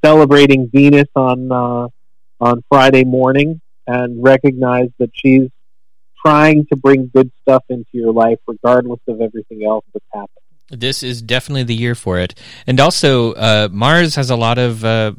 celebrating 0.04 0.70
Venus 0.74 1.08
on 1.16 1.52
uh, 1.52 1.88
on 2.39 2.64
Friday 2.70 3.04
morning, 3.04 3.62
and 3.88 4.22
recognize 4.24 4.89
that 5.00 5.12
she's 5.14 5.50
trying 6.24 6.66
to 6.68 6.76
bring 6.76 7.10
good 7.14 7.32
stuff 7.42 7.64
into 7.70 7.89
your 7.94 8.14
life, 8.14 8.39
regardless 8.48 9.00
of 9.08 9.22
everything 9.22 9.64
else 9.66 9.86
that's 9.94 10.06
happening. 10.12 10.28
This 10.70 11.04
is 11.04 11.22
definitely 11.22 11.64
the 11.64 11.76
year 11.76 11.96
for 11.96 12.20
it, 12.20 12.34
and 12.66 12.80
also 12.80 13.34
uh, 13.34 13.70
Mars 13.72 14.16
has 14.16 14.30
a 14.30 14.36
lot 14.36 14.58
of 14.58 14.86
uh, 14.86 15.14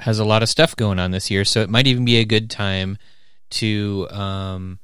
has 0.00 0.18
a 0.18 0.24
lot 0.24 0.42
of 0.42 0.48
stuff 0.48 0.74
going 0.76 0.98
on 0.98 1.10
this 1.12 1.30
year, 1.30 1.44
so 1.44 1.60
it 1.60 1.70
might 1.70 1.86
even 1.86 2.04
be 2.04 2.16
a 2.16 2.24
good 2.24 2.50
time 2.50 2.98
to 3.48 4.08
um, 4.10 4.78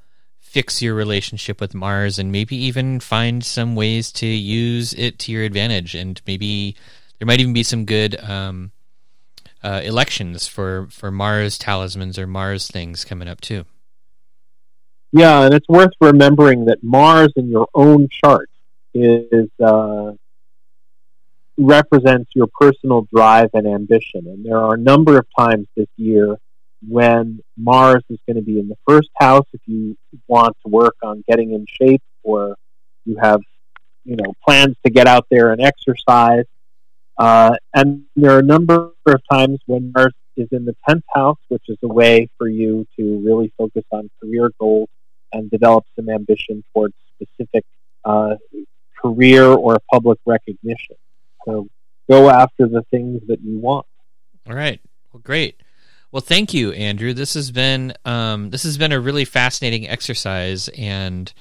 fix 0.53 0.83
your 0.83 0.95
relationship 0.95 1.63
with 1.63 1.75
Mars, 1.75 2.19
and 2.19 2.31
maybe 2.31 2.55
even 2.57 3.01
find 3.01 3.43
some 3.43 3.75
ways 3.75 4.13
to 4.13 4.27
use 4.27 4.93
it 4.93 5.19
to 5.21 5.33
your 5.33 5.45
advantage, 5.45 5.95
and 5.95 6.21
maybe 6.27 6.77
there 7.19 7.27
might 7.27 7.41
even 7.41 7.55
be 7.55 7.63
some 7.63 7.87
good 7.87 8.23
um, 8.23 8.71
uh, 9.65 9.81
elections 9.83 10.47
for 10.47 10.89
for 10.91 11.11
Mars 11.11 11.57
talismans 11.57 12.19
or 12.19 12.27
Mars 12.27 12.69
things 12.69 13.03
coming 13.03 13.29
up 13.29 13.41
too. 13.41 13.65
Yeah, 15.11 15.45
and 15.45 15.55
it's 15.55 15.69
worth 15.69 15.93
remembering 16.03 16.67
that 16.67 16.83
Mars 16.83 17.33
in 17.35 17.49
your 17.49 17.69
own 17.75 18.09
chart 18.11 18.51
is 18.93 19.49
uh, 19.59 20.13
represents 21.57 22.31
your 22.35 22.49
personal 22.61 23.07
drive 23.15 23.49
and 23.55 23.67
ambition. 23.67 24.27
And 24.27 24.45
there 24.45 24.59
are 24.59 24.75
a 24.75 24.79
number 24.79 25.19
of 25.19 25.27
times 25.39 25.67
this 25.77 25.89
year 25.97 26.37
when 26.87 27.41
Mars 27.57 28.03
is 28.11 28.19
going 28.27 28.37
to 28.37 28.43
be 28.43 28.59
in 28.59 28.69
the 28.69 28.77
first 28.87 29.11
house 29.19 29.47
if 29.53 29.61
you 29.67 29.97
want 30.27 30.57
to 30.65 30.71
work 30.71 30.97
on 31.03 31.25
getting 31.29 31.53
in 31.53 31.67
shape 31.69 32.03
or 32.23 32.57
you 33.05 33.17
have, 33.21 33.41
you 34.05 34.17
know, 34.17 34.35
plans 34.45 34.77
to 34.85 34.91
get 34.91 35.07
out 35.07 35.27
there 35.31 35.53
and 35.53 35.61
exercise. 35.61 36.45
Uh, 37.19 37.55
and 37.75 38.05
there 38.17 38.33
are 38.33 38.41
a 38.41 38.45
number 38.45 38.93
of 39.07 39.21
times 39.31 39.61
when 39.67 39.93
Mars 39.95 40.13
is 40.37 40.49
in 40.51 40.65
the 40.65 40.75
10th 40.89 41.03
house, 41.15 41.39
which 41.49 41.65
is 41.69 41.79
a 41.83 41.89
way 41.89 42.29
for 42.39 42.49
you 42.49 42.87
to 42.99 43.21
really 43.25 43.53
focus 43.57 43.85
on 43.91 44.11
career 44.21 44.51
goals 44.59 44.89
and 45.33 45.51
develop 45.51 45.85
some 45.95 46.09
ambition 46.09 46.65
towards 46.73 46.95
specific 47.15 47.65
uh, 48.05 48.35
career 49.01 49.45
or 49.45 49.79
public 49.91 50.19
recognition. 50.27 50.97
So 51.45 51.69
go 52.11 52.31
after 52.31 52.67
the 52.67 52.83
things 52.91 53.23
that 53.29 53.41
you 53.43 53.59
want. 53.59 53.87
All 54.49 54.55
right. 54.55 54.81
Well, 55.13 55.21
great. 55.23 55.61
Well, 56.13 56.21
thank 56.21 56.53
you, 56.53 56.73
Andrew. 56.73 57.15
This 57.15 57.33
has 57.35 57.51
been 57.51 57.95
um, 58.05 58.51
this 58.51 58.65
has 58.65 58.77
been 58.77 58.93
a 58.93 59.01
really 59.01 59.25
fascinating 59.25 59.89
exercise, 59.89 60.69
and 60.69 61.33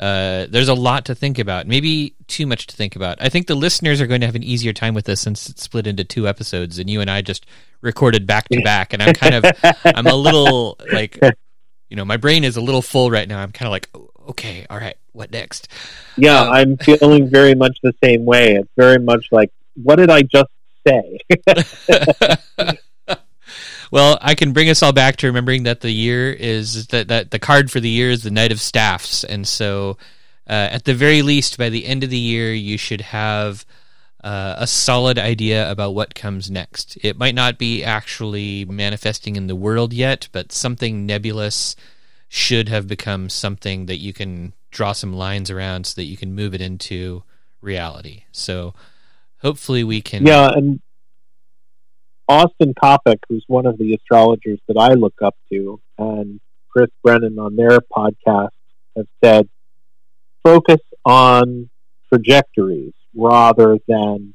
uh, 0.00 0.46
there's 0.50 0.68
a 0.68 0.74
lot 0.74 1.04
to 1.04 1.14
think 1.14 1.38
about. 1.38 1.68
Maybe 1.68 2.16
too 2.26 2.44
much 2.44 2.66
to 2.66 2.76
think 2.76 2.96
about. 2.96 3.22
I 3.22 3.28
think 3.28 3.46
the 3.46 3.54
listeners 3.54 4.00
are 4.00 4.08
going 4.08 4.20
to 4.22 4.26
have 4.26 4.34
an 4.34 4.42
easier 4.42 4.72
time 4.72 4.94
with 4.94 5.04
this 5.04 5.20
since 5.20 5.48
it's 5.48 5.62
split 5.62 5.86
into 5.86 6.02
two 6.02 6.26
episodes, 6.26 6.80
and 6.80 6.90
you 6.90 7.00
and 7.00 7.08
I 7.08 7.22
just 7.22 7.46
recorded 7.82 8.26
back 8.26 8.48
to 8.48 8.60
back. 8.62 8.92
And 8.92 9.00
I'm 9.00 9.14
kind 9.14 9.36
of 9.36 9.44
I'm 9.84 10.08
a 10.08 10.16
little 10.16 10.76
like 10.92 11.16
you 11.88 11.96
know 11.96 12.04
my 12.04 12.16
brain 12.16 12.42
is 12.42 12.56
a 12.56 12.60
little 12.60 12.82
full 12.82 13.12
right 13.12 13.28
now. 13.28 13.40
I'm 13.40 13.52
kind 13.52 13.68
of 13.68 13.70
like 13.70 13.88
okay, 14.30 14.66
all 14.68 14.78
right, 14.78 14.96
what 15.12 15.30
next? 15.30 15.68
Yeah, 16.16 16.40
Um, 16.40 16.52
I'm 16.52 16.76
feeling 16.78 17.30
very 17.30 17.54
much 17.54 17.78
the 17.80 17.94
same 18.02 18.24
way. 18.24 18.56
It's 18.56 18.70
very 18.76 18.98
much 18.98 19.26
like, 19.30 19.52
what 19.80 19.96
did 19.96 20.10
I 20.10 20.22
just 20.22 20.50
say? 20.84 21.18
well, 23.90 24.18
I 24.20 24.34
can 24.34 24.52
bring 24.52 24.70
us 24.70 24.82
all 24.82 24.92
back 24.92 25.16
to 25.16 25.26
remembering 25.26 25.64
that 25.64 25.80
the 25.80 25.90
year 25.90 26.32
is 26.32 26.86
that, 26.88 27.08
that 27.08 27.30
the 27.30 27.38
card 27.38 27.70
for 27.70 27.80
the 27.80 27.88
year 27.88 28.10
is 28.10 28.22
the 28.22 28.30
Knight 28.30 28.52
of 28.52 28.60
Staffs, 28.60 29.24
and 29.24 29.46
so 29.46 29.96
uh, 30.48 30.68
at 30.72 30.84
the 30.84 30.94
very 30.94 31.22
least, 31.22 31.58
by 31.58 31.68
the 31.68 31.86
end 31.86 32.02
of 32.04 32.10
the 32.10 32.18
year, 32.18 32.52
you 32.52 32.76
should 32.76 33.00
have 33.00 33.64
uh, 34.22 34.56
a 34.58 34.66
solid 34.66 35.18
idea 35.18 35.70
about 35.70 35.94
what 35.94 36.14
comes 36.14 36.50
next. 36.50 36.98
It 37.02 37.16
might 37.16 37.34
not 37.34 37.58
be 37.58 37.84
actually 37.84 38.64
manifesting 38.64 39.36
in 39.36 39.46
the 39.46 39.56
world 39.56 39.92
yet, 39.92 40.28
but 40.32 40.52
something 40.52 41.06
nebulous 41.06 41.76
should 42.28 42.68
have 42.68 42.86
become 42.86 43.28
something 43.28 43.86
that 43.86 43.96
you 43.96 44.12
can 44.12 44.52
draw 44.70 44.92
some 44.92 45.12
lines 45.12 45.50
around 45.50 45.86
so 45.86 45.94
that 46.00 46.04
you 46.04 46.16
can 46.16 46.34
move 46.34 46.54
it 46.54 46.60
into 46.60 47.22
reality. 47.60 48.24
So 48.32 48.74
hopefully 49.38 49.84
we 49.84 50.00
can 50.00 50.26
yeah, 50.26 50.50
and 50.50 50.80
Austin 52.30 52.74
Coppock, 52.74 53.18
who's 53.28 53.44
one 53.48 53.66
of 53.66 53.76
the 53.76 53.94
astrologers 53.94 54.60
that 54.68 54.76
I 54.78 54.94
look 54.94 55.14
up 55.20 55.34
to, 55.50 55.80
and 55.98 56.40
Chris 56.68 56.88
Brennan 57.02 57.40
on 57.40 57.56
their 57.56 57.80
podcast 57.80 58.50
have 58.96 59.06
said, 59.22 59.48
focus 60.44 60.80
on 61.04 61.68
trajectories 62.08 62.92
rather 63.16 63.78
than 63.88 64.34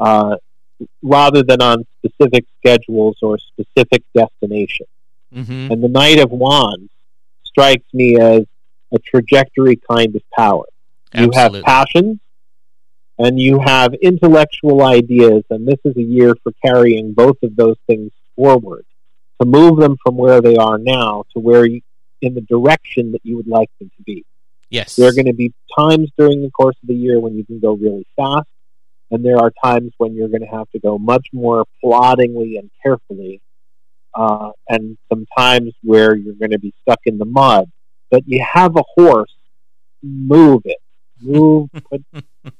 uh, 0.00 0.36
rather 1.02 1.42
than 1.42 1.62
on 1.62 1.84
specific 1.98 2.46
schedules 2.58 3.16
or 3.22 3.38
specific 3.38 4.02
destinations. 4.16 4.88
Mhm. 5.32 5.70
And 5.70 5.84
the 5.84 5.88
Knight 5.88 6.18
of 6.18 6.30
Wands 6.32 6.90
strikes 7.44 7.86
me 7.92 8.18
as 8.18 8.44
a 8.92 8.98
trajectory 8.98 9.76
kind 9.76 10.16
of 10.16 10.22
power. 10.36 10.64
You 11.14 11.30
have 11.34 11.54
Absolutely. 11.54 11.62
passions 11.62 12.18
and 13.20 13.38
you 13.38 13.60
have 13.60 13.92
intellectual 13.92 14.82
ideas, 14.82 15.44
and 15.50 15.68
this 15.68 15.78
is 15.84 15.94
a 15.96 16.02
year 16.02 16.34
for 16.42 16.52
carrying 16.64 17.12
both 17.12 17.36
of 17.42 17.54
those 17.54 17.76
things 17.86 18.10
forward 18.34 18.86
to 19.40 19.46
move 19.46 19.78
them 19.78 19.98
from 20.02 20.16
where 20.16 20.40
they 20.40 20.56
are 20.56 20.78
now 20.78 21.24
to 21.34 21.38
where 21.38 21.66
you, 21.66 21.82
in 22.22 22.34
the 22.34 22.40
direction 22.40 23.12
that 23.12 23.20
you 23.22 23.36
would 23.36 23.46
like 23.46 23.68
them 23.78 23.90
to 23.98 24.02
be. 24.04 24.24
Yes. 24.70 24.96
There 24.96 25.06
are 25.06 25.12
going 25.12 25.26
to 25.26 25.34
be 25.34 25.52
times 25.78 26.08
during 26.16 26.42
the 26.42 26.50
course 26.50 26.76
of 26.82 26.88
the 26.88 26.94
year 26.94 27.20
when 27.20 27.36
you 27.36 27.44
can 27.44 27.60
go 27.60 27.74
really 27.74 28.06
fast, 28.16 28.48
and 29.10 29.22
there 29.22 29.36
are 29.36 29.52
times 29.62 29.92
when 29.98 30.14
you're 30.14 30.28
going 30.28 30.40
to 30.40 30.46
have 30.46 30.70
to 30.70 30.78
go 30.78 30.96
much 30.96 31.26
more 31.30 31.66
ploddingly 31.84 32.56
and 32.56 32.70
carefully, 32.82 33.42
uh, 34.14 34.52
and 34.66 34.96
some 35.10 35.26
times 35.36 35.74
where 35.82 36.16
you're 36.16 36.34
going 36.34 36.52
to 36.52 36.58
be 36.58 36.72
stuck 36.80 37.00
in 37.04 37.18
the 37.18 37.26
mud. 37.26 37.70
But 38.10 38.22
you 38.26 38.42
have 38.50 38.76
a 38.76 38.84
horse, 38.96 39.34
move 40.02 40.62
it, 40.64 40.78
move, 41.20 41.68
put, 41.90 42.02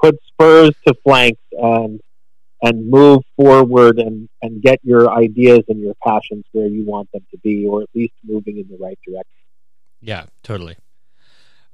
put 0.00 0.18
spurs 0.32 0.72
to 0.86 0.94
flanks, 1.04 1.40
and 1.52 2.00
and 2.62 2.88
move 2.88 3.20
forward 3.36 3.98
and, 3.98 4.28
and 4.42 4.62
get 4.62 4.80
your 4.82 5.10
ideas 5.10 5.60
and 5.68 5.80
your 5.80 5.94
passions 6.04 6.44
where 6.52 6.66
you 6.66 6.84
want 6.84 7.10
them 7.12 7.24
to 7.30 7.38
be, 7.38 7.66
or 7.66 7.82
at 7.82 7.88
least 7.94 8.14
moving 8.24 8.58
in 8.58 8.66
the 8.68 8.78
right 8.78 8.98
direction. 9.06 9.30
Yeah, 10.00 10.24
totally. 10.42 10.76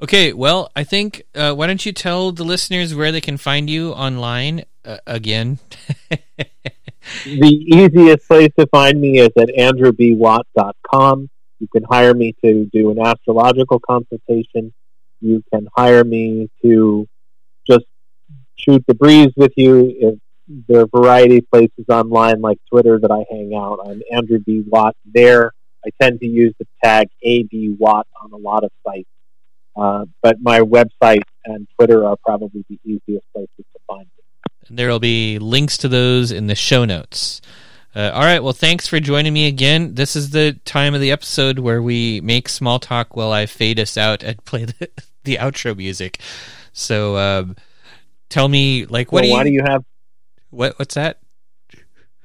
Okay, 0.02 0.32
well, 0.32 0.70
I 0.74 0.84
think 0.84 1.22
uh, 1.34 1.54
why 1.54 1.68
don't 1.68 1.86
you 1.86 1.92
tell 1.92 2.32
the 2.32 2.44
listeners 2.44 2.94
where 2.94 3.12
they 3.12 3.20
can 3.20 3.36
find 3.36 3.70
you 3.70 3.92
online 3.92 4.64
uh, 4.84 4.98
again? 5.06 5.60
the 6.10 7.64
easiest 7.66 8.26
place 8.26 8.50
to 8.58 8.66
find 8.66 9.00
me 9.00 9.20
is 9.20 9.30
at 9.38 9.48
andrewbwatt.com. 9.48 11.30
You 11.60 11.68
can 11.68 11.84
hire 11.84 12.14
me 12.14 12.34
to 12.44 12.68
do 12.72 12.90
an 12.90 12.98
astrological 12.98 13.78
consultation. 13.78 14.72
You 15.20 15.44
can 15.52 15.68
hire 15.76 16.02
me 16.02 16.50
to 16.62 17.06
shoot 18.64 18.84
the 18.86 18.94
breeze 18.94 19.32
with 19.36 19.52
you. 19.56 19.94
If 19.98 20.18
there 20.68 20.80
are 20.80 20.86
variety 20.86 21.38
of 21.38 21.50
places 21.50 21.86
online 21.88 22.40
like 22.40 22.58
Twitter 22.68 22.98
that 22.98 23.10
I 23.10 23.24
hang 23.30 23.54
out. 23.54 23.78
I'm 23.86 24.02
Andrew 24.10 24.38
B. 24.38 24.64
Watt 24.66 24.96
there. 25.04 25.52
I 25.84 25.90
tend 26.00 26.20
to 26.20 26.26
use 26.26 26.54
the 26.58 26.66
tag 26.82 27.08
AB 27.22 27.76
Watt 27.78 28.06
on 28.22 28.32
a 28.32 28.36
lot 28.36 28.64
of 28.64 28.70
sites. 28.86 29.08
Uh, 29.74 30.04
but 30.22 30.36
my 30.40 30.60
website 30.60 31.22
and 31.44 31.66
Twitter 31.76 32.06
are 32.06 32.16
probably 32.24 32.64
the 32.68 32.78
easiest 32.84 33.26
places 33.32 33.50
to 33.56 33.80
find 33.86 34.00
me. 34.00 34.22
And 34.68 34.78
there 34.78 34.88
will 34.88 35.00
be 35.00 35.38
links 35.38 35.76
to 35.78 35.88
those 35.88 36.30
in 36.30 36.46
the 36.46 36.54
show 36.54 36.84
notes. 36.84 37.40
Uh, 37.94 38.10
all 38.14 38.22
right. 38.22 38.42
Well, 38.42 38.52
thanks 38.52 38.86
for 38.86 39.00
joining 39.00 39.32
me 39.32 39.46
again. 39.46 39.94
This 39.94 40.16
is 40.16 40.30
the 40.30 40.58
time 40.64 40.94
of 40.94 41.00
the 41.00 41.10
episode 41.10 41.58
where 41.58 41.82
we 41.82 42.20
make 42.20 42.48
small 42.48 42.78
talk 42.78 43.16
while 43.16 43.32
I 43.32 43.46
fade 43.46 43.80
us 43.80 43.96
out 43.96 44.22
and 44.22 44.42
play 44.44 44.66
the, 44.66 44.90
the 45.24 45.36
outro 45.36 45.76
music. 45.76 46.20
So, 46.72 47.16
um, 47.16 47.56
tell 48.32 48.48
me, 48.48 48.86
like, 48.86 49.12
what 49.12 49.22
well, 49.22 49.22
do 49.22 49.28
you? 49.28 49.34
Why 49.34 49.44
do 49.44 49.50
you 49.50 49.62
have? 49.62 49.84
What 50.50 50.78
What's 50.78 50.94
that? 50.94 51.18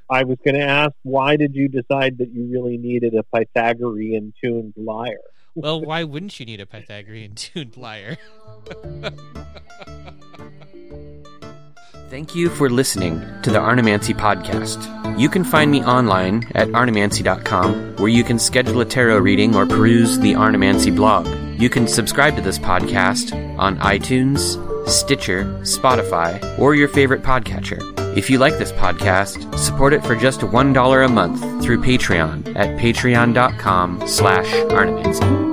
I 0.09 0.23
was 0.23 0.37
going 0.43 0.55
to 0.55 0.63
ask, 0.63 0.93
why 1.03 1.35
did 1.35 1.53
you 1.53 1.67
decide 1.67 2.19
that 2.19 2.31
you 2.31 2.49
really 2.49 2.77
needed 2.77 3.13
a 3.13 3.23
Pythagorean 3.23 4.33
tuned 4.41 4.73
lyre? 4.77 5.19
Well, 5.53 5.81
why 5.81 6.05
wouldn't 6.05 6.39
you 6.39 6.45
need 6.45 6.61
a 6.61 6.65
Pythagorean 6.65 7.35
tuned 7.35 7.75
lyre? 7.75 8.17
Thank 12.09 12.35
you 12.35 12.49
for 12.49 12.69
listening 12.69 13.19
to 13.41 13.51
the 13.51 13.59
Arnemancy 13.59 14.13
podcast. 14.13 15.19
You 15.19 15.27
can 15.27 15.43
find 15.43 15.69
me 15.71 15.83
online 15.83 16.49
at 16.55 16.69
arnemancy.com, 16.69 17.97
where 17.97 18.07
you 18.07 18.23
can 18.23 18.39
schedule 18.39 18.79
a 18.79 18.85
tarot 18.85 19.17
reading 19.17 19.55
or 19.55 19.65
peruse 19.65 20.17
the 20.19 20.35
Arnemancy 20.35 20.89
blog. 20.89 21.27
You 21.59 21.69
can 21.69 21.85
subscribe 21.85 22.37
to 22.37 22.41
this 22.41 22.59
podcast 22.59 23.33
on 23.59 23.77
iTunes, 23.79 24.55
Stitcher, 24.89 25.45
Spotify, 25.61 26.59
or 26.59 26.75
your 26.75 26.87
favorite 26.87 27.21
podcatcher. 27.23 27.81
If 28.17 28.29
you 28.29 28.39
like 28.39 28.57
this 28.57 28.71
podcast, 28.71 29.57
support 29.57 29.93
it 29.93 30.03
for 30.03 30.15
just 30.15 30.41
$1 30.41 31.05
a 31.05 31.07
month 31.07 31.63
through 31.63 31.81
Patreon 31.81 32.55
at 32.55 32.79
patreon.com 32.79 34.07
slash 34.07 34.53
arnemancy. 34.71 35.46